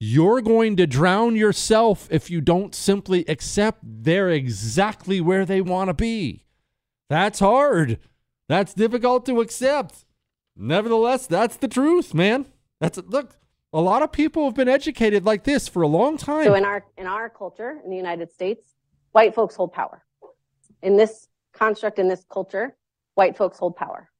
You're 0.00 0.40
going 0.40 0.74
to 0.78 0.88
drown 0.88 1.36
yourself 1.36 2.08
if 2.10 2.30
you 2.30 2.40
don't 2.40 2.74
simply 2.74 3.24
accept 3.28 3.78
they're 3.84 4.30
exactly 4.30 5.20
where 5.20 5.44
they 5.44 5.60
want 5.60 5.86
to 5.86 5.94
be. 5.94 6.46
That's 7.08 7.38
hard. 7.38 8.00
That's 8.48 8.74
difficult 8.74 9.24
to 9.26 9.40
accept. 9.40 10.04
Nevertheless, 10.56 11.28
that's 11.28 11.56
the 11.56 11.68
truth, 11.68 12.12
man. 12.12 12.46
That's 12.80 12.98
look, 12.98 13.36
a 13.72 13.80
lot 13.80 14.02
of 14.02 14.12
people 14.12 14.44
have 14.44 14.54
been 14.54 14.68
educated 14.68 15.24
like 15.24 15.44
this 15.44 15.68
for 15.68 15.82
a 15.82 15.88
long 15.88 16.16
time. 16.16 16.44
So 16.44 16.54
in 16.54 16.64
our 16.64 16.84
in 16.96 17.06
our 17.06 17.28
culture 17.28 17.80
in 17.84 17.90
the 17.90 17.96
United 17.96 18.32
States, 18.32 18.74
white 19.12 19.34
folks 19.34 19.56
hold 19.56 19.72
power. 19.72 20.04
In 20.82 20.96
this 20.96 21.28
construct 21.52 21.98
in 21.98 22.08
this 22.08 22.24
culture, 22.30 22.76
white 23.14 23.36
folks 23.36 23.58
hold 23.58 23.76
power. 23.76 24.10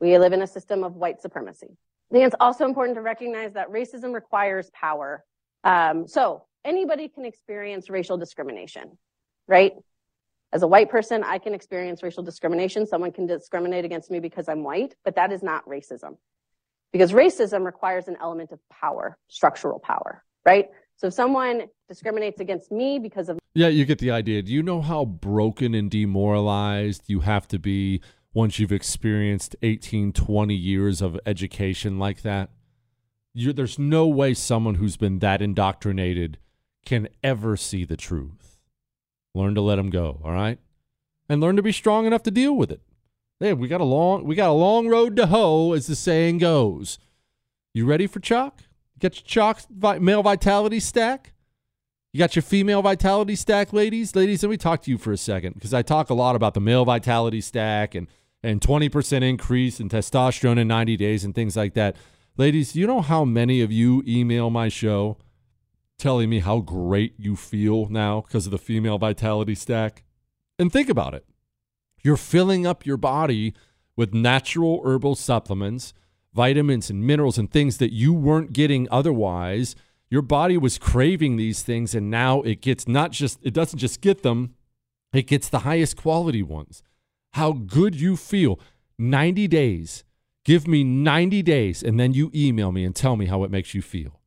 We 0.00 0.16
live 0.18 0.32
in 0.32 0.42
a 0.42 0.46
system 0.46 0.82
of 0.82 0.96
white 0.96 1.20
supremacy. 1.20 1.68
I 2.10 2.14
think 2.14 2.26
it's 2.26 2.36
also 2.40 2.64
important 2.64 2.96
to 2.96 3.02
recognize 3.02 3.52
that 3.52 3.70
racism 3.70 4.14
requires 4.14 4.70
power. 4.70 5.24
Um, 5.62 6.08
so 6.08 6.46
anybody 6.64 7.08
can 7.08 7.24
experience 7.24 7.90
racial 7.90 8.16
discrimination, 8.16 8.98
right? 9.46 9.72
As 10.52 10.62
a 10.62 10.66
white 10.66 10.90
person, 10.90 11.22
I 11.22 11.38
can 11.38 11.54
experience 11.54 12.02
racial 12.02 12.24
discrimination. 12.24 12.86
Someone 12.86 13.12
can 13.12 13.26
discriminate 13.26 13.84
against 13.84 14.10
me 14.10 14.18
because 14.18 14.48
I'm 14.48 14.64
white, 14.64 14.96
but 15.04 15.14
that 15.14 15.30
is 15.30 15.42
not 15.42 15.64
racism. 15.66 16.16
Because 16.92 17.12
racism 17.12 17.64
requires 17.64 18.08
an 18.08 18.16
element 18.20 18.52
of 18.52 18.58
power, 18.68 19.16
structural 19.28 19.78
power, 19.78 20.24
right? 20.44 20.68
So 20.96 21.06
if 21.06 21.14
someone 21.14 21.68
discriminates 21.88 22.40
against 22.40 22.70
me 22.70 22.98
because 22.98 23.28
of 23.28 23.38
Yeah, 23.54 23.68
you 23.68 23.84
get 23.84 23.98
the 23.98 24.10
idea. 24.10 24.42
Do 24.42 24.52
you 24.52 24.62
know 24.62 24.80
how 24.80 25.04
broken 25.04 25.74
and 25.74 25.90
demoralized 25.90 27.04
you 27.06 27.20
have 27.20 27.48
to 27.48 27.58
be 27.58 28.00
once 28.34 28.58
you've 28.58 28.72
experienced 28.72 29.56
18, 29.62 30.12
20 30.12 30.54
years 30.54 31.00
of 31.00 31.18
education 31.26 31.98
like 31.98 32.22
that? 32.22 32.50
you 33.32 33.52
there's 33.52 33.78
no 33.78 34.06
way 34.06 34.34
someone 34.34 34.76
who's 34.76 34.96
been 34.96 35.18
that 35.20 35.42
indoctrinated 35.42 36.38
can 36.84 37.08
ever 37.22 37.56
see 37.56 37.84
the 37.84 37.96
truth. 37.96 38.58
Learn 39.34 39.54
to 39.54 39.60
let 39.60 39.76
them 39.76 39.90
go, 39.90 40.20
all 40.24 40.32
right? 40.32 40.58
And 41.28 41.40
learn 41.40 41.56
to 41.56 41.62
be 41.62 41.72
strong 41.72 42.06
enough 42.06 42.22
to 42.24 42.30
deal 42.30 42.56
with 42.56 42.72
it. 42.72 42.80
Hey, 43.40 43.54
we 43.54 43.68
got 43.68 43.80
a 43.80 43.84
long 43.84 44.24
we 44.24 44.34
got 44.34 44.50
a 44.50 44.52
long 44.52 44.86
road 44.86 45.16
to 45.16 45.26
hoe, 45.26 45.72
as 45.72 45.86
the 45.86 45.96
saying 45.96 46.38
goes. 46.38 46.98
You 47.72 47.86
ready 47.86 48.06
for 48.06 48.20
Choq? 48.20 48.52
You 48.94 49.00
got 49.00 49.16
your 49.34 49.54
Choq 49.54 49.66
vi- 49.70 49.98
male 49.98 50.22
vitality 50.22 50.78
stack? 50.78 51.32
You 52.12 52.18
got 52.18 52.36
your 52.36 52.42
female 52.42 52.82
vitality 52.82 53.34
stack, 53.36 53.72
ladies? 53.72 54.14
Ladies, 54.14 54.42
let 54.42 54.50
me 54.50 54.58
talk 54.58 54.82
to 54.82 54.90
you 54.90 54.98
for 54.98 55.10
a 55.10 55.16
second 55.16 55.54
because 55.54 55.72
I 55.72 55.80
talk 55.80 56.10
a 56.10 56.14
lot 56.14 56.36
about 56.36 56.52
the 56.52 56.60
male 56.60 56.84
vitality 56.84 57.40
stack 57.40 57.94
and 57.94 58.08
and 58.42 58.60
20% 58.60 59.22
increase 59.22 59.80
in 59.80 59.88
testosterone 59.88 60.58
in 60.58 60.68
90 60.68 60.96
days 60.96 61.24
and 61.24 61.34
things 61.34 61.56
like 61.56 61.74
that. 61.74 61.96
Ladies, 62.36 62.74
you 62.74 62.86
know 62.86 63.00
how 63.00 63.24
many 63.24 63.60
of 63.60 63.70
you 63.72 64.02
email 64.06 64.48
my 64.50 64.68
show 64.68 65.18
telling 65.98 66.30
me 66.30 66.40
how 66.40 66.60
great 66.60 67.14
you 67.18 67.36
feel 67.36 67.86
now 67.88 68.22
because 68.22 68.46
of 68.46 68.52
the 68.52 68.58
female 68.58 68.98
vitality 68.98 69.54
stack? 69.54 70.04
And 70.58 70.70
think 70.72 70.88
about 70.88 71.14
it. 71.14 71.24
You're 72.02 72.16
filling 72.16 72.66
up 72.66 72.86
your 72.86 72.96
body 72.96 73.54
with 73.96 74.14
natural 74.14 74.80
herbal 74.84 75.14
supplements, 75.14 75.92
vitamins 76.32 76.90
and 76.90 77.06
minerals 77.06 77.38
and 77.38 77.50
things 77.50 77.78
that 77.78 77.92
you 77.92 78.12
weren't 78.12 78.52
getting 78.52 78.88
otherwise. 78.90 79.76
Your 80.08 80.22
body 80.22 80.56
was 80.56 80.78
craving 80.78 81.36
these 81.36 81.62
things 81.62 81.94
and 81.94 82.10
now 82.10 82.40
it 82.42 82.62
gets 82.62 82.88
not 82.88 83.12
just 83.12 83.38
it 83.42 83.52
doesn't 83.52 83.78
just 83.78 84.00
get 84.00 84.22
them, 84.22 84.54
it 85.12 85.26
gets 85.26 85.48
the 85.48 85.60
highest 85.60 85.96
quality 85.96 86.42
ones. 86.42 86.82
How 87.34 87.52
good 87.52 87.94
you 87.94 88.16
feel. 88.16 88.58
90 88.98 89.48
days. 89.48 90.04
Give 90.44 90.66
me 90.66 90.84
90 90.84 91.42
days 91.42 91.82
and 91.82 91.98
then 91.98 92.12
you 92.12 92.30
email 92.34 92.72
me 92.72 92.84
and 92.84 92.94
tell 92.94 93.16
me 93.16 93.26
how 93.26 93.44
it 93.44 93.50
makes 93.50 93.74
you 93.74 93.82
feel. 93.82 94.20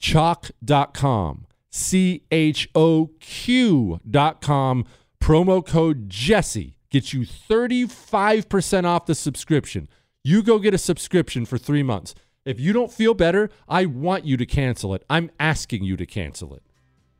Choq.com, 0.00 1.46
C 1.70 2.22
H 2.30 2.68
O 2.74 3.10
Q.com, 3.20 4.84
promo 5.20 5.66
code 5.66 6.08
Jesse 6.08 6.77
gets 6.90 7.12
you 7.12 7.20
35% 7.20 8.84
off 8.84 9.06
the 9.06 9.14
subscription. 9.14 9.88
You 10.24 10.42
go 10.42 10.58
get 10.58 10.74
a 10.74 10.78
subscription 10.78 11.46
for 11.46 11.58
three 11.58 11.82
months. 11.82 12.14
If 12.44 12.58
you 12.58 12.72
don't 12.72 12.92
feel 12.92 13.14
better, 13.14 13.50
I 13.68 13.86
want 13.86 14.24
you 14.24 14.36
to 14.36 14.46
cancel 14.46 14.94
it. 14.94 15.04
I'm 15.10 15.30
asking 15.38 15.84
you 15.84 15.96
to 15.96 16.06
cancel 16.06 16.54
it, 16.54 16.62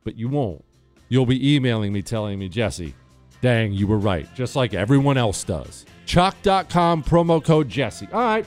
but 0.03 0.15
you 0.15 0.27
won't. 0.27 0.65
You'll 1.07 1.25
be 1.25 1.55
emailing 1.55 1.93
me 1.93 2.01
telling 2.01 2.39
me, 2.39 2.49
Jesse, 2.49 2.95
dang, 3.41 3.73
you 3.73 3.87
were 3.87 3.97
right, 3.97 4.27
just 4.35 4.55
like 4.55 4.73
everyone 4.73 5.17
else 5.17 5.43
does. 5.43 5.85
Choq.com, 6.05 7.03
promo 7.03 7.43
code 7.43 7.69
Jesse. 7.69 8.07
All 8.11 8.21
right. 8.21 8.45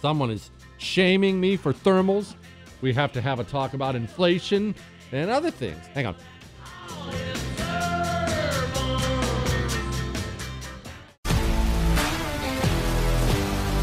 Someone 0.00 0.30
is 0.30 0.50
shaming 0.78 1.40
me 1.40 1.56
for 1.56 1.72
thermals. 1.72 2.34
We 2.80 2.92
have 2.94 3.12
to 3.12 3.20
have 3.20 3.38
a 3.40 3.44
talk 3.44 3.74
about 3.74 3.94
inflation 3.94 4.74
and 5.12 5.30
other 5.30 5.50
things. 5.50 5.84
Hang 5.94 6.06
on. 6.06 7.51